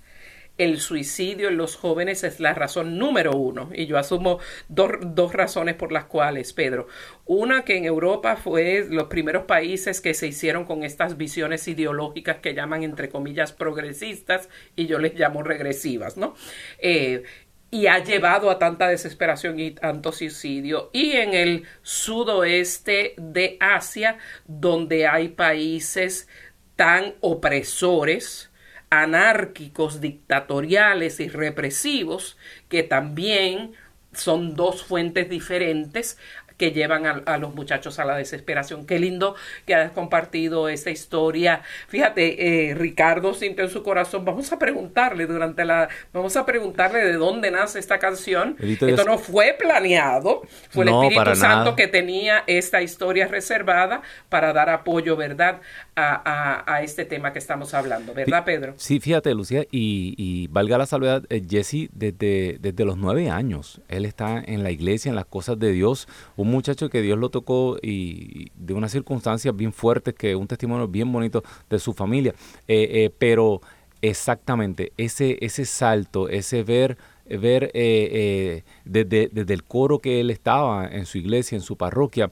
el 0.59 0.79
suicidio 0.81 1.47
en 1.47 1.55
los 1.55 1.77
jóvenes 1.77 2.25
es 2.25 2.41
la 2.41 2.53
razón 2.53 2.97
número 2.97 3.31
uno. 3.31 3.69
Y 3.73 3.85
yo 3.85 3.97
asumo 3.97 4.39
dos, 4.67 4.91
dos 5.01 5.33
razones 5.33 5.75
por 5.75 5.93
las 5.93 6.05
cuales, 6.05 6.51
Pedro. 6.51 6.87
Una 7.25 7.63
que 7.63 7.77
en 7.77 7.85
Europa 7.85 8.35
fue 8.35 8.85
los 8.89 9.05
primeros 9.05 9.45
países 9.45 10.01
que 10.01 10.13
se 10.13 10.27
hicieron 10.27 10.65
con 10.65 10.83
estas 10.83 11.15
visiones 11.15 11.65
ideológicas 11.69 12.39
que 12.39 12.53
llaman, 12.53 12.83
entre 12.83 13.07
comillas, 13.07 13.53
progresistas, 13.53 14.49
y 14.75 14.85
yo 14.87 14.99
les 14.99 15.15
llamo 15.15 15.43
regresivas, 15.43 16.17
¿no? 16.17 16.35
Eh, 16.79 17.23
y 17.71 17.87
ha 17.87 18.03
llevado 18.03 18.49
a 18.49 18.59
tanta 18.59 18.87
desesperación 18.87 19.59
y 19.59 19.71
tanto 19.71 20.11
suicidio. 20.11 20.89
Y 20.93 21.11
en 21.11 21.33
el 21.33 21.65
sudoeste 21.81 23.13
de 23.17 23.57
Asia, 23.59 24.17
donde 24.47 25.07
hay 25.07 25.29
países 25.29 26.27
tan 26.75 27.13
opresores, 27.21 28.49
anárquicos, 28.89 30.01
dictatoriales 30.01 31.19
y 31.19 31.29
represivos, 31.29 32.37
que 32.69 32.83
también 32.83 33.73
son 34.13 34.55
dos 34.55 34.83
fuentes 34.83 35.29
diferentes 35.29 36.17
que 36.59 36.71
llevan 36.71 37.07
a, 37.07 37.11
a, 37.25 37.37
los 37.39 37.55
muchachos 37.55 37.97
a 37.97 38.05
la 38.05 38.15
desesperación. 38.17 38.85
Qué 38.85 38.99
lindo 38.99 39.33
que 39.65 39.73
hayas 39.73 39.91
compartido 39.93 40.69
esta 40.69 40.91
historia. 40.91 41.61
Fíjate, 41.87 42.69
eh, 42.69 42.75
Ricardo 42.75 43.33
sintió 43.33 43.63
en 43.63 43.69
su 43.71 43.81
corazón, 43.81 44.25
vamos 44.25 44.51
a 44.51 44.59
preguntarle 44.59 45.25
durante 45.25 45.63
la, 45.65 45.87
vamos 46.13 46.35
a 46.35 46.45
preguntarle 46.45 46.99
de 46.99 47.13
dónde 47.13 47.49
nace 47.49 47.79
esta 47.79 47.97
canción. 47.97 48.57
Edito, 48.59 48.87
Esto 48.87 49.05
no 49.05 49.17
fue 49.17 49.55
planeado, 49.57 50.41
fue 50.69 50.83
No, 50.85 51.01
el 51.03 51.07
Espíritu 51.13 51.35
Santo 51.37 51.63
nada. 51.63 51.75
que 51.77 51.87
tenía 51.87 52.43
esta 52.45 52.81
historia 52.81 53.27
reservada 53.27 54.01
para 54.27 54.51
dar 54.53 54.69
apoyo, 54.69 55.15
¿verdad?, 55.15 55.61
a, 55.95 56.63
a- 56.65 56.75
a 56.75 56.81
este 56.83 57.05
tema 57.05 57.33
que 57.33 57.39
estamos 57.39 57.73
hablando, 57.73 58.13
¿verdad, 58.13 58.43
Pedro? 58.45 58.73
Sí, 58.77 58.99
fíjate, 58.99 59.33
Lucía, 59.33 59.63
y, 59.71 60.13
y 60.17 60.47
valga 60.47 60.77
la 60.77 60.85
salvedad, 60.85 61.23
eh, 61.29 61.41
Jesse 61.49 61.89
desde, 61.93 62.57
desde 62.59 62.85
los 62.85 62.97
nueve 62.97 63.29
años, 63.29 63.81
él 63.89 64.05
está 64.05 64.41
en 64.45 64.63
la 64.63 64.71
iglesia, 64.71 65.09
en 65.09 65.15
las 65.15 65.25
cosas 65.25 65.57
de 65.59 65.71
Dios, 65.71 66.07
un 66.35 66.48
muchacho 66.49 66.89
que 66.89 67.01
Dios 67.01 67.17
lo 67.17 67.29
tocó 67.29 67.77
y, 67.81 68.51
de 68.55 68.73
unas 68.73 68.91
circunstancias 68.91 69.55
bien 69.55 69.73
fuertes, 69.73 70.13
que 70.13 70.35
un 70.35 70.47
testimonio 70.47 70.87
bien 70.87 71.11
bonito 71.11 71.43
de 71.69 71.79
su 71.79 71.93
familia, 71.93 72.33
Eh, 72.67 73.05
eh, 73.05 73.09
pero 73.17 73.61
exactamente, 74.01 74.93
ese, 74.97 75.37
ese 75.41 75.65
salto, 75.65 76.29
ese 76.29 76.63
ver 76.63 76.97
ver 77.25 77.69
eh, 77.75 78.63
desde, 78.85 79.29
desde 79.31 79.53
el 79.53 79.63
coro 79.63 79.99
que 79.99 80.19
él 80.19 80.31
estaba 80.31 80.87
en 80.87 81.05
su 81.05 81.19
iglesia, 81.19 81.55
en 81.55 81.61
su 81.61 81.77
parroquia, 81.77 82.31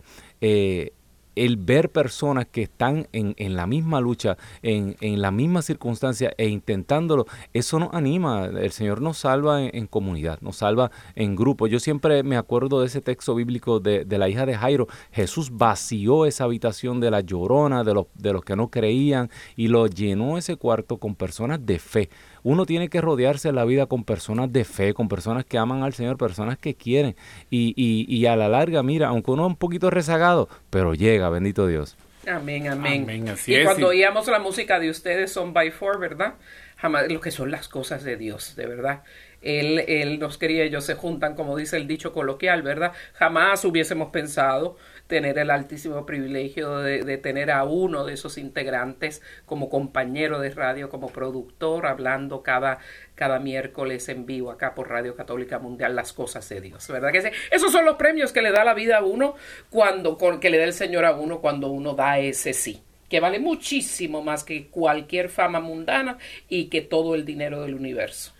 el 1.38 1.58
ver 1.58 1.90
personas 1.90 2.48
que 2.48 2.64
están 2.64 3.08
en, 3.14 3.34
en 3.38 3.56
la 3.56 3.68
misma 3.68 4.02
lucha, 4.02 4.38
en, 4.62 4.96
en 5.02 5.22
la 5.22 5.32
misma 5.32 5.62
circunstancia 5.62 6.34
e 6.38 6.48
intentándolo, 6.48 7.26
eso 7.54 7.80
nos 7.80 7.94
anima. 7.94 8.46
El 8.46 8.72
Señor 8.72 9.02
nos 9.02 9.20
salva 9.20 9.64
en, 9.64 9.88
comunidad, 9.88 10.40
nos 10.42 10.58
salva 10.58 10.92
en 11.16 11.36
grupo. 11.36 11.68
Yo 11.68 11.80
siempre 11.80 12.24
me 12.24 12.38
acuerdo 12.38 12.82
de 12.82 12.88
ese 12.88 13.02
texto 13.02 13.36
bíblico 13.36 13.80
de, 13.80 14.06
de 14.06 14.18
la 14.18 14.30
hija 14.30 14.46
de 14.46 14.56
Jairo. 14.56 14.88
Jesús 15.12 15.52
vació 15.52 16.26
esa 16.26 16.46
habitación 16.46 17.00
de 17.00 17.12
la 17.12 17.22
llorona, 17.22 17.84
de 17.84 17.94
los, 17.94 18.08
de 18.16 18.34
los 18.34 18.44
que 18.44 18.56
no 18.56 18.70
creían, 18.70 19.30
y 19.56 19.68
lo 19.68 19.88
llenó 19.88 20.38
ese 20.38 20.56
cuarto 20.56 20.98
con 20.98 21.16
personas 21.16 21.66
de 21.66 21.80
fe. 21.80 22.10
Uno 22.50 22.66
tiene 22.66 22.88
que 22.88 23.02
rodearse 23.02 23.50
en 23.50 23.56
la 23.56 23.66
vida 23.66 23.88
con 23.88 24.06
personas 24.06 24.54
de 24.54 24.64
fe, 24.64 24.94
con 24.94 25.10
personas 25.10 25.44
que 25.44 25.58
aman 25.58 25.84
al 25.84 25.94
Señor, 25.94 26.18
personas 26.18 26.58
que 26.58 26.76
quieren. 26.76 27.18
Y, 27.50 27.74
y, 27.76 28.06
y 28.08 28.26
a 28.26 28.38
la 28.38 28.48
larga, 28.48 28.84
mira, 28.84 29.10
aunque 29.10 29.32
uno 29.32 29.44
es 29.44 29.48
un 29.50 29.58
poquito 29.58 29.90
rezagado, 29.90 30.48
pero 30.70 30.94
llega, 30.94 31.30
bendito 31.30 31.68
Dios. 31.68 31.98
Amén, 32.26 32.70
amén. 32.70 33.04
Amén, 33.04 33.28
así 33.28 33.52
y 33.52 33.56
es, 33.56 33.66
cuando 33.66 33.90
oíamos 33.90 34.28
la 34.28 34.40
música 34.40 34.80
de 34.80 34.90
ustedes 34.90 35.30
son 35.30 35.52
by 35.52 35.72
four, 35.72 36.00
¿verdad? 36.00 36.36
Jamás 36.78 37.12
lo 37.12 37.20
que 37.20 37.32
son 37.32 37.52
las 37.52 37.68
cosas 37.68 38.06
de 38.06 38.16
Dios, 38.16 38.56
de 38.56 38.66
verdad. 38.66 39.04
Él, 39.42 39.80
él 39.80 40.18
nos 40.18 40.38
quería, 40.38 40.64
ellos 40.64 40.86
se 40.86 40.96
juntan, 40.96 41.36
como 41.36 41.58
dice 41.58 41.76
el 41.76 41.86
dicho 41.86 42.14
coloquial, 42.14 42.62
¿verdad? 42.62 42.94
Jamás 43.16 43.66
hubiésemos 43.66 44.10
pensado 44.12 44.78
tener 45.08 45.40
el 45.40 45.50
altísimo 45.50 46.06
privilegio 46.06 46.80
de, 46.80 47.18
tener 47.18 47.52
a 47.52 47.64
uno 47.64 48.06
de 48.06 48.14
esos 48.14 48.38
integrantes 48.38 49.22
como 49.46 49.70
compañero 49.70 50.40
de 50.40 50.50
radio, 50.52 50.90
como 50.90 51.08
productor, 51.08 51.88
hablando 51.88 52.44
cada, 52.44 52.80
cada 53.16 53.40
miércoles 53.40 54.10
en 54.10 54.26
vivo 54.26 54.52
acá 54.52 54.76
por 54.76 54.90
Radio 54.90 55.16
Católica 55.16 55.60
Mundial 55.60 55.96
las 55.96 56.14
cosas 56.14 56.48
de 56.50 56.62
Dios, 56.62 56.88
¿verdad? 56.90 57.12
Que 57.12 57.32
esos 57.52 57.72
son 57.72 57.86
los 57.86 57.96
premios 57.96 58.32
que 58.32 58.42
le 58.42 58.52
da 58.52 58.64
la 58.64 58.74
vida 58.74 58.98
a 58.98 59.04
uno 59.04 59.36
cuando, 59.70 60.18
con, 60.18 60.40
que 60.40 60.50
le 60.50 60.58
da 60.58 60.66
el 60.66 60.74
Señor 60.74 61.06
a 61.06 61.16
uno 61.16 61.40
cuando 61.40 61.70
uno 61.70 61.94
da 61.94 62.20
ese 62.20 62.54
sí 62.54 62.84
que 63.10 63.22
vale 63.22 63.40
muchísimo 63.40 64.22
más 64.22 64.44
que 64.44 64.68
cualquier 64.68 65.30
fama 65.30 65.62
mundana 65.62 66.18
y 66.50 66.66
que 66.66 66.82
todo 66.82 67.16
el 67.16 67.24
dinero 67.24 67.62
del 67.62 67.76
universo. 67.76 68.34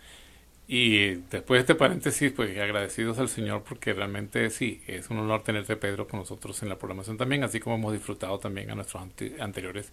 Y 0.70 1.14
después 1.30 1.58
de 1.58 1.60
este 1.60 1.74
paréntesis, 1.76 2.30
pues 2.32 2.58
agradecidos 2.58 3.18
al 3.18 3.28
Señor 3.30 3.64
porque 3.66 3.94
realmente 3.94 4.50
sí, 4.50 4.82
es 4.86 5.08
un 5.08 5.18
honor 5.18 5.42
tenerte 5.42 5.76
Pedro 5.76 6.06
con 6.06 6.20
nosotros 6.20 6.62
en 6.62 6.68
la 6.68 6.76
programación 6.78 7.16
también, 7.16 7.42
así 7.42 7.58
como 7.58 7.76
hemos 7.76 7.94
disfrutado 7.94 8.38
también 8.38 8.70
a 8.70 8.74
nuestros 8.74 9.02
ante- 9.02 9.36
anteriores 9.40 9.92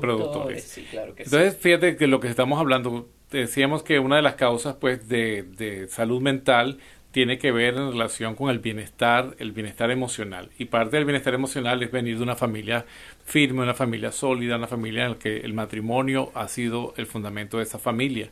productores. 0.00 0.64
Sí, 0.64 0.86
claro 0.86 1.14
que 1.14 1.24
Entonces, 1.24 1.56
fíjate 1.58 1.96
que 1.96 2.06
lo 2.06 2.20
que 2.20 2.28
estamos 2.28 2.58
hablando, 2.60 3.08
decíamos 3.30 3.82
que 3.82 3.98
una 3.98 4.16
de 4.16 4.22
las 4.22 4.34
causas 4.36 4.76
pues 4.76 5.08
de, 5.08 5.42
de 5.42 5.88
salud 5.88 6.20
mental 6.22 6.78
tiene 7.12 7.38
que 7.38 7.50
ver 7.52 7.74
en 7.74 7.90
relación 7.90 8.36
con 8.36 8.50
el 8.50 8.60
bienestar, 8.60 9.34
el 9.38 9.52
bienestar 9.52 9.90
emocional. 9.90 10.50
Y 10.58 10.66
parte 10.66 10.96
del 10.96 11.04
bienestar 11.04 11.34
emocional 11.34 11.82
es 11.82 11.90
venir 11.90 12.16
de 12.16 12.22
una 12.22 12.36
familia 12.36 12.86
firme, 13.24 13.62
una 13.62 13.74
familia 13.74 14.12
sólida, 14.12 14.56
una 14.56 14.68
familia 14.68 15.04
en 15.04 15.10
la 15.12 15.18
que 15.18 15.38
el 15.38 15.52
matrimonio 15.52 16.30
ha 16.34 16.48
sido 16.48 16.94
el 16.96 17.06
fundamento 17.06 17.58
de 17.58 17.64
esa 17.64 17.78
familia. 17.80 18.30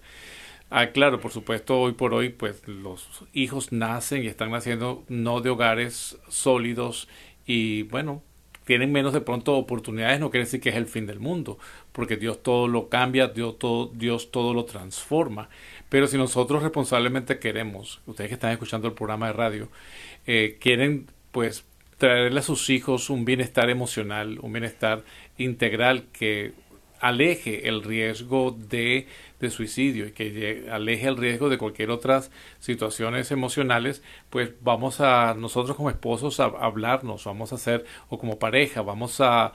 Ah, 0.71 0.89
claro, 0.93 1.19
por 1.21 1.33
supuesto, 1.33 1.81
hoy 1.81 1.93
por 1.93 2.13
hoy, 2.13 2.29
pues 2.29 2.67
los 2.69 3.25
hijos 3.33 3.73
nacen 3.73 4.23
y 4.23 4.27
están 4.27 4.51
naciendo 4.51 5.03
no 5.09 5.41
de 5.41 5.49
hogares 5.49 6.19
sólidos 6.29 7.09
y, 7.47 7.85
bueno, 7.85 8.23
tienen 8.65 8.93
menos 8.93 9.15
de 9.15 9.23
pronto 9.23 9.55
oportunidades 9.57 10.21
no 10.21 10.31
quiere 10.31 10.45
decir 10.45 10.61
que 10.61 10.69
es 10.69 10.77
el 10.77 10.85
fin 10.87 11.07
del 11.07 11.21
mundo, 11.21 11.59
porque 11.93 12.19
Dios 12.19 12.43
todo 12.43 12.69
lo 12.69 12.91
cambia, 12.91 13.29
Dios 13.29 13.59
todo, 13.59 13.91
Dios 13.95 14.31
todo 14.31 14.53
lo 14.53 14.67
transforma. 14.67 15.49
Pero 15.89 16.07
si 16.07 16.19
nosotros 16.19 16.63
responsablemente 16.63 17.39
queremos, 17.39 18.03
ustedes 18.05 18.29
que 18.29 18.35
están 18.35 18.53
escuchando 18.53 18.89
el 18.89 18.95
programa 18.95 19.29
de 19.29 19.33
radio, 19.33 19.69
eh, 20.27 20.59
quieren 20.61 21.07
pues 21.33 21.65
traerle 21.97 22.41
a 22.41 22.43
sus 22.43 22.69
hijos 22.69 23.09
un 23.09 23.25
bienestar 23.25 23.71
emocional, 23.71 24.39
un 24.43 24.53
bienestar 24.53 25.03
integral 25.39 26.05
que 26.13 26.53
aleje 27.01 27.69
el 27.69 27.83
riesgo 27.83 28.51
de, 28.51 29.07
de, 29.41 29.51
suicidio 29.51 30.07
y 30.07 30.13
que 30.13 30.67
aleje 30.71 31.09
el 31.09 31.17
riesgo 31.17 31.49
de 31.49 31.59
cualquier 31.59 31.91
otras 31.91 32.31
situaciones 32.61 33.31
emocionales, 33.31 34.03
pues 34.31 34.51
vamos 34.61 35.01
a 35.01 35.35
nosotros 35.35 35.77
como 35.77 35.91
esposos 35.91 36.41
a 36.41 36.45
hablarnos, 36.45 37.25
vamos 37.25 37.53
a 37.53 37.57
hacer, 37.57 37.85
o 38.09 38.19
como 38.19 38.39
pareja, 38.39 38.83
vamos 38.83 39.21
a 39.21 39.53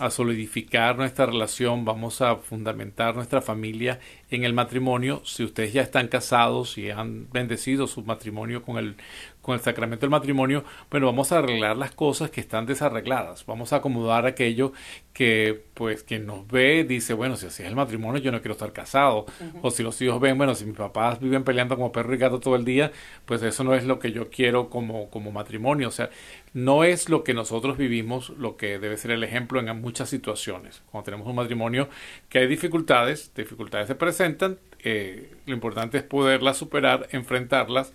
a 0.00 0.10
solidificar 0.10 0.96
nuestra 0.96 1.26
relación, 1.26 1.84
vamos 1.84 2.22
a 2.22 2.36
fundamentar 2.36 3.14
nuestra 3.14 3.42
familia 3.42 4.00
en 4.30 4.44
el 4.44 4.54
matrimonio. 4.54 5.22
Si 5.24 5.44
ustedes 5.44 5.74
ya 5.74 5.82
están 5.82 6.08
casados 6.08 6.78
y 6.78 6.90
han 6.90 7.28
bendecido 7.30 7.86
su 7.86 8.02
matrimonio 8.02 8.62
con 8.62 8.78
el, 8.78 8.96
con 9.42 9.54
el 9.54 9.60
sacramento 9.60 10.06
del 10.06 10.10
matrimonio, 10.10 10.64
bueno, 10.90 11.06
vamos 11.06 11.32
a 11.32 11.38
arreglar 11.38 11.76
las 11.76 11.90
cosas 11.90 12.30
que 12.30 12.40
están 12.40 12.64
desarregladas, 12.64 13.44
vamos 13.44 13.72
a 13.72 13.76
acomodar 13.76 14.24
aquello 14.24 14.72
que, 15.12 15.64
pues, 15.74 16.04
quien 16.04 16.26
nos 16.26 16.46
ve 16.46 16.84
dice, 16.84 17.12
bueno, 17.12 17.36
si 17.36 17.46
así 17.46 17.62
es 17.62 17.68
el 17.68 17.76
matrimonio, 17.76 18.22
yo 18.22 18.32
no 18.32 18.40
quiero 18.40 18.52
estar 18.52 18.72
casado, 18.72 19.26
o 19.60 19.70
si 19.70 19.82
los 19.82 20.00
hijos 20.00 20.20
ven, 20.20 20.38
bueno, 20.38 20.54
si 20.54 20.64
mis 20.64 20.76
papás 20.76 21.20
viven 21.20 21.44
peleando 21.44 21.76
como 21.76 21.92
perro 21.92 22.14
y 22.14 22.18
gato 22.18 22.40
todo 22.40 22.56
el 22.56 22.64
día, 22.64 22.92
pues 23.26 23.42
eso 23.42 23.64
no 23.64 23.74
es 23.74 23.84
lo 23.84 23.98
que 23.98 24.12
yo 24.12 24.30
quiero 24.30 24.70
como, 24.70 25.10
como 25.10 25.32
matrimonio, 25.32 25.88
o 25.88 25.92
sea, 25.92 26.08
no 26.54 26.84
es 26.84 27.08
lo 27.08 27.24
que 27.24 27.34
nosotros 27.34 27.76
vivimos 27.76 28.30
lo 28.30 28.56
que 28.56 28.78
debe 28.78 28.96
ser 28.96 29.10
el 29.10 29.24
ejemplo 29.24 29.58
en 29.58 29.80
muchas 29.80 30.08
situaciones. 30.08 30.82
Cuando 30.90 31.06
tenemos 31.06 31.26
un 31.26 31.36
matrimonio 31.36 31.88
que 32.28 32.38
hay 32.38 32.46
dificultades, 32.46 33.32
dificultades 33.34 33.88
se 33.88 33.94
presentan, 33.94 34.58
eh, 34.84 35.30
lo 35.46 35.54
importante 35.54 35.98
es 35.98 36.04
poderlas 36.04 36.56
superar, 36.56 37.08
enfrentarlas, 37.12 37.92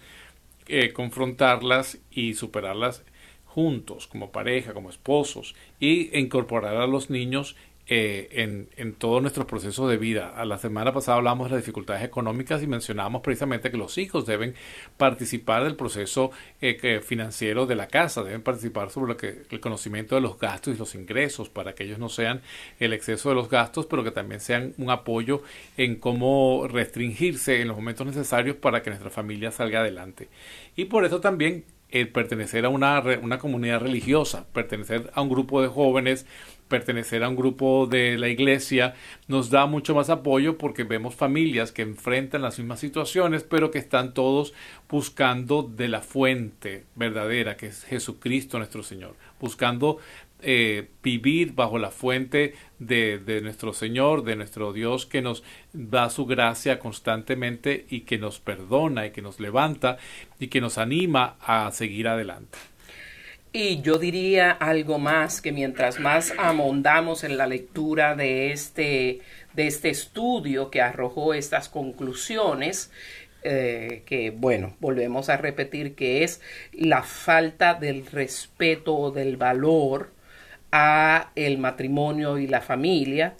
eh, 0.67 0.93
confrontarlas 0.93 1.99
y 2.11 2.33
superarlas 2.33 3.03
juntos, 3.45 4.07
como 4.07 4.31
pareja, 4.31 4.73
como 4.73 4.89
esposos, 4.89 5.55
y 5.79 6.17
incorporar 6.17 6.77
a 6.77 6.87
los 6.87 7.09
niños 7.09 7.55
eh, 7.89 8.27
en, 8.31 8.67
en, 8.75 8.93
todos 8.93 9.21
nuestros 9.21 9.45
procesos 9.45 9.89
de 9.89 9.95
vida. 9.95 10.33
A 10.35 10.43
la 10.43 10.57
semana 10.57 10.91
pasada 10.91 11.17
hablamos 11.17 11.47
de 11.47 11.55
las 11.55 11.63
dificultades 11.63 12.03
económicas 12.03 12.61
y 12.61 12.67
mencionamos 12.67 13.21
precisamente 13.21 13.71
que 13.71 13.77
los 13.77 13.97
hijos 13.97 14.25
deben 14.25 14.55
participar 14.97 15.63
del 15.63 15.77
proceso 15.77 16.31
eh, 16.59 17.01
financiero 17.01 17.65
de 17.65 17.75
la 17.75 17.87
casa, 17.87 18.23
deben 18.23 18.41
participar 18.41 18.89
sobre 18.89 19.13
lo 19.13 19.17
que, 19.17 19.43
el 19.49 19.59
conocimiento 19.61 20.15
de 20.15 20.21
los 20.21 20.37
gastos 20.37 20.75
y 20.75 20.77
los 20.77 20.95
ingresos 20.95 21.47
para 21.47 21.75
que 21.75 21.85
ellos 21.85 21.97
no 21.97 22.09
sean 22.09 22.41
el 22.81 22.91
exceso 22.91 23.29
de 23.29 23.35
los 23.35 23.49
gastos, 23.49 23.85
pero 23.85 24.03
que 24.03 24.11
también 24.11 24.41
sean 24.41 24.73
un 24.77 24.89
apoyo 24.89 25.41
en 25.77 25.95
cómo 25.95 26.67
restringirse 26.67 27.61
en 27.61 27.69
los 27.69 27.77
momentos 27.77 28.05
necesarios 28.05 28.57
para 28.57 28.83
que 28.83 28.89
nuestra 28.89 29.11
familia 29.11 29.51
salga 29.51 29.79
adelante. 29.79 30.27
Y 30.75 30.85
por 30.85 31.05
eso 31.05 31.21
también 31.21 31.63
el 31.89 32.09
pertenecer 32.09 32.65
a 32.65 32.69
una, 32.69 33.01
una 33.21 33.37
comunidad 33.37 33.79
religiosa, 33.79 34.45
pertenecer 34.51 35.09
a 35.13 35.21
un 35.21 35.29
grupo 35.29 35.61
de 35.61 35.69
jóvenes 35.69 36.25
pertenecer 36.67 37.23
a 37.23 37.29
un 37.29 37.35
grupo 37.35 37.87
de 37.87 38.17
la 38.17 38.29
iglesia 38.29 38.95
nos 39.27 39.49
da 39.49 39.65
mucho 39.65 39.95
más 39.95 40.09
apoyo 40.09 40.57
porque 40.57 40.83
vemos 40.83 41.15
familias 41.15 41.71
que 41.71 41.81
enfrentan 41.81 42.41
las 42.41 42.59
mismas 42.59 42.79
situaciones 42.79 43.43
pero 43.43 43.71
que 43.71 43.79
están 43.79 44.13
todos 44.13 44.53
buscando 44.89 45.63
de 45.63 45.87
la 45.87 46.01
fuente 46.01 46.85
verdadera 46.95 47.57
que 47.57 47.67
es 47.67 47.83
Jesucristo 47.83 48.57
nuestro 48.57 48.83
Señor 48.83 49.15
buscando 49.39 49.99
eh, 50.39 50.89
vivir 51.01 51.53
bajo 51.53 51.79
la 51.79 51.89
fuente 51.89 52.53
de, 52.77 53.17
de, 53.17 53.41
nuestro 53.41 53.73
Señor, 53.73 54.23
de 54.23 54.35
nuestro 54.35 54.71
Dios 54.71 55.07
que 55.07 55.23
nos 55.23 55.43
da 55.73 56.11
su 56.11 56.27
gracia 56.27 56.77
constantemente 56.77 57.87
y 57.89 58.01
que 58.01 58.19
nos 58.19 58.39
perdona 58.39 59.07
y 59.07 59.11
que 59.11 59.23
nos 59.23 59.39
levanta 59.39 59.97
y 60.39 60.49
que 60.49 60.61
nos 60.61 60.77
anima 60.77 61.37
a 61.41 61.71
seguir 61.71 62.07
adelante. 62.07 62.59
Y 63.53 63.81
yo 63.81 63.97
diría 63.97 64.51
algo 64.51 64.99
más 64.99 65.41
que 65.41 65.51
mientras 65.51 65.99
más 65.99 66.33
amondamos 66.37 67.23
en 67.23 67.37
la 67.37 67.47
lectura 67.47 68.15
de 68.15 68.51
este, 68.51 69.21
de 69.53 69.67
este 69.67 69.89
estudio 69.89 70.69
que 70.69 70.81
arrojó 70.81 71.33
estas 71.33 71.69
conclusiones, 71.69 72.91
eh, 73.43 74.03
que 74.05 74.31
bueno, 74.31 74.75
volvemos 74.79 75.29
a 75.29 75.37
repetir 75.37 75.95
que 75.95 76.23
es 76.23 76.41
la 76.73 77.03
falta 77.03 77.73
del 77.73 78.05
respeto 78.05 78.95
o 78.95 79.11
del 79.11 79.37
valor 79.37 80.11
a 80.71 81.31
el 81.35 81.57
matrimonio 81.57 82.37
y 82.37 82.47
la 82.47 82.61
familia 82.61 83.35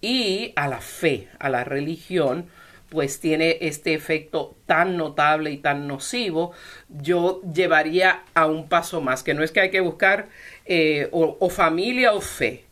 y 0.00 0.52
a 0.56 0.68
la 0.68 0.80
fe, 0.80 1.28
a 1.38 1.50
la 1.50 1.64
religión, 1.64 2.46
pues 2.90 3.20
tiene 3.20 3.58
este 3.60 3.94
efecto 3.94 4.56
tan 4.66 4.96
notable 4.96 5.50
y 5.52 5.58
tan 5.58 5.86
nocivo, 5.86 6.52
yo 6.88 7.40
llevaría 7.42 8.24
a 8.34 8.46
un 8.46 8.68
paso 8.68 9.00
más, 9.00 9.22
que 9.22 9.32
no 9.32 9.42
es 9.42 9.52
que 9.52 9.60
hay 9.60 9.70
que 9.70 9.80
buscar 9.80 10.28
eh, 10.66 11.08
o, 11.12 11.48
familia 11.48 12.12
o 12.12 12.20
fe, 12.20 12.64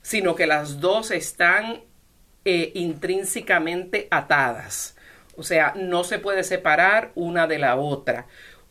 sino 0.00 0.34
que 0.36 0.46
las 0.46 0.80
dos 0.80 1.10
están 1.10 1.80
eh, 2.44 2.70
intrínsecamente 2.74 4.06
atadas. 4.10 4.96
O 5.36 5.42
sea, 5.42 5.74
no 5.76 6.04
se 6.04 6.18
puede 6.18 6.44
separar 6.44 7.10
una 7.14 7.46
de 7.46 7.58
la 7.58 7.76
otra. 7.76 8.26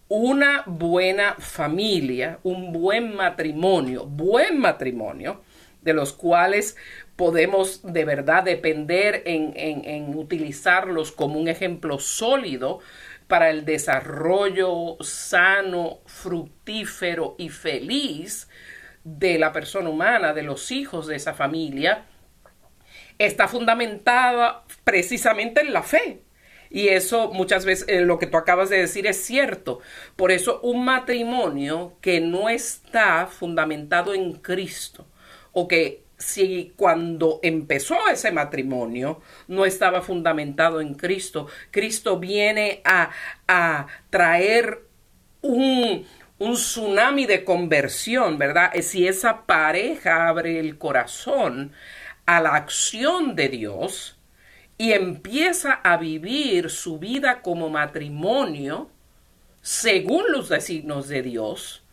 Una 0.10 0.64
buena 0.66 1.36
familia, 1.38 2.40
un 2.44 2.72
buen 2.72 3.14
matrimonio, 3.14 4.06
buen 4.06 4.58
matrimonio, 4.60 5.42
de 5.82 5.94
los 5.94 6.14
cuales 6.14 6.78
podemos 7.18 7.82
de 7.84 8.06
verdad 8.06 8.44
depender 8.44 9.24
en, 9.26 10.16
utilizarlos 10.16 11.12
como 11.12 11.40
un 11.40 11.50
ejemplo 11.50 12.00
sólido 12.00 12.80
para 13.28 13.50
el 13.50 13.66
desarrollo 13.66 14.98
sano, 15.02 16.00
fructífero 16.06 17.36
y 17.38 17.50
feliz 17.50 18.48
de 19.04 19.40
la 19.40 19.52
persona 19.52 19.90
humana, 19.90 20.34
de 20.34 20.44
los 20.44 20.72
hijos 20.72 21.08
de 21.08 21.16
esa 21.16 21.34
familia, 21.34 22.06
está 23.18 23.48
fundamentada 23.48 24.64
precisamente 24.84 25.62
en 25.62 25.74
la 25.74 25.84
fe. 25.84 26.22
Y 26.70 26.90
eso 26.90 27.32
muchas 27.32 27.66
veces 27.66 27.88
eh, 27.88 28.02
lo 28.02 28.20
que 28.20 28.28
tú 28.28 28.38
acabas 28.38 28.70
de 28.70 28.78
decir 28.78 29.08
es 29.08 29.24
cierto. 29.24 29.80
Por 30.16 30.32
eso 30.32 30.60
un 30.62 30.86
matrimonio 30.86 31.98
que 32.02 32.20
no 32.20 32.50
está 32.50 33.26
fundamentado 33.26 34.14
en 34.14 34.34
Cristo 34.34 35.08
o 35.54 35.68
que 35.68 36.07
si 36.18 36.74
cuando 36.76 37.40
empezó 37.44 37.96
ese 38.12 38.32
matrimonio 38.32 39.22
no 39.48 39.66
estaba 39.66 40.02
fundamentado 40.02 40.82
en 40.82 40.96
Cristo, 40.96 41.48
Cristo 41.72 42.20
viene 42.20 42.82
a, 42.84 43.12
a 43.48 43.88
traer 44.10 44.84
un, 45.42 46.06
un 46.40 46.54
tsunami 46.54 47.26
de 47.26 47.44
conversión, 47.44 48.38
¿verdad? 48.38 48.72
Si 48.82 49.08
esa 49.08 49.46
pareja 49.46 50.28
abre 50.28 50.60
el 50.60 50.78
corazón 50.78 51.72
a 52.26 52.42
la 52.42 52.56
acción 52.56 53.36
de 53.36 53.50
Dios 53.50 54.20
y 54.78 54.94
empieza 54.94 55.74
a 55.74 55.98
vivir 55.98 56.70
su 56.70 57.00
vida 57.00 57.42
como 57.42 57.70
matrimonio 57.70 58.90
según 59.62 60.32
los 60.32 60.50
designios 60.50 61.08
de 61.08 61.24
Dios, 61.24 61.84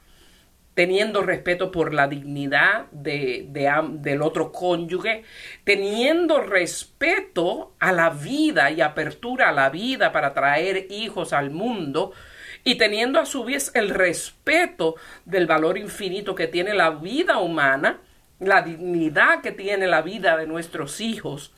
teniendo 0.74 1.22
respeto 1.22 1.70
por 1.70 1.94
la 1.94 2.08
dignidad 2.08 2.86
de, 2.90 3.46
del 3.48 4.22
otro 4.22 4.50
cónyuge, 4.50 5.24
teniendo 5.62 6.40
respeto 6.40 7.74
a 7.78 7.92
la 7.92 8.10
vida 8.10 8.70
y 8.72 8.80
apertura 8.80 9.48
a 9.48 9.52
la 9.52 9.70
vida 9.70 10.10
para 10.10 10.34
traer 10.34 10.88
hijos 10.90 11.32
al 11.32 11.50
mundo, 11.50 12.12
y 12.64 12.76
teniendo 12.76 13.20
a 13.20 13.26
su 13.26 13.44
vez 13.44 13.70
el 13.74 13.90
respeto 13.90 14.96
del 15.26 15.46
valor 15.46 15.76
infinito 15.76 16.34
que 16.34 16.48
tiene 16.48 16.74
la 16.74 16.90
vida 16.90 17.38
humana, 17.38 18.00
la 18.40 18.62
dignidad 18.62 19.42
que 19.42 19.52
tiene 19.52 19.86
la 19.86 20.02
vida 20.02 20.36
de 20.36 20.46
nuestros 20.46 21.00
hijos 21.00 21.52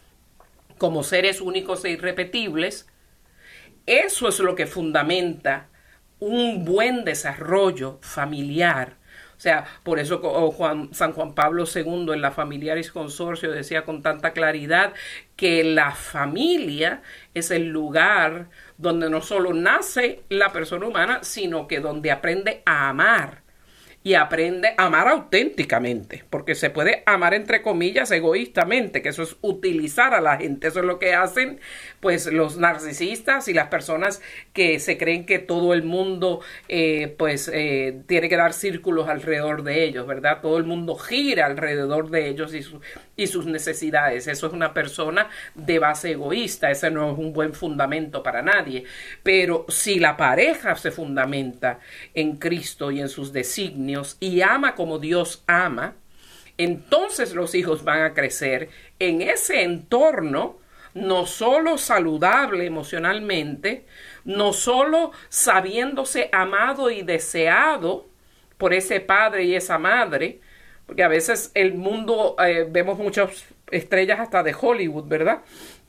como 0.78 1.04
seres 1.04 1.40
únicos 1.40 1.84
e 1.84 1.90
irrepetibles, 1.90 2.88
eso 3.86 4.28
es 4.28 4.40
lo 4.40 4.56
que 4.56 4.66
fundamenta 4.66 5.68
un 6.18 6.64
buen 6.64 7.04
desarrollo 7.04 7.98
familiar 8.02 8.96
o 9.36 9.40
sea, 9.40 9.66
por 9.82 9.98
eso 9.98 10.20
San 10.92 11.12
Juan 11.12 11.34
Pablo 11.34 11.64
II 11.72 12.08
en 12.12 12.22
la 12.22 12.30
Familiaris 12.30 12.90
Consorcio 12.90 13.50
decía 13.50 13.84
con 13.84 14.02
tanta 14.02 14.32
claridad 14.32 14.94
que 15.36 15.62
la 15.62 15.92
familia 15.92 17.02
es 17.34 17.50
el 17.50 17.68
lugar 17.68 18.48
donde 18.78 19.10
no 19.10 19.20
solo 19.20 19.52
nace 19.52 20.22
la 20.30 20.52
persona 20.52 20.86
humana, 20.86 21.18
sino 21.22 21.68
que 21.68 21.80
donde 21.80 22.10
aprende 22.10 22.62
a 22.64 22.88
amar 22.88 23.45
y 24.06 24.14
aprende 24.14 24.68
a 24.76 24.86
amar 24.86 25.08
auténticamente, 25.08 26.22
porque 26.30 26.54
se 26.54 26.70
puede 26.70 27.02
amar 27.06 27.34
entre 27.34 27.60
comillas 27.60 28.08
egoístamente, 28.12 29.02
que 29.02 29.08
eso 29.08 29.24
es 29.24 29.34
utilizar 29.40 30.14
a 30.14 30.20
la 30.20 30.36
gente, 30.36 30.68
eso 30.68 30.78
es 30.78 30.84
lo 30.84 31.00
que 31.00 31.12
hacen 31.12 31.58
pues 31.98 32.26
los 32.26 32.56
narcisistas 32.56 33.48
y 33.48 33.52
las 33.52 33.66
personas 33.66 34.22
que 34.52 34.78
se 34.78 34.96
creen 34.96 35.26
que 35.26 35.40
todo 35.40 35.74
el 35.74 35.82
mundo 35.82 36.40
eh, 36.68 37.16
pues 37.18 37.50
eh, 37.52 38.00
tiene 38.06 38.28
que 38.28 38.36
dar 38.36 38.52
círculos 38.52 39.08
alrededor 39.08 39.64
de 39.64 39.82
ellos, 39.82 40.06
¿verdad? 40.06 40.40
Todo 40.40 40.58
el 40.58 40.64
mundo 40.64 40.94
gira 40.94 41.46
alrededor 41.46 42.08
de 42.08 42.28
ellos 42.28 42.54
y, 42.54 42.64
y 43.16 43.26
sus 43.26 43.46
necesidades, 43.46 44.28
eso 44.28 44.46
es 44.46 44.52
una 44.52 44.72
persona 44.72 45.30
de 45.56 45.80
base 45.80 46.12
egoísta, 46.12 46.70
ese 46.70 46.92
no 46.92 47.10
es 47.10 47.18
un 47.18 47.32
buen 47.32 47.54
fundamento 47.54 48.22
para 48.22 48.40
nadie, 48.40 48.84
pero 49.24 49.66
si 49.68 49.98
la 49.98 50.16
pareja 50.16 50.76
se 50.76 50.92
fundamenta 50.92 51.80
en 52.14 52.36
Cristo 52.36 52.92
y 52.92 53.00
en 53.00 53.08
sus 53.08 53.32
designios, 53.32 53.95
y 54.20 54.42
ama 54.42 54.74
como 54.74 54.98
Dios 54.98 55.42
ama, 55.46 55.94
entonces 56.58 57.34
los 57.34 57.54
hijos 57.54 57.84
van 57.84 58.02
a 58.02 58.14
crecer 58.14 58.70
en 58.98 59.22
ese 59.22 59.62
entorno 59.62 60.58
no 60.94 61.26
solo 61.26 61.76
saludable 61.76 62.64
emocionalmente, 62.64 63.84
no 64.24 64.54
solo 64.54 65.12
sabiéndose 65.28 66.30
amado 66.32 66.90
y 66.90 67.02
deseado 67.02 68.06
por 68.56 68.72
ese 68.72 69.00
padre 69.00 69.44
y 69.44 69.54
esa 69.54 69.78
madre, 69.78 70.40
porque 70.86 71.02
a 71.02 71.08
veces 71.08 71.50
el 71.52 71.74
mundo, 71.74 72.36
eh, 72.38 72.66
vemos 72.68 72.98
muchas 72.98 73.44
estrellas 73.70 74.20
hasta 74.20 74.42
de 74.42 74.56
Hollywood, 74.58 75.06
¿verdad? 75.06 75.42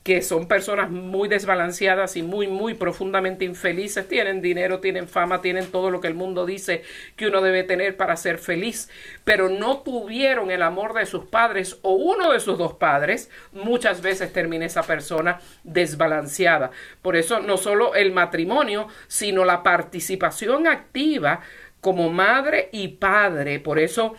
Que 0.08 0.22
son 0.22 0.48
personas 0.48 0.90
muy 0.90 1.28
desbalanceadas 1.28 2.16
y 2.16 2.22
muy, 2.22 2.46
muy 2.48 2.72
profundamente 2.72 3.44
infelices. 3.44 4.08
Tienen 4.08 4.40
dinero, 4.40 4.80
tienen 4.80 5.06
fama, 5.06 5.42
tienen 5.42 5.70
todo 5.70 5.90
lo 5.90 6.00
que 6.00 6.08
el 6.08 6.14
mundo 6.14 6.46
dice 6.46 6.82
que 7.14 7.26
uno 7.26 7.42
debe 7.42 7.62
tener 7.62 7.94
para 7.94 8.16
ser 8.16 8.38
feliz, 8.38 8.88
pero 9.24 9.50
no 9.50 9.80
tuvieron 9.80 10.50
el 10.50 10.62
amor 10.62 10.94
de 10.94 11.04
sus 11.04 11.26
padres 11.26 11.76
o 11.82 11.92
uno 11.92 12.32
de 12.32 12.40
sus 12.40 12.56
dos 12.56 12.72
padres, 12.72 13.30
muchas 13.52 14.00
veces 14.00 14.32
termina 14.32 14.64
esa 14.64 14.82
persona 14.82 15.40
desbalanceada. 15.62 16.70
Por 17.02 17.14
eso 17.14 17.40
no 17.40 17.58
solo 17.58 17.94
el 17.94 18.10
matrimonio, 18.10 18.88
sino 19.08 19.44
la 19.44 19.62
participación 19.62 20.66
activa 20.66 21.42
como 21.82 22.08
madre 22.08 22.70
y 22.72 22.88
padre. 22.88 23.60
Por 23.60 23.78
eso 23.78 24.14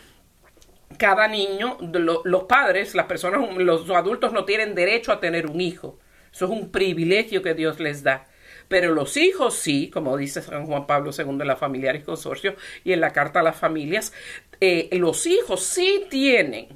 cada 0.99 1.27
niño, 1.27 1.77
los 1.81 2.43
padres, 2.43 2.93
las 2.93 3.07
personas, 3.07 3.41
los 3.57 3.89
adultos 3.89 4.33
no 4.33 4.45
tienen 4.45 4.75
derecho 4.75 5.11
a 5.11 5.19
tener 5.19 5.47
un 5.47 5.61
hijo. 5.61 5.97
Eso 6.31 6.45
es 6.45 6.51
un 6.51 6.71
privilegio 6.71 7.41
que 7.41 7.55
Dios 7.55 7.79
les 7.79 8.03
da. 8.03 8.27
Pero 8.67 8.93
los 8.93 9.17
hijos 9.17 9.55
sí, 9.55 9.89
como 9.89 10.15
dice 10.15 10.43
San 10.43 10.67
Juan 10.67 10.85
Pablo 10.85 11.11
II 11.17 11.25
en 11.25 11.47
la 11.47 11.55
Familiares 11.55 12.03
Consorcio 12.03 12.55
y 12.83 12.93
en 12.93 13.01
la 13.01 13.13
Carta 13.13 13.39
a 13.39 13.43
las 13.43 13.57
Familias, 13.57 14.13
eh, 14.61 14.89
los 14.91 15.25
hijos 15.25 15.63
sí 15.63 16.05
tienen 16.09 16.67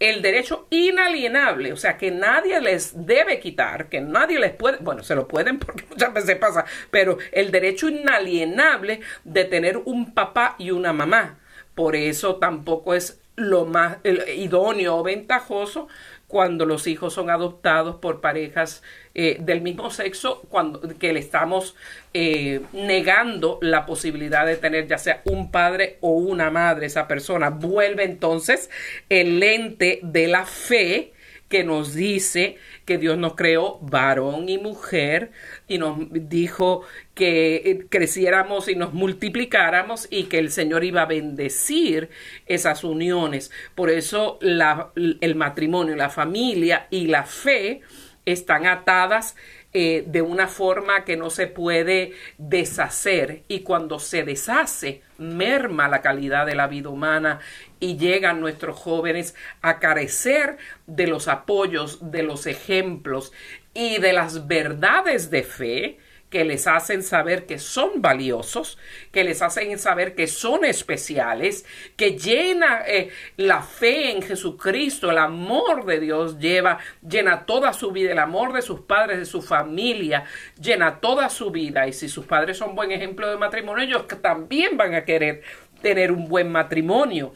el 0.00 0.22
derecho 0.22 0.66
inalienable, 0.70 1.72
o 1.72 1.76
sea, 1.76 1.96
que 1.96 2.10
nadie 2.10 2.60
les 2.60 3.06
debe 3.06 3.40
quitar, 3.40 3.88
que 3.88 4.00
nadie 4.00 4.38
les 4.38 4.52
puede, 4.52 4.78
bueno, 4.78 5.02
se 5.02 5.14
lo 5.14 5.26
pueden 5.26 5.58
porque 5.60 5.84
muchas 5.88 6.12
veces 6.12 6.36
pasa, 6.36 6.64
pero 6.90 7.18
el 7.32 7.50
derecho 7.50 7.88
inalienable 7.88 9.00
de 9.24 9.44
tener 9.44 9.76
un 9.78 10.14
papá 10.14 10.56
y 10.58 10.70
una 10.70 10.92
mamá. 10.92 11.38
Por 11.74 11.94
eso 11.94 12.36
tampoco 12.36 12.94
es 12.94 13.20
lo 13.38 13.64
más 13.64 13.98
idóneo 14.04 14.96
o 14.96 15.02
ventajoso 15.02 15.88
cuando 16.26 16.66
los 16.66 16.86
hijos 16.86 17.14
son 17.14 17.30
adoptados 17.30 17.96
por 17.96 18.20
parejas 18.20 18.82
eh, 19.14 19.38
del 19.40 19.62
mismo 19.62 19.90
sexo, 19.90 20.42
cuando 20.50 20.80
que 20.98 21.12
le 21.12 21.20
estamos 21.20 21.74
eh, 22.12 22.60
negando 22.72 23.58
la 23.62 23.86
posibilidad 23.86 24.44
de 24.44 24.56
tener 24.56 24.86
ya 24.86 24.98
sea 24.98 25.22
un 25.24 25.50
padre 25.50 25.96
o 26.02 26.10
una 26.10 26.50
madre, 26.50 26.86
esa 26.86 27.08
persona. 27.08 27.48
Vuelve 27.48 28.04
entonces 28.04 28.68
el 29.08 29.40
lente 29.40 30.00
de 30.02 30.28
la 30.28 30.44
fe 30.44 31.14
que 31.48 31.64
nos 31.64 31.94
dice 31.94 32.56
que 32.84 32.98
Dios 32.98 33.18
nos 33.18 33.34
creó 33.34 33.78
varón 33.80 34.48
y 34.48 34.58
mujer 34.58 35.30
y 35.66 35.78
nos 35.78 35.98
dijo 36.10 36.82
que 37.14 37.56
eh, 37.56 37.86
creciéramos 37.88 38.68
y 38.68 38.76
nos 38.76 38.92
multiplicáramos 38.92 40.06
y 40.10 40.24
que 40.24 40.38
el 40.38 40.50
Señor 40.50 40.84
iba 40.84 41.02
a 41.02 41.06
bendecir 41.06 42.10
esas 42.46 42.84
uniones. 42.84 43.50
Por 43.74 43.90
eso 43.90 44.38
el 44.42 45.34
matrimonio, 45.34 45.96
la 45.96 46.10
familia 46.10 46.86
y 46.90 47.06
la 47.06 47.24
fe 47.24 47.80
están 48.26 48.66
atadas 48.66 49.34
eh, 49.74 50.04
de 50.06 50.22
una 50.22 50.48
forma 50.48 51.04
que 51.04 51.16
no 51.16 51.28
se 51.28 51.46
puede 51.46 52.12
deshacer 52.38 53.42
y 53.48 53.60
cuando 53.60 53.98
se 53.98 54.24
deshace 54.24 55.02
merma 55.18 55.88
la 55.88 56.00
calidad 56.00 56.46
de 56.46 56.54
la 56.54 56.68
vida 56.68 56.88
humana 56.88 57.40
y 57.80 57.96
llegan 57.96 58.40
nuestros 58.40 58.76
jóvenes 58.78 59.34
a 59.62 59.78
carecer 59.78 60.58
de 60.86 61.06
los 61.06 61.28
apoyos, 61.28 62.10
de 62.10 62.22
los 62.22 62.46
ejemplos 62.46 63.32
y 63.74 63.98
de 63.98 64.12
las 64.12 64.46
verdades 64.46 65.30
de 65.30 65.42
fe 65.42 65.98
que 66.30 66.44
les 66.44 66.66
hacen 66.66 67.02
saber 67.02 67.46
que 67.46 67.58
son 67.58 68.02
valiosos, 68.02 68.78
que 69.12 69.24
les 69.24 69.40
hacen 69.40 69.78
saber 69.78 70.14
que 70.14 70.26
son 70.26 70.64
especiales, 70.64 71.64
que 71.96 72.18
llena 72.18 72.82
eh, 72.86 73.10
la 73.36 73.62
fe 73.62 74.10
en 74.10 74.22
Jesucristo, 74.22 75.10
el 75.10 75.18
amor 75.18 75.86
de 75.86 76.00
Dios 76.00 76.38
lleva, 76.38 76.78
llena 77.06 77.46
toda 77.46 77.72
su 77.72 77.92
vida, 77.92 78.12
el 78.12 78.18
amor 78.18 78.52
de 78.52 78.62
sus 78.62 78.80
padres, 78.80 79.18
de 79.18 79.24
su 79.24 79.40
familia, 79.40 80.24
llena 80.60 81.00
toda 81.00 81.30
su 81.30 81.50
vida. 81.50 81.88
Y 81.88 81.92
si 81.92 82.08
sus 82.08 82.26
padres 82.26 82.58
son 82.58 82.74
buen 82.74 82.92
ejemplo 82.92 83.28
de 83.30 83.36
matrimonio, 83.36 83.84
ellos 83.84 84.06
también 84.20 84.76
van 84.76 84.94
a 84.94 85.04
querer 85.04 85.42
tener 85.80 86.12
un 86.12 86.28
buen 86.28 86.52
matrimonio. 86.52 87.32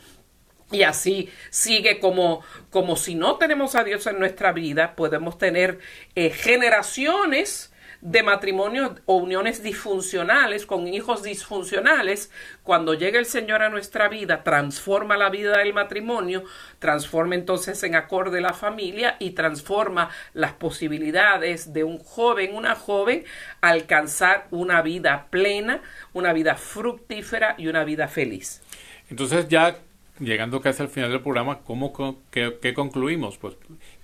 Y 0.72 0.82
así 0.82 1.28
sigue 1.50 2.00
como, 2.00 2.42
como 2.70 2.96
si 2.96 3.14
no 3.14 3.36
tenemos 3.36 3.74
a 3.74 3.84
Dios 3.84 4.06
en 4.06 4.18
nuestra 4.18 4.52
vida, 4.52 4.96
podemos 4.96 5.38
tener 5.38 5.78
eh, 6.14 6.30
generaciones 6.30 7.72
de 8.02 8.24
matrimonios 8.24 9.00
o 9.06 9.14
uniones 9.14 9.62
disfuncionales 9.62 10.66
con 10.66 10.88
hijos 10.88 11.22
disfuncionales, 11.22 12.32
cuando 12.64 12.94
llega 12.94 13.20
el 13.20 13.26
Señor 13.26 13.62
a 13.62 13.68
nuestra 13.68 14.08
vida, 14.08 14.42
transforma 14.42 15.16
la 15.16 15.30
vida 15.30 15.58
del 15.58 15.72
matrimonio, 15.72 16.42
transforma 16.80 17.36
entonces 17.36 17.80
en 17.84 17.94
acorde 17.94 18.40
la 18.40 18.54
familia 18.54 19.14
y 19.20 19.30
transforma 19.30 20.10
las 20.34 20.52
posibilidades 20.52 21.72
de 21.72 21.84
un 21.84 21.98
joven, 21.98 22.56
una 22.56 22.74
joven, 22.74 23.24
alcanzar 23.60 24.48
una 24.50 24.82
vida 24.82 25.28
plena, 25.30 25.80
una 26.12 26.32
vida 26.32 26.56
fructífera 26.56 27.54
y 27.56 27.68
una 27.68 27.84
vida 27.84 28.08
feliz. 28.08 28.62
Entonces 29.10 29.46
ya 29.46 29.76
llegando 30.24 30.60
casi 30.60 30.82
al 30.82 30.88
final 30.88 31.10
del 31.10 31.20
programa, 31.20 31.60
¿cómo, 31.60 31.92
qué, 32.30 32.56
qué 32.60 32.74
concluimos? 32.74 33.38
Pues 33.38 33.56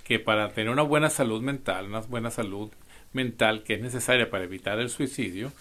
que 0.05 0.19
para 0.19 0.51
tener 0.51 0.71
una 0.71 0.83
buena 0.83 1.11
salud 1.11 1.43
mental, 1.43 1.87
una 1.87 2.01
buena 2.01 2.31
salud 2.31 2.71
mental 3.13 3.63
que 3.63 3.75
es 3.75 3.81
necesaria 3.81 4.31
para 4.31 4.45
evitar 4.45 4.79
el 4.79 4.91
suicidio 4.91 5.53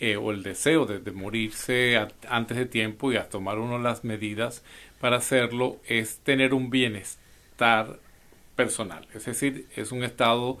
eh, 0.00 0.16
o 0.16 0.30
el 0.30 0.44
deseo 0.44 0.86
de, 0.86 1.10
morirse 1.10 1.98
antes 2.28 2.56
de 2.56 2.66
tiempo 2.66 3.12
y 3.12 3.16
a 3.16 3.28
tomar 3.28 3.58
uno 3.58 3.80
las 3.80 4.04
medidas 4.04 4.62
para 5.00 5.16
hacerlo 5.16 5.80
es 5.88 6.18
tener 6.18 6.54
un 6.54 6.70
bienestar 6.70 7.98
personal, 8.54 9.06
es 9.14 9.24
decir, 9.24 9.66
es 9.74 9.90
un 9.90 10.04
estado 10.04 10.58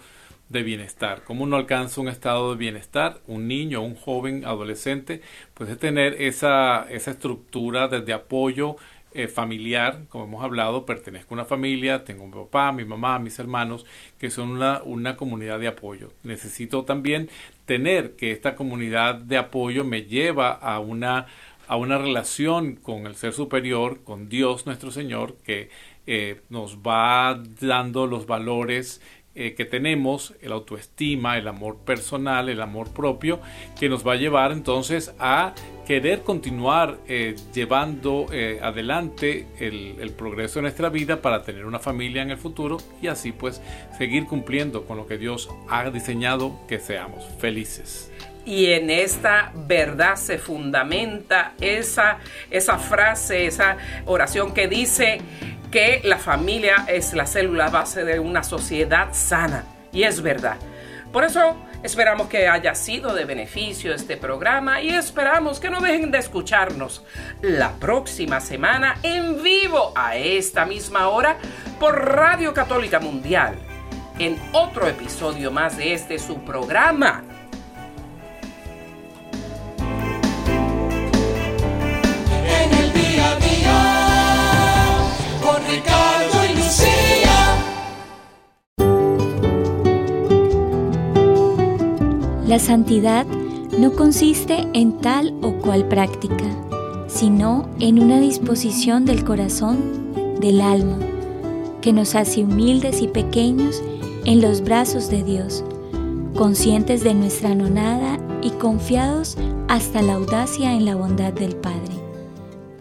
de 0.48 0.62
bienestar. 0.62 1.22
¿Cómo 1.24 1.44
uno 1.44 1.56
alcanza 1.56 2.00
un 2.00 2.08
estado 2.08 2.52
de 2.52 2.58
bienestar? 2.58 3.20
Un 3.26 3.46
niño, 3.46 3.82
un 3.82 3.94
joven, 3.94 4.44
adolescente, 4.44 5.20
pues 5.54 5.70
es 5.70 5.78
tener 5.78 6.20
esa, 6.20 6.86
esa 6.90 7.10
estructura 7.12 7.86
de 7.86 8.12
apoyo 8.12 8.76
eh, 9.18 9.26
familiar, 9.26 10.04
como 10.08 10.24
hemos 10.24 10.44
hablado, 10.44 10.86
pertenezco 10.86 11.34
a 11.34 11.38
una 11.38 11.44
familia, 11.44 12.04
tengo 12.04 12.24
mi 12.24 12.32
papá, 12.32 12.70
mi 12.70 12.84
mamá, 12.84 13.18
mis 13.18 13.36
hermanos, 13.40 13.84
que 14.16 14.30
son 14.30 14.50
una, 14.50 14.80
una 14.84 15.16
comunidad 15.16 15.58
de 15.58 15.66
apoyo. 15.66 16.12
Necesito 16.22 16.84
también 16.84 17.28
tener 17.66 18.14
que 18.14 18.30
esta 18.30 18.54
comunidad 18.54 19.16
de 19.16 19.36
apoyo 19.36 19.84
me 19.84 20.04
lleva 20.04 20.52
a 20.52 20.78
una, 20.78 21.26
a 21.66 21.76
una 21.76 21.98
relación 21.98 22.76
con 22.76 23.08
el 23.08 23.16
ser 23.16 23.32
superior, 23.32 24.04
con 24.04 24.28
Dios 24.28 24.66
nuestro 24.66 24.92
Señor, 24.92 25.34
que 25.44 25.68
eh, 26.06 26.40
nos 26.48 26.78
va 26.78 27.42
dando 27.60 28.06
los 28.06 28.26
valores 28.26 29.02
eh, 29.40 29.54
que 29.54 29.64
tenemos, 29.64 30.34
el 30.42 30.50
autoestima, 30.50 31.38
el 31.38 31.46
amor 31.46 31.76
personal, 31.84 32.48
el 32.48 32.60
amor 32.60 32.92
propio, 32.92 33.38
que 33.78 33.88
nos 33.88 34.04
va 34.04 34.14
a 34.14 34.16
llevar 34.16 34.50
entonces 34.50 35.14
a 35.20 35.54
querer 35.86 36.24
continuar 36.24 36.98
eh, 37.06 37.36
llevando 37.54 38.26
eh, 38.32 38.58
adelante 38.60 39.46
el, 39.60 39.94
el, 40.00 40.10
progreso 40.10 40.58
de 40.58 40.62
nuestra 40.62 40.88
vida 40.88 41.22
para 41.22 41.44
tener 41.44 41.66
una 41.66 41.78
familia 41.78 42.22
en 42.22 42.32
el 42.32 42.36
futuro 42.36 42.78
y 43.00 43.06
así 43.06 43.30
pues 43.30 43.62
seguir 43.96 44.26
cumpliendo 44.26 44.86
con 44.86 44.96
lo 44.96 45.06
que 45.06 45.18
Dios 45.18 45.48
ha 45.68 45.88
diseñado 45.88 46.58
que 46.66 46.80
seamos 46.80 47.24
felices. 47.38 48.10
Y 48.48 48.72
en 48.72 48.88
esta 48.88 49.52
verdad 49.54 50.16
se 50.16 50.38
fundamenta 50.38 51.52
esa, 51.60 52.16
esa 52.50 52.78
frase, 52.78 53.44
esa 53.44 53.76
oración 54.06 54.54
que 54.54 54.68
dice, 54.68 55.20
que 55.70 56.00
la 56.02 56.16
familia 56.16 56.86
es 56.88 57.12
la 57.12 57.26
célula 57.26 57.68
base 57.68 58.06
de 58.06 58.18
una 58.18 58.42
sociedad 58.42 59.08
sana. 59.12 59.66
Y 59.92 60.04
es 60.04 60.22
verdad. 60.22 60.56
Por 61.12 61.24
eso 61.24 61.58
Esperamos 61.80 62.26
que 62.26 62.48
haya 62.48 62.74
sido 62.74 63.14
de 63.14 63.24
beneficio 63.24 63.94
este 63.94 64.16
programa 64.16 64.82
y 64.82 64.88
esperamos 64.88 65.60
que 65.60 65.70
no 65.70 65.80
dejen 65.80 66.10
de 66.10 66.18
escucharnos 66.18 67.04
la 67.40 67.70
próxima 67.74 68.40
semana 68.40 68.96
en 69.04 69.40
vivo 69.44 69.92
a 69.94 70.16
esta 70.16 70.66
misma 70.66 71.08
hora 71.08 71.36
por 71.78 72.04
Radio 72.04 72.52
Católica 72.52 72.98
Mundial 72.98 73.54
en 74.18 74.36
otro 74.50 74.88
episodio 74.88 75.52
más 75.52 75.76
de 75.76 75.94
este 75.94 76.18
su 76.18 76.42
programa. 76.44 77.22
Con 85.42 85.62
y 85.66 86.56
Lucía. 86.56 87.38
La 92.46 92.58
santidad 92.58 93.26
no 93.78 93.92
consiste 93.92 94.66
en 94.72 94.98
tal 94.98 95.34
o 95.42 95.52
cual 95.52 95.86
práctica, 95.86 96.44
sino 97.06 97.68
en 97.80 98.02
una 98.02 98.20
disposición 98.20 99.04
del 99.04 99.24
corazón, 99.24 99.78
del 100.40 100.60
alma, 100.60 100.98
que 101.80 101.92
nos 101.92 102.14
hace 102.14 102.44
humildes 102.44 103.02
y 103.02 103.08
pequeños 103.08 103.82
en 104.24 104.40
los 104.40 104.62
brazos 104.62 105.10
de 105.10 105.22
Dios, 105.22 105.64
conscientes 106.34 107.02
de 107.04 107.14
nuestra 107.14 107.54
nonada 107.54 108.18
y 108.42 108.50
confiados 108.50 109.36
hasta 109.68 110.02
la 110.02 110.14
audacia 110.14 110.72
en 110.72 110.84
la 110.84 110.96
bondad 110.96 111.32
del 111.32 111.56
Padre. 111.56 111.97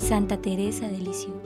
Santa 0.07 0.37
Teresa 0.37 0.87
de. 0.87 1.36